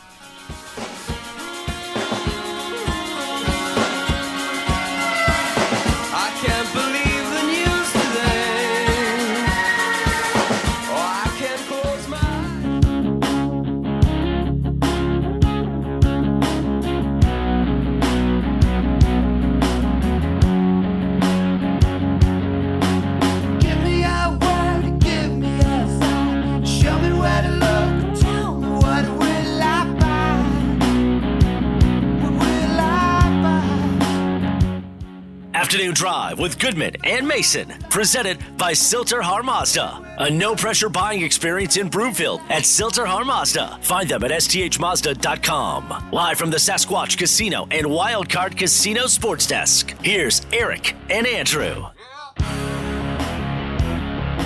Drive 35.97 36.39
with 36.39 36.59
Goodman 36.59 36.95
and 37.05 37.27
Mason, 37.27 37.71
presented 37.89 38.39
by 38.59 38.75
Sill-TerHar 38.75 39.43
Mazda. 39.43 40.17
A 40.19 40.29
no 40.29 40.55
pressure 40.55 40.91
buying 40.91 41.23
experience 41.23 41.79
in 41.79 41.89
Broomfield 41.89 42.43
at 42.51 42.67
Sill-TerHar 42.67 43.25
Mazda. 43.25 43.79
Find 43.81 44.07
them 44.07 44.23
at 44.25 44.31
sthmazda.com. 44.31 46.11
Live 46.13 46.37
from 46.37 46.51
the 46.51 46.59
Sasquatch 46.59 47.17
Casino 47.17 47.67
and 47.71 47.87
Wildcard 47.87 48.59
Casino 48.59 49.07
Sports 49.07 49.47
Desk. 49.47 49.95
Here's 50.03 50.47
Eric 50.53 50.95
and 51.09 51.27
Andrew. 51.27 51.87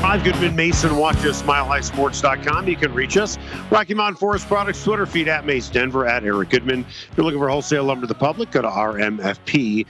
I'm 0.04 0.22
Goodman 0.22 0.54
Mason. 0.54 0.96
Watch 0.96 1.24
us, 1.24 1.42
milehighsports.com. 1.42 2.68
You 2.68 2.76
can 2.76 2.94
reach 2.94 3.16
us. 3.16 3.38
Rocky 3.72 3.94
Mountain 3.94 4.20
Forest 4.20 4.46
Products 4.46 4.84
Twitter 4.84 5.04
feed 5.04 5.26
at 5.26 5.44
Mace 5.44 5.68
Denver 5.68 6.06
at 6.06 6.22
Eric 6.22 6.50
Goodman. 6.50 6.86
If 6.88 7.10
you're 7.16 7.24
looking 7.24 7.40
for 7.40 7.48
wholesale 7.48 7.82
lumber 7.82 8.02
to 8.02 8.06
the 8.06 8.14
public, 8.14 8.52
go 8.52 8.62
to 8.62 8.68
rmfp.com. 8.68 9.86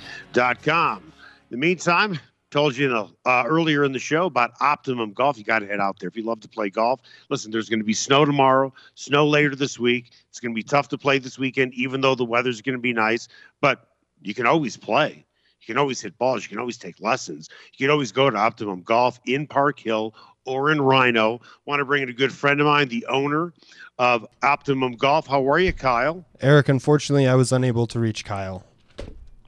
In 1.51 1.59
the 1.59 1.67
meantime, 1.67 2.17
told 2.53 2.77
you, 2.77 3.09
uh, 3.25 3.43
earlier 3.45 3.83
in 3.83 3.91
the 3.91 3.99
show 3.99 4.27
about 4.27 4.53
Optimum 4.61 5.13
Golf. 5.13 5.37
You 5.37 5.43
got 5.43 5.59
to 5.61 5.67
head 5.67 5.81
out 5.81 5.99
there 5.99 6.09
if 6.09 6.17
you 6.17 6.23
love 6.23 6.39
to 6.41 6.49
play 6.49 6.71
golf. 6.71 7.01
Listen, 7.29 7.51
there's 7.51 7.69
going 7.69 7.81
to 7.81 7.85
be 7.85 7.93
snow 7.93 8.25
tomorrow, 8.25 8.73
snow 8.95 9.27
later 9.27 9.57
this 9.57 9.77
week. 9.77 10.13
It's 10.29 10.39
going 10.39 10.53
to 10.53 10.55
be 10.55 10.63
tough 10.63 10.89
to 10.91 10.99
play 10.99 11.19
this 11.19 11.41
weekend, 11.41 11.75
even 11.75 12.03
though 12.03 12.15
the 12.15 12.25
weather's 12.25 12.63
going 12.63 12.77
to 12.77 12.81
be 12.81 12.93
nice. 12.93 13.27
But 13.61 13.85
you 14.23 14.33
can 14.33 14.47
always 14.47 14.77
play. 14.77 15.27
You 15.61 15.67
can 15.67 15.77
always 15.77 16.01
hit 16.01 16.17
balls. 16.19 16.45
You 16.45 16.51
can 16.51 16.61
always 16.61 16.79
take 16.79 17.01
lessons. 17.01 17.49
You 17.77 17.87
can 17.87 17.91
always 17.91 18.13
go 18.13 18.31
to 18.31 18.37
Optimum 18.37 18.83
Golf 18.83 19.19
in 19.27 19.49
Park 19.49 19.81
Hill 19.81 20.15
or 20.45 20.71
in 20.71 20.81
Rhino. 20.81 21.41
Want 21.67 21.81
to 21.81 21.85
bring 21.85 22.05
in 22.05 22.09
a 22.09 22.13
good 22.13 22.33
friend 22.33 22.61
of 22.61 22.67
mine, 22.67 22.87
the 22.87 23.07
owner 23.07 23.53
of 23.99 24.25
Optimum 24.45 24.93
Golf. 24.93 25.27
How 25.27 25.51
are 25.51 25.59
you, 25.59 25.73
Kyle? 25.73 26.25
Eric, 26.41 26.69
unfortunately, 26.69 27.27
I 27.27 27.35
was 27.35 27.51
unable 27.51 27.89
to 27.89 27.99
reach 27.99 28.25
Kyle. 28.25 28.65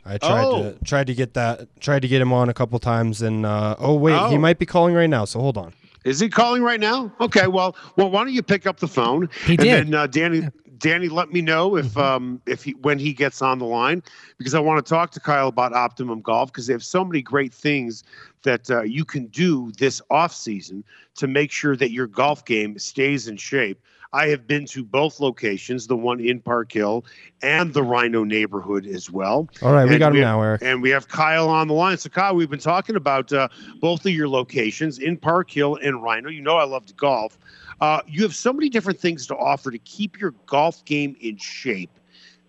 I 0.05 0.19
tried 0.19 0.45
Oh. 0.45 0.63
to 0.73 0.85
tried 0.85 1.07
to 1.09 1.15
get 1.15 1.35
that 1.35 1.69
tried 1.81 2.03
to 2.03 2.09
get 2.09 2.21
him 2.21 2.33
on 2.33 2.49
a 2.49 2.55
couple 2.55 2.79
times 2.79 3.23
and 3.23 3.47
uh, 3.47 3.77
oh 3.79 3.95
wait 3.95 4.13
he 4.31 4.37
Oh. 4.37 4.39
might 4.39 4.59
be 4.59 4.67
calling 4.67 4.95
right 4.95 5.11
now 5.11 5.25
so 5.25 5.41
hold 5.41 5.57
on 5.57 5.73
Is 6.05 6.19
he 6.19 6.29
calling 6.29 6.63
right 6.65 6.81
now? 6.81 7.13
Okay, 7.21 7.47
well, 7.47 7.77
well, 7.97 8.11
why 8.11 8.25
don't 8.25 8.33
you 8.33 8.43
pick 8.43 8.67
up 8.67 8.81
the 8.81 8.89
phone? 8.89 9.29
He 9.47 9.53
and 9.53 9.61
did. 9.61 9.87
then 9.87 9.95
uh, 9.95 10.07
Danny, 10.09 10.43
Danny, 10.79 11.09
let 11.09 11.33
me 11.33 11.41
know 11.41 11.77
if 11.77 11.97
um 11.97 12.41
if 12.47 12.65
he 12.65 12.73
when 12.83 12.99
he 12.99 13.13
gets 13.13 13.41
on 13.41 13.61
the 13.61 13.65
line 13.67 14.03
because 14.39 14.53
I 14.55 14.59
want 14.59 14.85
to 14.85 14.89
talk 14.91 15.13
to 15.13 15.21
Kyle 15.21 15.47
about 15.47 15.73
Optimum 15.73 16.21
Golf 16.21 16.51
because 16.53 16.67
they 16.67 16.73
have 16.73 16.83
so 16.83 17.05
many 17.05 17.23
great 17.23 17.55
things 17.55 18.03
that 18.43 18.69
uh, 18.69 18.83
you 18.83 19.05
can 19.05 19.27
do 19.29 19.71
this 19.79 20.03
off 20.11 20.35
season 20.35 20.83
to 21.15 21.29
make 21.29 21.53
sure 21.53 21.77
that 21.77 21.93
your 21.93 22.09
golf 22.09 22.45
game 22.45 22.77
stays 22.81 23.29
in 23.29 23.37
shape. 23.37 23.79
I 24.15 24.29
have 24.29 24.47
been 24.47 24.67
to 24.67 24.85
both 24.85 25.21
locations, 25.21 25.87
the 25.87 25.97
one 25.97 26.21
in 26.21 26.41
Park 26.41 26.71
Hill 26.73 27.05
and 27.41 27.73
the 27.73 27.83
Rhino 27.83 28.25
neighborhood 28.25 28.87
as 28.87 29.11
well. 29.11 29.49
all 29.63 29.73
right 29.73 29.85
we 29.87 29.93
And 29.93 29.99
got 29.99 30.09
him 30.09 30.15
we- 30.15 30.21
now 30.21 30.43
Eric 30.43 30.63
And 30.63 30.83
we 30.83 30.91
have 30.91 31.09
Kyle 31.09 31.49
on 31.49 31.69
the 31.69 31.75
line. 31.75 31.97
So, 31.97 32.11
Kyle, 32.11 32.35
we've 32.35 32.51
been 32.51 32.59
talking 32.59 32.97
about 32.97 33.33
uh, 33.33 33.49
both 33.81 34.05
of 34.05 34.13
your 34.13 34.29
locations 34.29 34.99
in 34.99 35.17
Park 35.17 35.51
Hill 35.51 35.77
and 35.83 36.03
Rhino. 36.03 36.29
You 36.29 36.43
know, 36.43 36.57
I 36.57 36.65
love 36.65 36.85
to 36.87 36.95
golf. 36.95 37.39
Uh, 37.81 38.01
you 38.07 38.23
have 38.23 38.35
so 38.35 38.53
many 38.53 38.69
different 38.69 39.01
things 39.01 39.27
to 39.29 39.37
offer 39.37 39.71
to 39.71 39.79
keep 39.79 40.21
your 40.21 40.35
golf 40.47 40.85
game 40.85 41.17
in 41.21 41.37
shape 41.39 41.91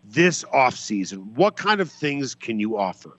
this 0.05 0.43
off 0.51 0.76
season. 0.76 1.34
What 1.34 1.55
kind 1.55 1.80
of 1.80 1.89
things 1.89 2.36
can 2.36 2.59
you 2.59 2.78
offer? 2.78 3.18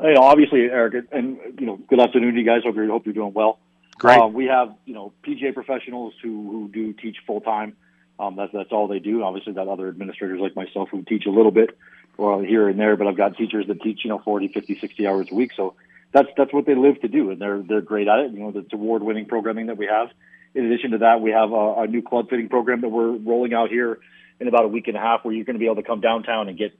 Hey, 0.00 0.14
obviously, 0.16 0.62
Eric, 0.62 1.04
and 1.12 1.38
you 1.58 1.66
know, 1.66 1.76
good 1.88 2.00
afternoon 2.00 2.34
to 2.34 2.40
you 2.40 2.46
guys. 2.46 2.62
Hope 2.64 2.74
you're 2.76 2.86
hope 2.88 3.04
you're 3.04 3.12
doing 3.12 3.34
well. 3.34 3.58
Great. 3.98 4.20
Uh, 4.20 4.28
we 4.28 4.46
have 4.46 4.74
you 4.84 4.94
know 4.94 5.12
PGA 5.24 5.52
professionals 5.52 6.14
who 6.22 6.50
who 6.50 6.68
do 6.68 6.92
teach 6.92 7.16
full 7.26 7.40
time. 7.40 7.76
Um, 8.18 8.36
that's 8.36 8.52
that's 8.52 8.72
all 8.72 8.88
they 8.88 9.00
do. 9.00 9.22
Obviously, 9.22 9.52
got 9.52 9.68
other 9.68 9.88
administrators 9.88 10.40
like 10.40 10.56
myself 10.56 10.88
who 10.90 11.02
teach 11.02 11.26
a 11.26 11.30
little 11.30 11.50
bit, 11.50 11.76
or 12.16 12.42
here 12.44 12.68
and 12.68 12.78
there. 12.78 12.96
But 12.96 13.08
I've 13.08 13.16
got 13.16 13.36
teachers 13.36 13.66
that 13.66 13.82
teach 13.82 14.00
you 14.04 14.10
know 14.10 14.18
40, 14.18 14.48
50, 14.48 14.78
60 14.78 15.06
hours 15.06 15.28
a 15.30 15.34
week. 15.34 15.52
So 15.56 15.74
that's 16.12 16.28
that's 16.36 16.52
what 16.52 16.66
they 16.66 16.74
live 16.74 17.00
to 17.02 17.08
do, 17.08 17.30
and 17.30 17.40
they're 17.40 17.60
they're 17.60 17.80
great 17.80 18.08
at 18.08 18.20
it. 18.20 18.32
You 18.32 18.40
know, 18.40 18.52
it's 18.54 18.72
award 18.72 19.02
winning 19.02 19.26
programming 19.26 19.66
that 19.66 19.76
we 19.76 19.86
have. 19.86 20.08
In 20.54 20.64
addition 20.64 20.92
to 20.92 20.98
that, 20.98 21.20
we 21.20 21.30
have 21.30 21.52
a, 21.52 21.82
a 21.82 21.86
new 21.86 22.02
club 22.02 22.30
fitting 22.30 22.48
program 22.48 22.80
that 22.80 22.88
we're 22.88 23.10
rolling 23.10 23.52
out 23.52 23.68
here 23.68 23.98
in 24.40 24.48
about 24.48 24.64
a 24.64 24.68
week 24.68 24.88
and 24.88 24.96
a 24.96 25.00
half, 25.00 25.24
where 25.24 25.34
you're 25.34 25.44
going 25.44 25.54
to 25.54 25.60
be 25.60 25.66
able 25.66 25.76
to 25.76 25.82
come 25.82 26.00
downtown 26.00 26.48
and 26.48 26.56
get 26.56 26.72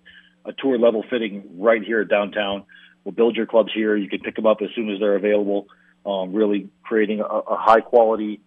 a 0.44 0.52
tour 0.52 0.78
level 0.78 1.04
fitting 1.08 1.58
right 1.58 1.82
here 1.82 2.00
at 2.00 2.08
downtown. 2.08 2.64
We'll 3.04 3.12
build 3.12 3.36
your 3.36 3.46
clubs 3.46 3.72
here. 3.74 3.96
You 3.96 4.08
can 4.08 4.20
pick 4.20 4.36
them 4.36 4.46
up 4.46 4.62
as 4.62 4.70
soon 4.74 4.90
as 4.90 5.00
they're 5.00 5.16
available. 5.16 5.68
Um, 6.06 6.32
really 6.32 6.68
creating 6.88 7.20
a, 7.20 7.24
a 7.24 7.56
high 7.56 7.80
quality 7.80 8.40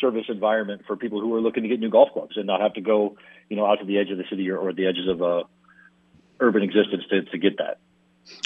service 0.00 0.26
environment 0.28 0.82
for 0.86 0.96
people 0.96 1.20
who 1.20 1.34
are 1.34 1.40
looking 1.40 1.62
to 1.62 1.68
get 1.68 1.80
new 1.80 1.88
golf 1.88 2.12
clubs 2.12 2.36
and 2.36 2.46
not 2.46 2.60
have 2.60 2.74
to 2.74 2.82
go, 2.82 3.16
you 3.48 3.56
know, 3.56 3.64
out 3.64 3.78
to 3.78 3.86
the 3.86 3.96
edge 3.98 4.10
of 4.10 4.18
the 4.18 4.24
city 4.28 4.50
or, 4.50 4.58
or 4.58 4.72
the 4.74 4.86
edges 4.86 5.08
of 5.08 5.22
uh, 5.22 5.44
urban 6.40 6.62
existence 6.62 7.04
to, 7.08 7.22
to 7.22 7.38
get 7.38 7.56
that. 7.56 7.78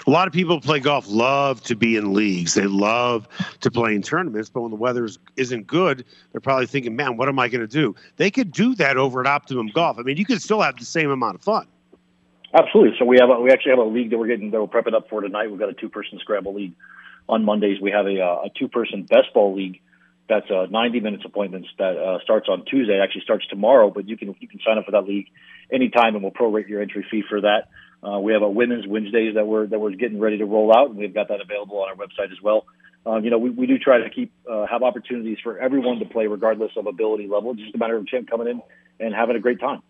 A 0.06 0.10
lot 0.10 0.28
of 0.28 0.32
people 0.32 0.54
who 0.54 0.60
play 0.60 0.78
golf 0.78 1.06
love 1.08 1.62
to 1.62 1.74
be 1.74 1.96
in 1.96 2.12
leagues. 2.12 2.54
They 2.54 2.66
love 2.66 3.26
to 3.60 3.70
play 3.70 3.94
in 3.94 4.02
tournaments, 4.02 4.50
but 4.50 4.60
when 4.60 4.70
the 4.70 4.76
weather 4.76 5.06
is- 5.06 5.18
isn't 5.36 5.66
good, 5.66 6.04
they're 6.30 6.40
probably 6.40 6.66
thinking, 6.66 6.94
man, 6.94 7.16
what 7.16 7.28
am 7.28 7.38
I 7.38 7.48
going 7.48 7.62
to 7.62 7.66
do? 7.66 7.96
They 8.16 8.30
could 8.30 8.52
do 8.52 8.74
that 8.76 8.96
over 8.96 9.20
at 9.20 9.26
Optimum 9.26 9.70
Golf. 9.74 9.98
I 9.98 10.02
mean, 10.02 10.18
you 10.18 10.26
could 10.26 10.42
still 10.42 10.60
have 10.60 10.76
the 10.76 10.84
same 10.84 11.10
amount 11.10 11.36
of 11.36 11.42
fun. 11.42 11.66
Absolutely. 12.52 12.96
So 12.98 13.04
we 13.04 13.16
have 13.20 13.30
a, 13.30 13.40
we 13.40 13.50
actually 13.50 13.70
have 13.70 13.78
a 13.78 13.84
league 13.84 14.10
that 14.10 14.18
we're 14.18 14.26
getting 14.26 14.50
that 14.50 14.60
we're 14.60 14.66
prepping 14.66 14.94
up 14.94 15.08
for 15.08 15.20
tonight. 15.22 15.50
We've 15.50 15.58
got 15.58 15.70
a 15.70 15.74
two 15.74 15.88
person 15.88 16.18
scramble 16.18 16.54
league 16.54 16.74
on 17.30 17.44
Mondays. 17.44 17.80
We 17.80 17.92
have 17.92 18.06
a, 18.06 18.20
uh, 18.20 18.46
a 18.46 18.50
two 18.58 18.68
person 18.68 19.04
best 19.04 19.32
ball 19.32 19.54
league 19.54 19.80
That's 20.28 20.50
uh, 20.50 20.66
90 20.68 21.00
minutes 21.00 21.24
appointments 21.24 21.68
that 21.78 21.96
uh, 21.96 22.18
starts 22.22 22.48
on 22.48 22.64
Tuesday. 22.64 22.98
It 22.98 23.00
Actually 23.02 23.22
starts 23.22 23.46
tomorrow, 23.46 23.90
but 23.90 24.08
you 24.08 24.16
can 24.16 24.34
you 24.40 24.48
can 24.48 24.60
sign 24.66 24.76
up 24.78 24.84
for 24.84 24.92
that 24.92 25.06
league 25.06 25.28
anytime, 25.72 26.14
and 26.14 26.22
we'll 26.22 26.32
prorate 26.32 26.68
your 26.68 26.82
entry 26.82 27.06
fee 27.10 27.22
for 27.28 27.40
that. 27.40 27.68
Uh, 28.06 28.18
we 28.18 28.32
have 28.32 28.42
a 28.42 28.48
women's 28.48 28.86
Wednesdays 28.86 29.34
that 29.36 29.46
we're 29.46 29.66
that 29.68 29.78
we're 29.78 29.92
getting 29.92 30.18
ready 30.18 30.38
to 30.38 30.44
roll 30.44 30.76
out, 30.76 30.90
and 30.90 30.98
we've 30.98 31.14
got 31.14 31.28
that 31.28 31.40
available 31.40 31.78
on 31.78 31.88
our 31.88 31.96
website 31.96 32.32
as 32.32 32.42
well. 32.42 32.66
Um, 33.06 33.24
you 33.24 33.30
know, 33.30 33.38
we, 33.38 33.50
we 33.50 33.66
do 33.66 33.78
try 33.78 33.98
to 33.98 34.10
keep 34.10 34.32
uh, 34.50 34.66
have 34.66 34.82
opportunities 34.82 35.38
for 35.42 35.58
everyone 35.58 35.98
to 36.00 36.04
play, 36.04 36.26
regardless 36.26 36.72
of 36.76 36.86
ability 36.86 37.28
level. 37.28 37.52
It's 37.52 37.60
just 37.60 37.74
a 37.74 37.78
matter 37.78 37.96
of 37.96 38.06
champ 38.06 38.28
coming 38.28 38.48
in 38.48 38.62
and 38.98 39.14
having 39.14 39.36
a 39.36 39.40
great 39.40 39.60
time. 39.60 39.82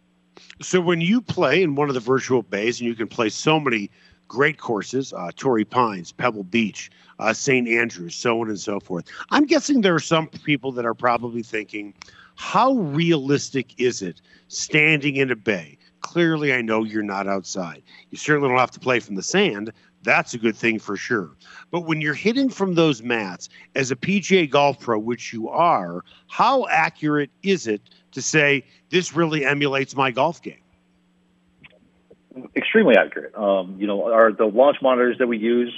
So 0.63 0.81
when 0.81 1.01
you 1.01 1.21
play 1.21 1.63
in 1.63 1.75
one 1.75 1.89
of 1.89 1.95
the 1.95 2.01
virtual 2.01 2.43
bays, 2.43 2.81
and 2.81 2.89
you 2.89 2.95
can 2.95 3.09
play 3.09 3.29
so 3.29 3.59
many 3.59 3.91
great 4.31 4.59
courses, 4.59 5.13
uh, 5.13 5.29
Torrey 5.35 5.65
Pines, 5.65 6.13
Pebble 6.13 6.45
Beach, 6.45 6.89
uh, 7.19 7.33
St. 7.33 7.67
Andrews, 7.67 8.15
so 8.15 8.41
on 8.41 8.49
and 8.49 8.61
so 8.61 8.79
forth. 8.79 9.07
I'm 9.31 9.45
guessing 9.45 9.81
there 9.81 9.97
are 9.97 9.99
some 9.99 10.29
people 10.29 10.71
that 10.73 10.87
are 10.87 10.95
probably 10.95 11.43
thinking, 11.43 11.93
how 12.37 12.75
realistic 12.75 13.75
is 13.77 14.03
it 14.03 14.23
standing 14.47 15.17
in 15.17 15.33
a 15.33 15.37
bay? 15.37 15.77
Clearly, 16.03 16.55
I 16.55 16.63
know 16.63 16.85
you're 16.85 17.03
not 17.03 17.27
outside. 17.27 17.83
You 18.11 18.19
certainly 18.19 18.49
don't 18.49 18.59
have 18.59 18.71
to 18.71 18.81
play 18.81 19.01
from 19.01 19.17
the 19.17 19.23
sand. 19.23 19.73
That's 20.05 20.33
a 20.33 20.39
good 20.39 20.57
thing 20.57 20.79
for 20.79 20.97
sure. 20.97 21.33
But 21.73 21.81
when 21.81 22.01
you're 22.01 22.15
hitting 22.15 22.51
from 22.51 22.75
those 22.75 23.03
mats 23.03 23.49
as 23.75 23.91
a 23.91 23.97
PGA 23.97 24.49
golf 24.49 24.79
pro, 24.79 24.97
which 24.97 25.33
you 25.33 25.49
are, 25.49 26.05
how 26.29 26.69
accurate 26.69 27.31
is 27.43 27.67
it 27.67 27.83
to 28.13 28.23
say 28.23 28.65
this 28.91 29.13
really 29.13 29.45
emulates 29.45 29.97
my 29.97 30.13
golf 30.13 30.41
game? 30.41 30.63
Extremely 32.57 32.97
accurate. 32.97 33.35
Um, 33.35 33.77
you 33.79 33.87
know, 33.87 34.13
our 34.13 34.33
the 34.33 34.45
launch 34.45 34.77
monitors 34.83 35.19
that 35.19 35.27
we 35.27 35.39
use, 35.39 35.75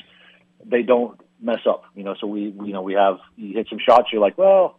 they 0.64 0.82
don't 0.82 1.20
mess 1.40 1.60
up. 1.68 1.84
You 1.94 2.04
know, 2.04 2.14
so 2.20 2.26
we, 2.26 2.48
we 2.48 2.68
you 2.68 2.72
know 2.72 2.82
we 2.82 2.94
have 2.94 3.18
you 3.36 3.54
hit 3.54 3.68
some 3.68 3.78
shots, 3.78 4.08
you're 4.12 4.20
like, 4.20 4.38
well, 4.38 4.78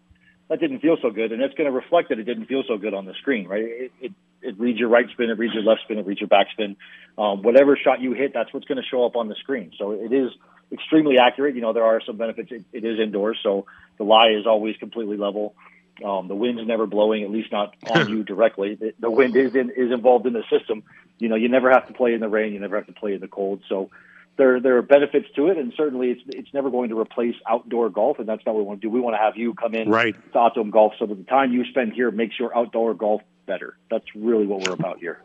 that 0.50 0.60
didn't 0.60 0.80
feel 0.80 0.98
so 1.02 1.10
good, 1.10 1.32
and 1.32 1.42
it's 1.42 1.54
going 1.56 1.70
to 1.70 1.76
reflect 1.76 2.10
that 2.10 2.20
it 2.20 2.24
didn't 2.24 2.46
feel 2.46 2.64
so 2.68 2.78
good 2.78 2.94
on 2.94 3.06
the 3.06 3.14
screen, 3.16 3.48
right? 3.48 3.64
It, 3.64 3.92
it 4.02 4.12
it 4.42 4.60
reads 4.60 4.78
your 4.78 4.90
right 4.90 5.06
spin, 5.12 5.30
it 5.30 5.38
reads 5.38 5.54
your 5.54 5.64
left 5.64 5.82
spin, 5.84 5.98
it 5.98 6.06
reads 6.06 6.20
your 6.20 6.28
back 6.28 6.48
spin. 6.52 6.76
Um, 7.18 7.42
whatever 7.44 7.78
shot 7.78 8.02
you 8.02 8.12
hit, 8.14 8.34
that's 8.34 8.54
what's 8.54 8.66
going 8.66 8.82
to 8.82 8.88
show 8.88 9.06
up 9.06 9.16
on 9.16 9.30
the 9.30 9.36
screen. 9.36 9.72
So 9.78 9.92
it 9.92 10.12
is 10.12 10.32
extremely 10.72 11.18
accurate. 11.18 11.56
You 11.56 11.62
know, 11.62 11.72
there 11.72 11.86
are 11.86 12.02
some 12.06 12.18
benefits. 12.18 12.52
It, 12.52 12.66
it 12.74 12.84
is 12.84 13.00
indoors, 13.00 13.40
so 13.42 13.66
the 13.98 14.04
lie 14.04 14.32
is 14.38 14.46
always 14.46 14.76
completely 14.78 15.18
level. 15.18 15.56
Um, 16.04 16.28
the 16.28 16.36
wind's 16.36 16.66
never 16.66 16.88
blowing, 16.88 17.24
at 17.24 17.30
least 17.30 17.52
not 17.52 17.76
on 17.90 18.10
you 18.16 18.24
directly. 18.24 18.76
The, 18.76 18.94
the 19.00 19.12
wind 19.12 19.36
is 19.36 19.56
in, 19.56 19.70
is 19.70 19.92
involved 19.92 20.26
in 20.26 20.34
the 20.34 20.44
system. 20.50 20.84
You 21.20 21.30
know, 21.30 21.36
you 21.36 21.50
never 21.50 21.70
have 21.70 21.88
to 21.88 21.94
play 21.94 22.14
in 22.14 22.20
the 22.20 22.30
rain. 22.30 22.54
You 22.54 22.60
never 22.60 22.76
have 22.76 22.88
to 22.88 22.94
play 22.94 23.14
in 23.14 23.22
the 23.22 23.28
cold. 23.28 23.62
So 23.70 23.90
there 24.38 24.60
there 24.60 24.78
are 24.78 24.82
benefits 24.82 25.28
to 25.36 25.48
it, 25.48 25.58
and 25.58 25.74
certainly 25.76 26.12
it's 26.12 26.22
it's 26.28 26.54
never 26.54 26.70
going 26.70 26.90
to 26.90 27.00
replace 27.00 27.36
outdoor 27.48 27.90
golf, 27.90 28.20
and 28.20 28.28
that's 28.28 28.46
not 28.46 28.56
what 28.56 28.62
we 28.62 28.68
want 28.68 28.82
to 28.82 28.88
do. 28.88 28.92
We 28.92 29.00
want 29.00 29.16
to 29.16 29.20
have 29.20 29.38
you 29.38 29.54
come 29.54 29.76
in 29.76 29.90
Right. 29.90 30.16
to 30.34 30.40
Optimum 30.40 30.72
Golf, 30.72 30.94
so 30.98 31.06
that 31.06 31.16
the 31.16 31.24
time 31.24 31.54
you 31.54 31.66
spend 31.66 31.94
here 31.94 32.12
makes 32.12 32.40
your 32.40 32.56
outdoor 32.58 32.94
golf 32.94 33.22
better. 33.46 33.78
That's 33.90 34.06
really 34.16 34.48
what 34.48 34.68
we're 34.68 34.74
about 34.74 35.00
here. 35.00 35.22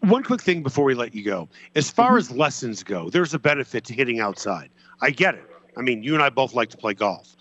One 0.00 0.22
quick 0.22 0.42
thing 0.42 0.62
before 0.62 0.84
we 0.84 0.94
let 0.94 1.14
you 1.14 1.24
go. 1.24 1.48
As 1.74 1.90
far 1.90 2.10
mm-hmm. 2.10 2.18
as 2.18 2.30
lessons 2.30 2.82
go, 2.82 3.08
there's 3.08 3.32
a 3.32 3.38
benefit 3.38 3.84
to 3.84 3.94
hitting 3.94 4.20
outside. 4.20 4.70
I 5.00 5.10
get 5.10 5.34
it. 5.34 5.44
I 5.76 5.82
mean, 5.82 6.02
you 6.02 6.14
and 6.14 6.22
I 6.22 6.30
both 6.30 6.54
like 6.54 6.68
to 6.70 6.76
play 6.76 6.94
golf. 6.94 7.36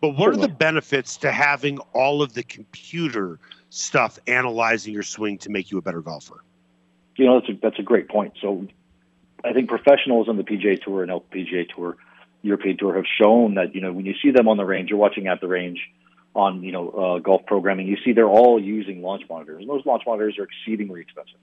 But 0.00 0.16
what 0.16 0.30
are 0.30 0.36
the 0.36 0.48
benefits 0.48 1.16
to 1.18 1.30
having 1.30 1.78
all 1.94 2.22
of 2.22 2.34
the 2.34 2.42
computer 2.42 3.38
stuff 3.70 4.18
analyzing 4.26 4.92
your 4.92 5.04
swing 5.04 5.38
to 5.38 5.48
make 5.48 5.70
you 5.70 5.78
a 5.78 5.82
better 5.82 6.02
golfer? 6.02 6.42
You 7.16 7.26
know, 7.26 7.40
that's 7.40 7.50
a, 7.50 7.58
that's 7.60 7.78
a 7.78 7.82
great 7.82 8.08
point. 8.08 8.34
So 8.40 8.66
I 9.44 9.52
think 9.52 9.68
professionals 9.68 10.28
on 10.28 10.36
the 10.36 10.44
PGA 10.44 10.82
Tour 10.82 11.02
and 11.02 11.12
LPGA 11.12 11.68
Tour, 11.74 11.96
European 12.42 12.76
Tour 12.76 12.94
have 12.96 13.04
shown 13.20 13.54
that, 13.54 13.74
you 13.74 13.80
know, 13.80 13.92
when 13.92 14.06
you 14.06 14.14
see 14.22 14.30
them 14.30 14.48
on 14.48 14.56
the 14.56 14.64
range, 14.64 14.90
you're 14.90 14.98
watching 14.98 15.28
at 15.28 15.40
the 15.40 15.48
range 15.48 15.80
on, 16.34 16.62
you 16.62 16.72
know, 16.72 16.88
uh, 16.90 17.18
golf 17.18 17.42
programming, 17.46 17.86
you 17.86 17.98
see 18.04 18.12
they're 18.12 18.28
all 18.28 18.60
using 18.60 19.02
launch 19.02 19.22
monitors. 19.28 19.60
And 19.60 19.68
those 19.68 19.84
launch 19.84 20.02
monitors 20.06 20.38
are 20.38 20.44
exceedingly 20.44 21.00
expensive. 21.00 21.38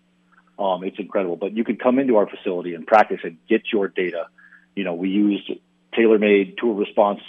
Um, 0.57 0.83
it's 0.83 0.99
incredible. 0.99 1.35
But 1.35 1.55
you 1.55 1.63
could 1.63 1.81
come 1.81 1.99
into 1.99 2.17
our 2.17 2.27
facility 2.27 2.73
and 2.73 2.85
practice 2.85 3.19
and 3.23 3.37
get 3.47 3.61
your 3.71 3.87
data. 3.87 4.27
You 4.75 4.83
know, 4.83 4.93
we 4.93 5.09
use 5.09 5.49
TaylorMade 5.93 6.57
tour 6.57 6.73
response 6.73 7.21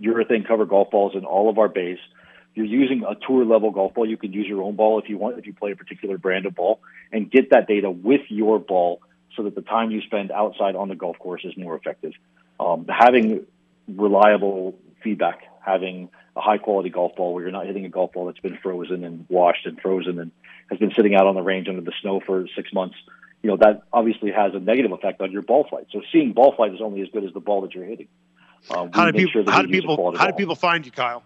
urethane 0.00 0.46
cover 0.46 0.64
golf 0.64 0.90
balls 0.90 1.14
in 1.14 1.24
all 1.24 1.48
of 1.48 1.58
our 1.58 1.68
bays. 1.68 1.98
You're 2.54 2.66
using 2.66 3.04
a 3.08 3.14
tour 3.26 3.44
level 3.44 3.70
golf 3.70 3.94
ball. 3.94 4.08
You 4.08 4.16
can 4.16 4.32
use 4.32 4.46
your 4.46 4.62
own 4.62 4.76
ball 4.76 4.98
if 4.98 5.08
you 5.08 5.18
want, 5.18 5.38
if 5.38 5.46
you 5.46 5.54
play 5.54 5.72
a 5.72 5.76
particular 5.76 6.18
brand 6.18 6.46
of 6.46 6.54
ball, 6.54 6.80
and 7.10 7.30
get 7.30 7.50
that 7.50 7.66
data 7.66 7.90
with 7.90 8.22
your 8.28 8.58
ball 8.58 9.00
so 9.36 9.44
that 9.44 9.54
the 9.54 9.62
time 9.62 9.90
you 9.90 10.02
spend 10.02 10.30
outside 10.30 10.76
on 10.76 10.88
the 10.88 10.94
golf 10.94 11.18
course 11.18 11.42
is 11.44 11.56
more 11.56 11.74
effective. 11.74 12.12
Um, 12.60 12.86
having 12.88 13.46
reliable 13.88 14.78
feedback, 15.02 15.40
having 15.64 16.10
a 16.36 16.40
high 16.40 16.58
quality 16.58 16.90
golf 16.90 17.16
ball 17.16 17.34
where 17.34 17.42
you're 17.42 17.52
not 17.52 17.66
hitting 17.66 17.84
a 17.84 17.88
golf 17.88 18.12
ball 18.12 18.26
that's 18.26 18.40
been 18.40 18.58
frozen 18.62 19.04
and 19.04 19.26
washed 19.28 19.66
and 19.66 19.80
frozen 19.80 20.18
and 20.18 20.30
has 20.70 20.78
been 20.78 20.92
sitting 20.94 21.14
out 21.14 21.26
on 21.26 21.34
the 21.34 21.42
range 21.42 21.68
under 21.68 21.80
the 21.80 21.92
snow 22.00 22.20
for 22.24 22.46
six 22.54 22.72
months, 22.72 22.96
you 23.42 23.50
know, 23.50 23.56
that 23.56 23.82
obviously 23.92 24.30
has 24.30 24.54
a 24.54 24.60
negative 24.60 24.92
effect 24.92 25.20
on 25.20 25.32
your 25.32 25.42
ball 25.42 25.66
flight. 25.68 25.86
So 25.90 26.00
seeing 26.12 26.32
ball 26.32 26.54
flight 26.54 26.72
is 26.74 26.80
only 26.80 27.02
as 27.02 27.08
good 27.12 27.24
as 27.24 27.32
the 27.32 27.40
ball 27.40 27.62
that 27.62 27.74
you're 27.74 27.84
hitting. 27.84 28.08
Uh, 28.70 28.88
How 28.92 29.06
do 29.06 29.12
people 29.12 29.32
sure 29.32 29.52
how 29.52 29.62
do 29.62 29.68
people 29.68 30.16
how 30.16 30.26
do 30.26 30.32
people 30.34 30.54
find 30.54 30.86
you, 30.86 30.92
Kyle? 30.92 31.24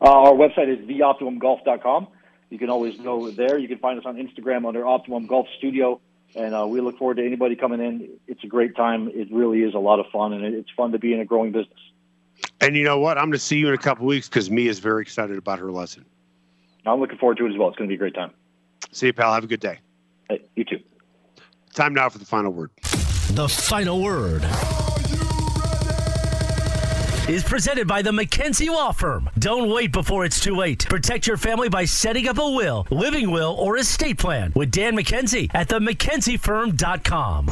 Uh, 0.00 0.04
our 0.04 0.32
website 0.32 0.68
is 0.68 0.78
theoptimumgolf.com. 0.88 2.08
You 2.48 2.58
can 2.58 2.70
always 2.70 2.96
go 2.96 3.30
there. 3.30 3.58
You 3.58 3.68
can 3.68 3.78
find 3.78 3.98
us 3.98 4.06
on 4.06 4.16
Instagram 4.16 4.66
under 4.66 4.86
Optimum 4.86 5.26
Golf 5.26 5.46
Studio, 5.58 6.00
and 6.34 6.54
uh, 6.54 6.66
we 6.66 6.80
look 6.80 6.98
forward 6.98 7.18
to 7.18 7.24
anybody 7.24 7.54
coming 7.54 7.80
in. 7.80 8.08
It's 8.26 8.42
a 8.42 8.48
great 8.48 8.74
time. 8.74 9.08
It 9.12 9.28
really 9.32 9.60
is 9.62 9.74
a 9.74 9.78
lot 9.78 10.00
of 10.00 10.06
fun, 10.12 10.32
and 10.32 10.44
it's 10.44 10.70
fun 10.76 10.92
to 10.92 10.98
be 10.98 11.12
in 11.12 11.20
a 11.20 11.24
growing 11.24 11.52
business. 11.52 11.78
And 12.60 12.76
you 12.76 12.82
know 12.82 12.98
what? 12.98 13.18
I'm 13.18 13.24
going 13.24 13.32
to 13.32 13.38
see 13.38 13.58
you 13.58 13.68
in 13.68 13.74
a 13.74 13.78
couple 13.78 14.06
weeks 14.06 14.28
because 14.28 14.50
Mia 14.50 14.68
is 14.70 14.80
very 14.80 15.02
excited 15.02 15.36
about 15.36 15.58
her 15.58 15.70
lesson. 15.70 16.04
I'm 16.86 16.98
looking 16.98 17.18
forward 17.18 17.36
to 17.38 17.46
it 17.46 17.52
as 17.52 17.58
well. 17.58 17.68
It's 17.68 17.76
going 17.76 17.88
to 17.88 17.92
be 17.92 17.96
a 17.96 17.98
great 17.98 18.14
time. 18.14 18.32
See 18.92 19.06
you, 19.06 19.12
pal. 19.12 19.32
Have 19.32 19.44
a 19.44 19.46
good 19.46 19.60
day. 19.60 19.78
Hey, 20.28 20.42
you 20.56 20.64
too. 20.64 20.80
Time 21.74 21.94
now 21.94 22.08
for 22.08 22.18
the 22.18 22.24
final 22.24 22.52
word. 22.52 22.70
The 23.32 23.48
final 23.48 24.02
word 24.02 24.42
is 27.30 27.44
presented 27.44 27.86
by 27.86 28.02
the 28.02 28.10
McKenzie 28.10 28.68
Law 28.68 28.90
Firm. 28.90 29.30
Don't 29.38 29.70
wait 29.70 29.92
before 29.92 30.24
it's 30.24 30.40
too 30.40 30.56
late. 30.56 30.84
Protect 30.88 31.28
your 31.28 31.36
family 31.36 31.68
by 31.68 31.84
setting 31.84 32.26
up 32.26 32.38
a 32.38 32.50
will, 32.50 32.88
living 32.90 33.30
will, 33.30 33.54
or 33.58 33.76
estate 33.76 34.18
plan 34.18 34.52
with 34.56 34.72
Dan 34.72 34.96
McKenzie 34.96 35.48
at 35.54 35.68
the 35.68 35.78
McKenzieFirm.com. 35.78 37.46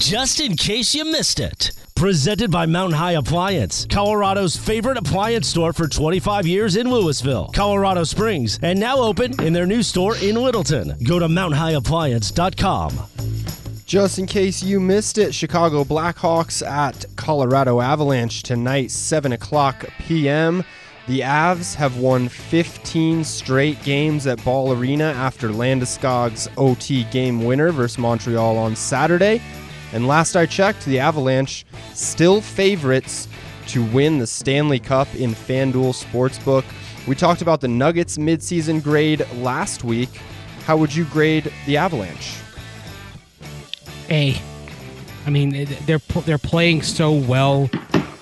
Just 0.00 0.40
in 0.40 0.56
case 0.56 0.94
you 0.94 1.04
missed 1.04 1.38
it. 1.38 1.70
Presented 1.94 2.50
by 2.50 2.66
Mountain 2.66 2.98
High 2.98 3.12
Appliance, 3.12 3.86
Colorado's 3.88 4.56
favorite 4.56 4.98
appliance 4.98 5.46
store 5.46 5.72
for 5.72 5.86
25 5.86 6.44
years 6.44 6.74
in 6.74 6.90
Louisville, 6.90 7.48
Colorado 7.54 8.02
Springs, 8.02 8.58
and 8.62 8.80
now 8.80 8.98
open 8.98 9.40
in 9.40 9.52
their 9.52 9.66
new 9.66 9.84
store 9.84 10.16
in 10.16 10.34
Littleton. 10.34 10.96
Go 11.04 11.20
to 11.20 11.28
mountainhighappliance.com. 11.28 13.61
Just 13.92 14.18
in 14.18 14.24
case 14.24 14.62
you 14.62 14.80
missed 14.80 15.18
it, 15.18 15.34
Chicago 15.34 15.84
Blackhawks 15.84 16.66
at 16.66 17.04
Colorado 17.16 17.82
Avalanche 17.82 18.42
tonight, 18.42 18.90
7 18.90 19.32
o'clock 19.32 19.84
p.m. 19.98 20.64
The 21.08 21.20
Avs 21.20 21.74
have 21.74 21.98
won 21.98 22.30
15 22.30 23.22
straight 23.22 23.82
games 23.82 24.26
at 24.26 24.42
Ball 24.46 24.72
Arena 24.72 25.12
after 25.12 25.50
Landeskog's 25.50 26.48
OT 26.56 27.04
game 27.10 27.44
winner 27.44 27.70
versus 27.70 27.98
Montreal 27.98 28.56
on 28.56 28.74
Saturday. 28.76 29.42
And 29.92 30.08
last 30.08 30.36
I 30.36 30.46
checked, 30.46 30.86
the 30.86 30.98
Avalanche 30.98 31.66
still 31.92 32.40
favorites 32.40 33.28
to 33.66 33.84
win 33.92 34.18
the 34.18 34.26
Stanley 34.26 34.78
Cup 34.78 35.14
in 35.16 35.32
FanDuel 35.32 35.92
Sportsbook. 35.92 36.64
We 37.06 37.14
talked 37.14 37.42
about 37.42 37.60
the 37.60 37.68
Nuggets 37.68 38.16
midseason 38.16 38.82
grade 38.82 39.26
last 39.34 39.84
week. 39.84 40.08
How 40.64 40.78
would 40.78 40.94
you 40.94 41.04
grade 41.04 41.52
the 41.66 41.76
Avalanche? 41.76 42.41
A. 44.10 44.40
I 45.26 45.30
mean, 45.30 45.66
they're 45.86 45.98
they're 46.24 46.38
playing 46.38 46.82
so 46.82 47.12
well. 47.12 47.70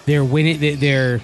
They're 0.07 0.25
winning. 0.25 0.59
they- 0.61 0.75
They're 0.75 1.21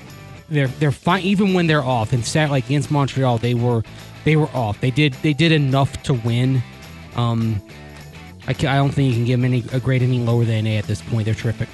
they're 0.48 0.68
they're 0.68 0.92
fine 0.92 1.22
even 1.22 1.54
when 1.54 1.66
they're 1.66 1.82
off. 1.84 2.12
And 2.12 2.24
sat 2.24 2.50
like 2.50 2.66
against 2.66 2.90
Montreal, 2.90 3.38
they 3.38 3.54
were 3.54 3.82
they 4.24 4.36
were 4.36 4.48
off. 4.54 4.80
They 4.80 4.90
did 4.90 5.12
they 5.22 5.32
did 5.32 5.52
enough 5.52 6.02
to 6.04 6.14
win. 6.14 6.62
Um, 7.16 7.60
I, 8.46 8.54
ca- 8.54 8.68
I 8.68 8.76
don't 8.76 8.90
think 8.90 9.08
you 9.08 9.14
can 9.14 9.24
give 9.24 9.40
them 9.40 9.44
any 9.52 9.64
a 9.72 9.80
grade 9.80 10.02
any 10.02 10.18
lower 10.20 10.44
than 10.44 10.66
A 10.66 10.76
at 10.78 10.84
this 10.84 11.02
point. 11.02 11.24
They're 11.24 11.34
terrific. 11.34 11.68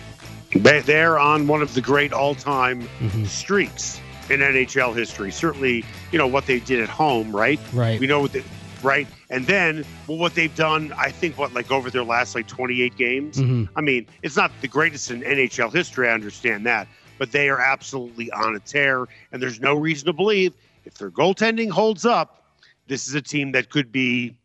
They- 0.55 0.80
They're 0.80 1.18
on 1.18 1.47
one 1.47 1.61
of 1.62 1.74
the 1.74 1.80
great 1.80 2.12
all-time 2.12 2.89
Mhm. 3.01 3.26
streaks 3.26 4.01
in 4.30 4.41
NHL 4.41 4.93
history. 4.95 5.30
Certainly, 5.30 5.85
you 6.12 6.18
know 6.18 6.26
what 6.26 6.47
they 6.47 6.61
did 6.61 6.80
at 6.80 6.89
home, 6.89 7.35
right? 7.35 7.61
Right. 7.72 7.99
We 8.01 8.07
know 8.07 8.20
what 8.20 8.33
they, 8.33 8.43
right, 8.83 9.07
and 9.33 9.47
then 9.47 9.85
well, 10.07 10.18
what 10.18 10.35
they've 10.35 10.55
done. 10.55 10.93
I 10.97 11.11
think 11.11 11.37
what 11.39 11.53
like 11.55 11.72
over 11.72 11.91
their 11.91 12.05
last 12.05 12.35
like 12.37 12.47
28 12.47 12.97
games. 12.97 13.39
Mhm. 13.39 13.68
I 13.74 13.80
mean, 13.80 14.07
it's 14.22 14.37
not 14.37 14.53
the 14.61 14.68
greatest 14.68 15.11
in 15.11 15.22
NHL 15.22 15.72
history. 15.72 16.09
I 16.09 16.12
understand 16.12 16.66
that, 16.66 16.87
but 17.18 17.33
they 17.33 17.49
are 17.49 17.59
absolutely 17.59 18.30
on 18.30 18.55
a 18.55 18.61
tear, 18.61 19.07
and 19.33 19.43
there's 19.43 19.61
no 19.61 19.74
reason 19.74 20.07
to 20.07 20.12
believe 20.12 20.53
if 20.85 20.95
their 20.95 21.11
goaltending 21.11 21.70
holds 21.70 22.05
up, 22.05 22.45
this 22.87 23.09
is 23.09 23.14
a 23.14 23.22
team 23.22 23.53
that 23.53 23.70
could 23.70 23.91
be 23.91 24.37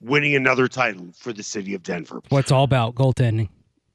winning 0.00 0.36
another 0.36 0.68
title 0.68 1.08
for 1.16 1.32
the 1.32 1.42
city 1.42 1.74
of 1.74 1.82
Denver. 1.82 2.22
What's 2.28 2.52
all 2.52 2.64
about 2.64 2.94
goaltending. 2.94 3.48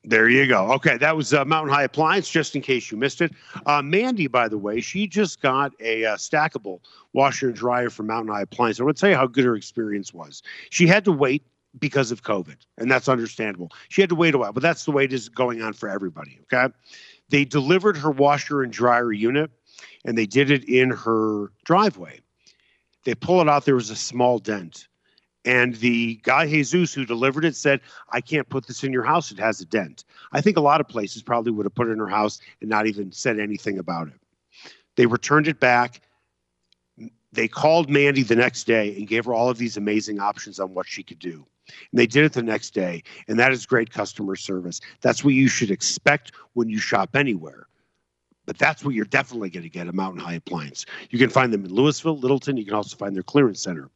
There 0.06 0.28
you 0.28 0.45
go. 0.47 0.74
Okay, 0.74 0.97
that 0.97 1.16
was 1.16 1.34
uh, 1.34 1.45
Mountain 1.45 1.74
High 1.74 1.84
Appliance, 1.84 2.30
just 2.30 2.58
in 2.58 2.62
case 2.62 2.91
you 2.91 2.97
missed 2.97 3.22
it. 3.22 3.32
Uh, 3.66 3.82
Mandy, 3.82 4.28
by 4.28 4.49
the 4.49 4.58
way, 4.58 4.82
she 4.82 5.08
just 5.08 5.41
got 5.41 5.72
a 5.80 6.04
uh, 6.04 6.18
stackable 6.18 6.82
washer 7.14 7.47
and 7.47 7.56
dryer 7.56 7.89
from 7.89 8.08
Mountain 8.08 8.34
High 8.34 8.41
Appliance. 8.41 8.82
I 8.82 8.84
want 8.84 8.97
to 8.97 9.01
tell 9.01 9.10
you 9.10 9.16
how 9.16 9.28
good 9.28 9.45
her 9.45 9.56
experience 9.56 10.14
was. 10.14 10.43
She 10.72 10.88
had 10.88 11.06
to 11.06 11.14
wait 11.14 11.45
because 11.80 12.12
of 12.12 12.22
COVID, 12.22 12.58
and 12.78 12.91
that's 12.91 13.08
understandable. 13.08 13.72
She 13.88 14.01
had 14.01 14.10
to 14.10 14.16
wait 14.16 14.36
a 14.36 14.38
while, 14.38 14.51
but 14.51 14.62
that's 14.62 14.84
the 14.84 14.91
way 14.91 15.06
it 15.06 15.14
is 15.14 15.30
going 15.30 15.62
on 15.62 15.72
for 15.72 15.88
everybody. 15.88 16.38
Okay, 16.54 16.74
they 17.30 17.45
delivered 17.45 17.95
her 17.95 18.12
washer 18.12 18.62
and 18.62 18.74
dryer 18.74 19.14
unit, 19.14 19.51
and 20.04 20.18
they 20.18 20.26
did 20.26 20.51
it 20.51 20.66
in 20.66 20.89
her 20.91 21.54
driveway. 21.64 22.20
They 23.06 23.16
pull 23.16 23.41
it 23.41 23.47
out. 23.47 23.64
There 23.64 23.76
was 23.76 23.89
a 23.89 23.95
small 23.95 24.39
dent. 24.39 24.88
And 25.45 25.75
the 25.75 26.15
guy 26.23 26.47
Jesus 26.47 26.93
who 26.93 27.05
delivered 27.05 27.43
it 27.45 27.55
said, 27.55 27.81
I 28.09 28.21
can't 28.21 28.47
put 28.47 28.65
this 28.65 28.83
in 28.83 28.93
your 28.93 29.03
house. 29.03 29.31
It 29.31 29.39
has 29.39 29.59
a 29.59 29.65
dent. 29.65 30.05
I 30.31 30.41
think 30.41 30.57
a 30.57 30.61
lot 30.61 30.79
of 30.79 30.87
places 30.87 31.21
probably 31.21 31.51
would 31.51 31.65
have 31.65 31.75
put 31.75 31.89
it 31.89 31.91
in 31.91 31.99
her 31.99 32.07
house 32.07 32.39
and 32.61 32.69
not 32.69 32.87
even 32.87 33.11
said 33.11 33.39
anything 33.39 33.77
about 33.77 34.07
it. 34.07 34.13
They 34.95 35.05
returned 35.05 35.47
it 35.47 35.59
back. 35.59 36.01
They 37.33 37.47
called 37.47 37.89
Mandy 37.89 38.23
the 38.23 38.35
next 38.35 38.65
day 38.65 38.95
and 38.95 39.07
gave 39.07 39.25
her 39.25 39.33
all 39.33 39.49
of 39.49 39.57
these 39.57 39.75
amazing 39.75 40.19
options 40.19 40.59
on 40.59 40.73
what 40.73 40.87
she 40.87 41.03
could 41.03 41.19
do. 41.19 41.45
And 41.91 41.99
they 41.99 42.07
did 42.07 42.25
it 42.25 42.33
the 42.33 42.43
next 42.43 42.71
day. 42.71 43.03
And 43.27 43.39
that 43.39 43.51
is 43.51 43.65
great 43.65 43.89
customer 43.89 44.35
service. 44.35 44.79
That's 45.01 45.23
what 45.23 45.33
you 45.33 45.47
should 45.47 45.71
expect 45.71 46.31
when 46.53 46.69
you 46.69 46.77
shop 46.77 47.15
anywhere. 47.15 47.67
But 48.45 48.57
that's 48.57 48.83
what 48.83 48.93
you're 48.93 49.05
definitely 49.05 49.49
going 49.49 49.63
to 49.63 49.69
get 49.69 49.87
at 49.87 49.93
Mountain 49.95 50.21
High 50.21 50.33
Appliance. 50.33 50.85
You 51.09 51.17
can 51.17 51.29
find 51.29 51.51
them 51.51 51.65
in 51.65 51.73
Louisville, 51.73 52.17
Littleton. 52.17 52.57
You 52.57 52.65
can 52.65 52.73
also 52.73 52.97
find 52.97 53.15
their 53.15 53.23
clearance 53.23 53.61
center 53.61 53.89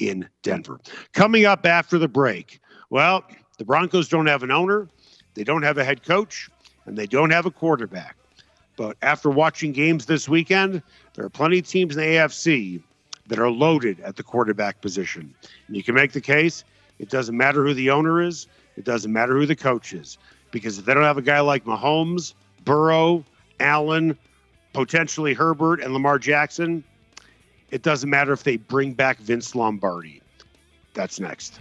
in 0.00 0.28
Denver. 0.42 0.80
Coming 1.12 1.44
up 1.44 1.66
after 1.66 1.98
the 1.98 2.08
break, 2.08 2.60
well, 2.88 3.24
the 3.58 3.64
Broncos 3.64 4.08
don't 4.08 4.26
have 4.26 4.42
an 4.42 4.50
owner, 4.50 4.88
they 5.34 5.44
don't 5.44 5.62
have 5.62 5.78
a 5.78 5.84
head 5.84 6.02
coach, 6.02 6.50
and 6.86 6.96
they 6.96 7.06
don't 7.06 7.30
have 7.30 7.46
a 7.46 7.50
quarterback. 7.50 8.16
But 8.76 8.96
after 9.02 9.28
watching 9.28 9.72
games 9.72 10.06
this 10.06 10.28
weekend, 10.28 10.82
there 11.14 11.24
are 11.24 11.30
plenty 11.30 11.58
of 11.58 11.68
teams 11.68 11.96
in 11.96 12.02
the 12.02 12.08
AFC 12.08 12.82
that 13.28 13.38
are 13.38 13.50
loaded 13.50 14.00
at 14.00 14.16
the 14.16 14.22
quarterback 14.22 14.80
position. 14.80 15.34
And 15.66 15.76
you 15.76 15.82
can 15.82 15.94
make 15.94 16.12
the 16.12 16.20
case 16.20 16.64
it 16.98 17.08
doesn't 17.10 17.36
matter 17.36 17.64
who 17.64 17.74
the 17.74 17.90
owner 17.90 18.20
is, 18.20 18.46
it 18.76 18.84
doesn't 18.84 19.12
matter 19.12 19.34
who 19.34 19.46
the 19.46 19.56
coach 19.56 19.92
is. 19.92 20.18
Because 20.50 20.78
if 20.78 20.84
they 20.84 20.94
don't 20.94 21.02
have 21.02 21.18
a 21.18 21.22
guy 21.22 21.40
like 21.40 21.64
Mahomes, 21.64 22.34
Burrow, 22.64 23.24
Allen, 23.60 24.18
potentially 24.72 25.32
Herbert, 25.32 25.80
and 25.80 25.92
Lamar 25.92 26.18
Jackson, 26.18 26.82
it 27.70 27.82
doesn't 27.82 28.10
matter 28.10 28.32
if 28.32 28.42
they 28.42 28.56
bring 28.56 28.92
back 28.94 29.18
Vince 29.18 29.54
Lombardi. 29.54 30.22
That's 30.94 31.20
next. 31.20 31.60